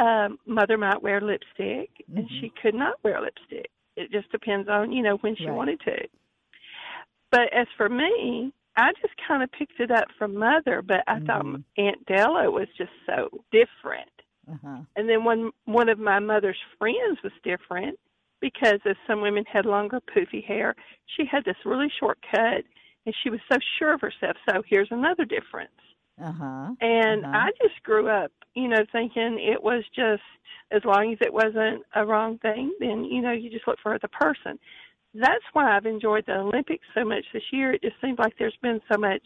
um, 0.01 0.39
mother 0.45 0.77
might 0.77 1.01
wear 1.01 1.21
lipstick 1.21 1.89
and 2.15 2.27
she 2.39 2.51
could 2.61 2.73
not 2.73 2.95
wear 3.03 3.21
lipstick. 3.21 3.69
It 3.95 4.11
just 4.11 4.31
depends 4.31 4.67
on, 4.67 4.91
you 4.91 5.03
know, 5.03 5.17
when 5.17 5.35
she 5.35 5.45
Right. 5.45 5.55
wanted 5.55 5.79
to. 5.81 6.07
But 7.31 7.53
as 7.53 7.67
for 7.77 7.89
me, 7.89 8.53
I 8.75 8.91
just 9.01 9.13
kind 9.27 9.43
of 9.43 9.51
picked 9.51 9.79
it 9.79 9.91
up 9.91 10.07
from 10.17 10.35
mother, 10.37 10.81
but 10.81 11.03
I 11.07 11.19
thought 11.19 11.45
Aunt 11.77 12.05
Della 12.05 12.49
was 12.49 12.67
just 12.77 12.91
so 13.05 13.29
different. 13.51 14.09
Uh-huh. 14.51 14.79
And 14.95 15.07
then 15.07 15.23
one 15.23 15.51
one 15.65 15.89
of 15.89 15.99
my 15.99 16.19
mother's 16.19 16.57
friends 16.77 17.19
was 17.23 17.31
different 17.43 17.97
because 18.41 18.79
as 18.85 18.95
some 19.07 19.21
women 19.21 19.45
had 19.51 19.65
longer 19.65 20.01
poofy 20.01 20.43
hair, 20.43 20.75
she 21.15 21.25
had 21.25 21.45
this 21.45 21.55
really 21.65 21.87
short 21.99 22.17
cut 22.29 22.63
and 23.05 23.15
she 23.23 23.29
was 23.29 23.39
so 23.51 23.57
sure 23.77 23.93
of 23.93 24.01
herself. 24.01 24.35
So 24.49 24.61
here's 24.67 24.89
another 24.91 25.25
difference. 25.25 25.71
Uh 26.21 26.31
huh. 26.31 26.71
And 26.81 27.25
Uh-huh. 27.25 27.37
I 27.37 27.51
just 27.61 27.81
grew 27.83 28.07
up, 28.09 28.31
you 28.55 28.67
know, 28.67 28.83
thinking 28.91 29.39
it 29.39 29.61
was 29.63 29.83
just 29.95 30.23
as 30.71 30.83
long 30.83 31.13
as 31.13 31.19
it 31.21 31.33
wasn't 31.33 31.83
a 31.95 32.05
wrong 32.05 32.37
thing, 32.39 32.73
then 32.79 33.05
you 33.05 33.21
know 33.21 33.31
you 33.31 33.49
just 33.49 33.67
look 33.67 33.79
for 33.81 33.97
the 33.99 34.07
person. 34.09 34.59
That's 35.13 35.43
why 35.53 35.75
I've 35.75 35.85
enjoyed 35.85 36.25
the 36.25 36.37
Olympics 36.37 36.85
so 36.95 37.03
much 37.05 37.23
this 37.33 37.43
year. 37.51 37.73
It 37.73 37.81
just 37.81 37.95
seems 38.01 38.17
like 38.19 38.33
there's 38.39 38.57
been 38.61 38.81
so 38.91 38.97
much 38.97 39.21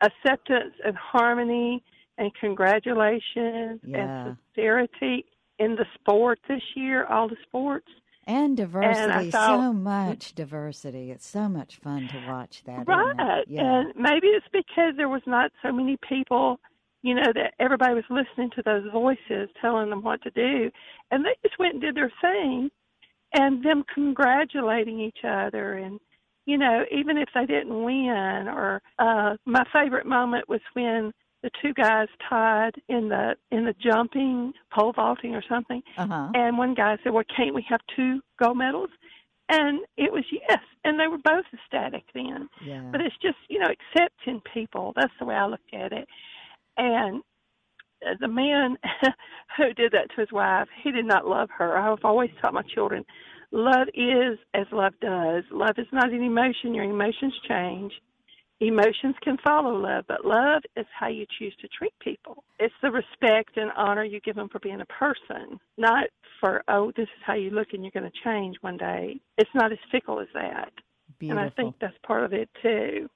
acceptance 0.00 0.74
and 0.84 0.96
harmony 0.96 1.82
and 2.18 2.32
congratulations 2.34 3.80
Yeah. 3.84 3.98
and 4.26 4.36
sincerity 4.54 5.24
in 5.58 5.76
the 5.76 5.86
sport 5.94 6.38
this 6.48 6.62
year, 6.74 7.04
all 7.06 7.28
the 7.28 7.36
sports. 7.42 7.88
And 8.26 8.56
diversity, 8.56 9.30
thought- 9.30 9.58
so 9.60 9.72
much 9.72 10.34
diversity. 10.34 11.10
It's 11.10 11.26
so 11.26 11.48
much 11.48 11.76
fun 11.76 12.08
to 12.08 12.26
watch 12.28 12.62
that. 12.64 12.86
Right. 12.86 13.44
Yeah. 13.48 13.62
And 13.80 13.94
maybe 13.96 14.28
it's 14.28 14.46
because 14.52 14.94
there 14.96 15.08
was 15.08 15.22
not 15.26 15.52
so 15.62 15.72
many 15.72 15.96
people, 16.08 16.60
you 17.02 17.14
know, 17.14 17.32
that 17.34 17.54
everybody 17.58 17.94
was 17.94 18.04
listening 18.10 18.50
to 18.56 18.62
those 18.62 18.84
voices 18.92 19.48
telling 19.60 19.90
them 19.90 20.02
what 20.02 20.22
to 20.22 20.30
do. 20.30 20.70
And 21.10 21.24
they 21.24 21.34
just 21.42 21.58
went 21.58 21.74
and 21.74 21.82
did 21.82 21.94
their 21.94 22.12
thing 22.20 22.70
and 23.32 23.64
them 23.64 23.84
congratulating 23.92 25.00
each 25.00 25.24
other 25.24 25.74
and 25.74 26.00
you 26.46 26.56
know, 26.58 26.84
even 26.90 27.16
if 27.16 27.28
they 27.34 27.46
didn't 27.46 27.84
win 27.84 28.08
or 28.48 28.82
uh 28.98 29.36
my 29.46 29.64
favorite 29.72 30.06
moment 30.06 30.48
was 30.48 30.60
when 30.74 31.12
the 31.42 31.50
two 31.62 31.72
guys 31.74 32.08
tied 32.28 32.72
in 32.88 33.08
the 33.08 33.34
in 33.50 33.64
the 33.64 33.74
jumping 33.74 34.52
pole 34.74 34.92
vaulting 34.92 35.34
or 35.34 35.42
something 35.48 35.82
Uh-huh. 35.96 36.28
and 36.34 36.58
one 36.58 36.74
guy 36.74 36.96
said, 37.02 37.12
Well, 37.12 37.24
can't 37.34 37.54
we 37.54 37.64
have 37.68 37.80
two 37.96 38.20
gold 38.42 38.58
medals? 38.58 38.90
And 39.48 39.80
it 39.96 40.12
was 40.12 40.24
yes. 40.30 40.60
And 40.84 40.98
they 40.98 41.08
were 41.08 41.18
both 41.18 41.44
ecstatic 41.52 42.04
then. 42.14 42.48
Yeah. 42.64 42.82
But 42.92 43.00
it's 43.00 43.16
just, 43.20 43.38
you 43.48 43.58
know, 43.58 43.66
accepting 43.68 44.40
people. 44.54 44.92
That's 44.94 45.12
the 45.18 45.24
way 45.26 45.34
I 45.34 45.46
look 45.46 45.60
at 45.72 45.92
it. 45.92 46.06
And 46.76 47.22
Uh, 48.06 48.14
the 48.20 48.28
man 48.28 48.76
who 49.56 49.72
did 49.74 49.92
that 49.92 50.08
to 50.14 50.20
his 50.20 50.32
wife, 50.32 50.68
he 50.82 50.90
did 50.90 51.04
not 51.04 51.26
love 51.26 51.48
her. 51.56 51.76
I've 51.76 52.04
always 52.04 52.30
taught 52.40 52.54
my 52.54 52.62
children 52.74 53.04
love 53.52 53.88
is 53.94 54.38
as 54.54 54.66
love 54.72 54.94
does. 55.00 55.44
Love 55.50 55.76
is 55.78 55.86
not 55.92 56.10
an 56.10 56.22
emotion, 56.22 56.74
your 56.74 56.84
emotions 56.84 57.34
change. 57.48 57.92
Emotions 58.60 59.14
can 59.22 59.38
follow 59.42 59.74
love, 59.74 60.04
but 60.06 60.24
love 60.24 60.62
is 60.76 60.84
how 60.98 61.08
you 61.08 61.24
choose 61.38 61.54
to 61.62 61.68
treat 61.68 61.94
people. 61.98 62.44
It's 62.58 62.74
the 62.82 62.90
respect 62.90 63.56
and 63.56 63.70
honor 63.74 64.04
you 64.04 64.20
give 64.20 64.36
them 64.36 64.50
for 64.50 64.58
being 64.58 64.82
a 64.82 64.86
person, 64.86 65.58
not 65.78 66.04
for, 66.40 66.62
oh, 66.68 66.92
this 66.94 67.04
is 67.04 67.22
how 67.24 67.34
you 67.34 67.50
look 67.50 67.68
and 67.72 67.82
you're 67.82 67.90
going 67.90 68.10
to 68.10 68.18
change 68.22 68.56
one 68.60 68.76
day. 68.76 69.18
It's 69.38 69.50
not 69.54 69.72
as 69.72 69.78
fickle 69.90 70.20
as 70.20 70.28
that. 70.34 70.72
Beautiful. 71.18 71.42
And 71.42 71.50
I 71.50 71.54
think 71.54 71.74
that's 71.80 71.96
part 72.06 72.22
of 72.22 72.34
it 72.34 72.50
too. 72.62 73.08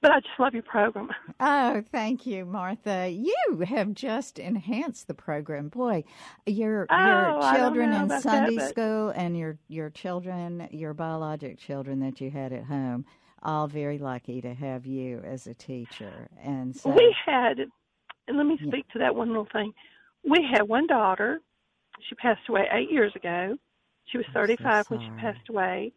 But 0.00 0.12
I 0.12 0.20
just 0.20 0.38
love 0.38 0.54
your 0.54 0.62
program. 0.62 1.10
Oh, 1.40 1.82
thank 1.90 2.26
you, 2.26 2.44
Martha. 2.44 3.08
You 3.10 3.64
have 3.66 3.92
just 3.92 4.38
enhanced 4.38 5.08
the 5.08 5.14
program. 5.14 5.68
Boy, 5.68 6.04
your 6.46 6.86
Oh, 6.90 7.40
your 7.40 7.54
children 7.56 7.92
in 7.92 8.02
about 8.02 8.08
that, 8.08 8.22
Sunday 8.22 8.58
school 8.68 9.10
and 9.10 9.36
your 9.36 9.58
your 9.68 9.90
children, 9.90 10.68
your 10.70 10.94
biologic 10.94 11.58
children 11.58 12.00
that 12.00 12.20
you 12.20 12.30
had 12.30 12.52
at 12.52 12.64
home, 12.64 13.04
all 13.42 13.66
very 13.66 13.98
lucky 13.98 14.40
to 14.40 14.54
have 14.54 14.86
you 14.86 15.18
as 15.24 15.46
a 15.46 15.54
teacher. 15.54 16.28
And 16.42 16.74
so 16.74 16.90
We 16.90 17.14
had, 17.26 17.58
and 18.28 18.36
let 18.38 18.46
me 18.46 18.58
speak 18.66 18.88
to 18.90 18.98
that 19.00 19.14
one 19.14 19.28
little 19.28 19.48
thing. 19.52 19.72
We 20.28 20.46
had 20.50 20.62
one 20.68 20.86
daughter. 20.86 21.40
She 22.08 22.14
passed 22.14 22.48
away 22.48 22.66
eight 22.72 22.90
years 22.90 23.12
ago. 23.16 23.56
She 24.06 24.18
was 24.18 24.26
35 24.32 24.90
when 24.90 25.00
she 25.00 25.10
passed 25.20 25.48
away. 25.48 25.92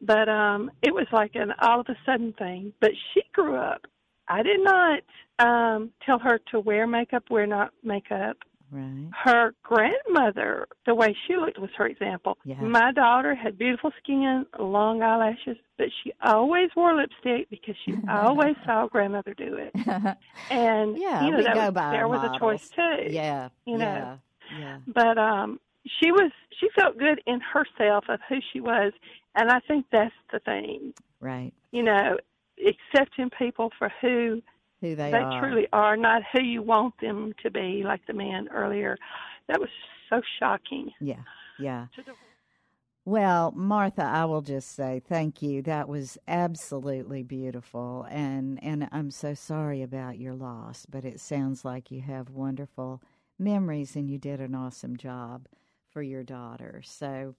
But 0.00 0.28
um 0.28 0.70
it 0.82 0.94
was 0.94 1.06
like 1.12 1.32
an 1.34 1.52
all 1.60 1.80
of 1.80 1.86
a 1.88 1.96
sudden 2.06 2.32
thing. 2.38 2.72
But 2.80 2.90
she 3.12 3.22
grew 3.32 3.56
up. 3.56 3.86
I 4.28 4.42
did 4.42 4.60
not 4.62 5.00
um 5.38 5.90
tell 6.04 6.18
her 6.18 6.38
to 6.52 6.60
wear 6.60 6.86
makeup, 6.86 7.24
wear 7.30 7.46
not 7.46 7.72
makeup. 7.82 8.36
right. 8.70 9.08
Her 9.24 9.54
grandmother, 9.62 10.66
the 10.86 10.94
way 10.94 11.16
she 11.26 11.36
looked 11.36 11.58
was 11.58 11.70
her 11.76 11.86
example. 11.86 12.38
Yeah. 12.44 12.60
My 12.60 12.92
daughter 12.92 13.34
had 13.34 13.58
beautiful 13.58 13.90
skin, 14.02 14.44
long 14.58 15.02
eyelashes, 15.02 15.56
but 15.78 15.86
she 16.02 16.12
always 16.22 16.68
wore 16.76 16.94
lipstick 16.94 17.48
because 17.50 17.74
she 17.84 17.94
always 18.08 18.56
saw 18.66 18.86
grandmother 18.86 19.34
do 19.34 19.56
it. 19.56 19.72
And 20.50 20.96
Yeah, 20.98 21.24
you 21.24 21.30
know 21.32 21.42
that 21.42 21.54
go 21.54 21.64
was, 21.66 21.74
by 21.74 21.90
there 21.90 22.08
was 22.08 22.22
a 22.24 22.38
choice 22.38 22.68
too. 22.70 23.08
Yeah. 23.10 23.48
you 23.66 23.78
yeah. 23.78 23.94
know. 24.00 24.18
Yeah. 24.58 24.78
But 24.86 25.18
um 25.18 25.60
she 26.00 26.10
was 26.12 26.30
she 26.60 26.68
felt 26.78 26.98
good 26.98 27.20
in 27.26 27.40
herself 27.40 28.04
of 28.08 28.20
who 28.28 28.36
she 28.52 28.60
was 28.60 28.92
and 29.38 29.50
I 29.50 29.60
think 29.60 29.86
that's 29.90 30.14
the 30.32 30.40
thing. 30.40 30.92
Right. 31.20 31.52
You 31.72 31.82
know, 31.82 32.16
accepting 32.66 33.30
people 33.38 33.70
for 33.78 33.90
who 34.00 34.42
Who 34.80 34.94
they, 34.96 35.10
they 35.10 35.18
are. 35.18 35.40
truly 35.40 35.66
are, 35.72 35.96
not 35.96 36.22
who 36.32 36.42
you 36.42 36.62
want 36.62 36.94
them 37.00 37.32
to 37.42 37.50
be, 37.50 37.82
like 37.84 38.00
the 38.06 38.12
man 38.14 38.48
earlier. 38.54 38.96
That 39.48 39.60
was 39.60 39.70
so 40.10 40.20
shocking. 40.38 40.90
Yeah. 41.00 41.22
Yeah. 41.58 41.86
The- 41.96 42.12
Well, 43.04 43.52
Martha, 43.52 44.02
I 44.02 44.26
will 44.26 44.42
just 44.42 44.74
say 44.74 45.00
thank 45.08 45.40
you. 45.40 45.62
That 45.62 45.88
was 45.88 46.18
absolutely 46.28 47.22
beautiful, 47.22 48.06
and 48.10 48.62
and 48.62 48.86
I'm 48.92 49.10
so 49.10 49.32
sorry 49.32 49.80
about 49.82 50.18
your 50.18 50.34
loss, 50.34 50.84
but 50.84 51.04
it 51.06 51.18
sounds 51.18 51.64
like 51.64 51.90
you 51.90 52.02
have 52.02 52.28
wonderful 52.28 53.00
memories, 53.38 53.96
and 53.96 54.10
you 54.10 54.18
did 54.18 54.40
an 54.40 54.54
awesome 54.54 54.96
job 54.96 55.46
for 55.90 56.02
your 56.02 56.22
daughter. 56.22 56.82
So, 56.84 57.34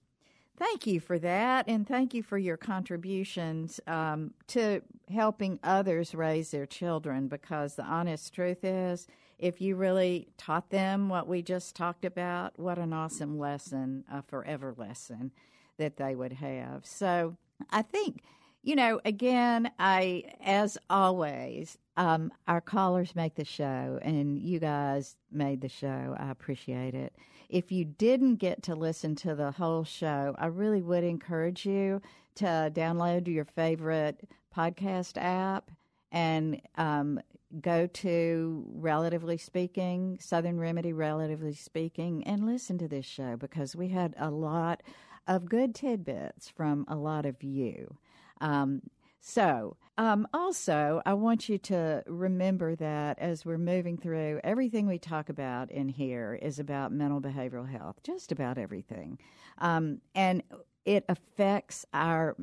thank 0.60 0.86
you 0.86 1.00
for 1.00 1.18
that, 1.18 1.64
and 1.66 1.88
thank 1.88 2.14
you 2.14 2.22
for 2.22 2.38
your 2.38 2.56
contributions 2.56 3.80
um, 3.86 4.32
to 4.46 4.82
helping 5.10 5.58
others 5.64 6.14
raise 6.14 6.50
their 6.50 6.66
children. 6.66 7.26
Because 7.26 7.74
the 7.74 7.82
honest 7.82 8.32
truth 8.32 8.62
is, 8.62 9.08
if 9.38 9.60
you 9.60 9.74
really 9.74 10.28
taught 10.36 10.68
them 10.70 11.08
what 11.08 11.26
we 11.26 11.42
just 11.42 11.74
talked 11.74 12.04
about, 12.04 12.58
what 12.58 12.78
an 12.78 12.92
awesome 12.92 13.38
lesson, 13.38 14.04
a 14.12 14.22
forever 14.22 14.74
lesson 14.76 15.32
that 15.78 15.96
they 15.96 16.14
would 16.14 16.34
have. 16.34 16.84
So 16.84 17.36
I 17.70 17.80
think, 17.80 18.22
you 18.62 18.76
know, 18.76 19.00
again, 19.06 19.70
I, 19.78 20.24
as 20.44 20.76
always, 20.90 21.78
um, 21.96 22.30
our 22.46 22.60
callers 22.60 23.16
make 23.16 23.34
the 23.34 23.46
show, 23.46 23.98
and 24.02 24.38
you 24.38 24.58
guys 24.58 25.16
made 25.32 25.62
the 25.62 25.70
show. 25.70 26.14
I 26.18 26.30
appreciate 26.30 26.94
it. 26.94 27.14
If 27.50 27.72
you 27.72 27.84
didn't 27.84 28.36
get 28.36 28.62
to 28.64 28.76
listen 28.76 29.16
to 29.16 29.34
the 29.34 29.50
whole 29.50 29.82
show, 29.82 30.36
I 30.38 30.46
really 30.46 30.82
would 30.82 31.02
encourage 31.02 31.66
you 31.66 32.00
to 32.36 32.70
download 32.72 33.26
your 33.26 33.44
favorite 33.44 34.28
podcast 34.56 35.20
app 35.20 35.70
and 36.12 36.60
um, 36.76 37.20
go 37.60 37.88
to 37.88 38.64
Relatively 38.72 39.36
Speaking, 39.36 40.18
Southern 40.20 40.60
Remedy 40.60 40.92
Relatively 40.92 41.54
Speaking, 41.54 42.24
and 42.24 42.46
listen 42.46 42.78
to 42.78 42.88
this 42.88 43.06
show 43.06 43.36
because 43.36 43.74
we 43.74 43.88
had 43.88 44.14
a 44.16 44.30
lot 44.30 44.82
of 45.26 45.48
good 45.48 45.74
tidbits 45.74 46.48
from 46.48 46.84
a 46.86 46.94
lot 46.94 47.26
of 47.26 47.42
you. 47.42 47.96
Um, 48.40 48.82
so, 49.20 49.76
um, 49.98 50.26
also, 50.32 51.02
I 51.04 51.12
want 51.14 51.48
you 51.48 51.58
to 51.58 52.02
remember 52.06 52.74
that 52.76 53.18
as 53.18 53.44
we're 53.44 53.58
moving 53.58 53.98
through, 53.98 54.40
everything 54.42 54.86
we 54.86 54.98
talk 54.98 55.28
about 55.28 55.70
in 55.70 55.88
here 55.88 56.38
is 56.40 56.58
about 56.58 56.90
mental 56.90 57.20
behavioral 57.20 57.68
health, 57.68 58.02
just 58.02 58.32
about 58.32 58.56
everything. 58.56 59.18
Um, 59.58 60.00
and 60.14 60.42
it 60.86 61.04
affects 61.08 61.84
our 61.92 62.34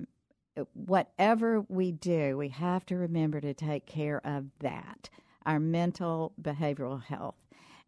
whatever 0.74 1.62
we 1.68 1.92
do, 1.92 2.38
we 2.38 2.50
have 2.50 2.86
to 2.88 2.96
remember 2.96 3.42
to 3.42 3.54
take 3.54 3.86
care 3.86 4.22
of 4.26 4.46
that, 4.60 5.10
our 5.46 5.60
mental 5.60 6.34
behavioral 6.42 7.04
health. 7.04 7.36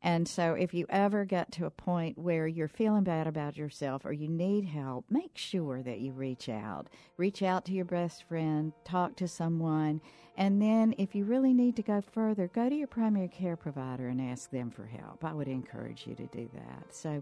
And 0.02 0.28
so, 0.28 0.54
if 0.54 0.74
you 0.74 0.86
ever 0.89 1.26
get 1.26 1.52
to 1.54 1.66
a 1.66 1.72
point 1.72 2.18
where 2.18 2.47
you're 2.47 2.70
feeling 2.70 3.04
bad 3.04 3.28
about 3.28 3.58
yourself 3.58 4.06
or 4.06 4.14
you 4.14 4.30
need 4.30 4.66
help, 4.66 5.06
make 5.10 5.38
sure 5.38 5.84
that 5.84 6.00
you 6.00 6.14
reach 6.14 6.47
out. 6.47 6.88
Reach 7.18 7.43
out 7.43 7.66
to 7.66 7.74
your 7.74 7.86
best 7.86 8.24
friend, 8.24 8.72
talk 8.86 9.18
to 9.18 9.28
someone, 9.28 10.00
and 10.38 10.62
then 10.62 10.95
if 10.97 11.16
you 11.16 11.26
really 11.26 11.54
need 11.54 11.76
to 11.76 11.84
go 11.84 12.02
further, 12.02 12.47
go 12.47 12.70
to 12.70 12.76
your 12.76 12.88
primary 12.88 13.28
care 13.28 13.58
provider 13.58 14.08
and 14.08 14.22
ask 14.22 14.50
them 14.52 14.72
for 14.72 14.86
help. 14.86 15.26
I 15.26 15.34
would 15.34 15.50
encourage 15.50 16.08
you 16.08 16.16
to 16.16 16.28
do 16.28 16.50
that. 16.54 16.95
So, 16.95 17.22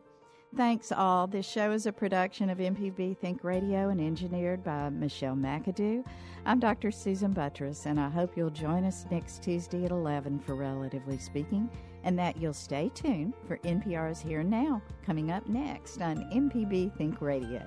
Thanks 0.55 0.91
all. 0.91 1.27
This 1.27 1.45
show 1.45 1.71
is 1.71 1.85
a 1.87 1.91
production 1.91 2.49
of 2.49 2.59
MPB 2.59 3.17
Think 3.17 3.43
Radio 3.43 3.89
and 3.89 3.99
engineered 3.99 4.63
by 4.63 4.89
Michelle 4.89 5.35
McAdoo. 5.35 6.05
I'm 6.45 6.59
Dr. 6.59 6.89
Susan 6.89 7.33
Buttross, 7.33 7.85
and 7.85 7.99
I 7.99 8.09
hope 8.09 8.37
you'll 8.37 8.49
join 8.49 8.85
us 8.85 9.05
next 9.11 9.43
Tuesday 9.43 9.83
at 9.83 9.91
11 9.91 10.39
for 10.39 10.55
Relatively 10.55 11.17
Speaking, 11.17 11.69
and 12.07 12.17
that 12.17 12.37
you'll 12.37 12.53
stay 12.53 12.89
tuned 12.95 13.33
for 13.45 13.57
NPR's 13.57 14.21
Here 14.21 14.39
and 14.39 14.49
Now, 14.49 14.81
coming 15.05 15.29
up 15.29 15.45
next 15.49 16.01
on 16.01 16.23
MPB 16.31 16.95
Think 16.97 17.21
Radio. 17.21 17.61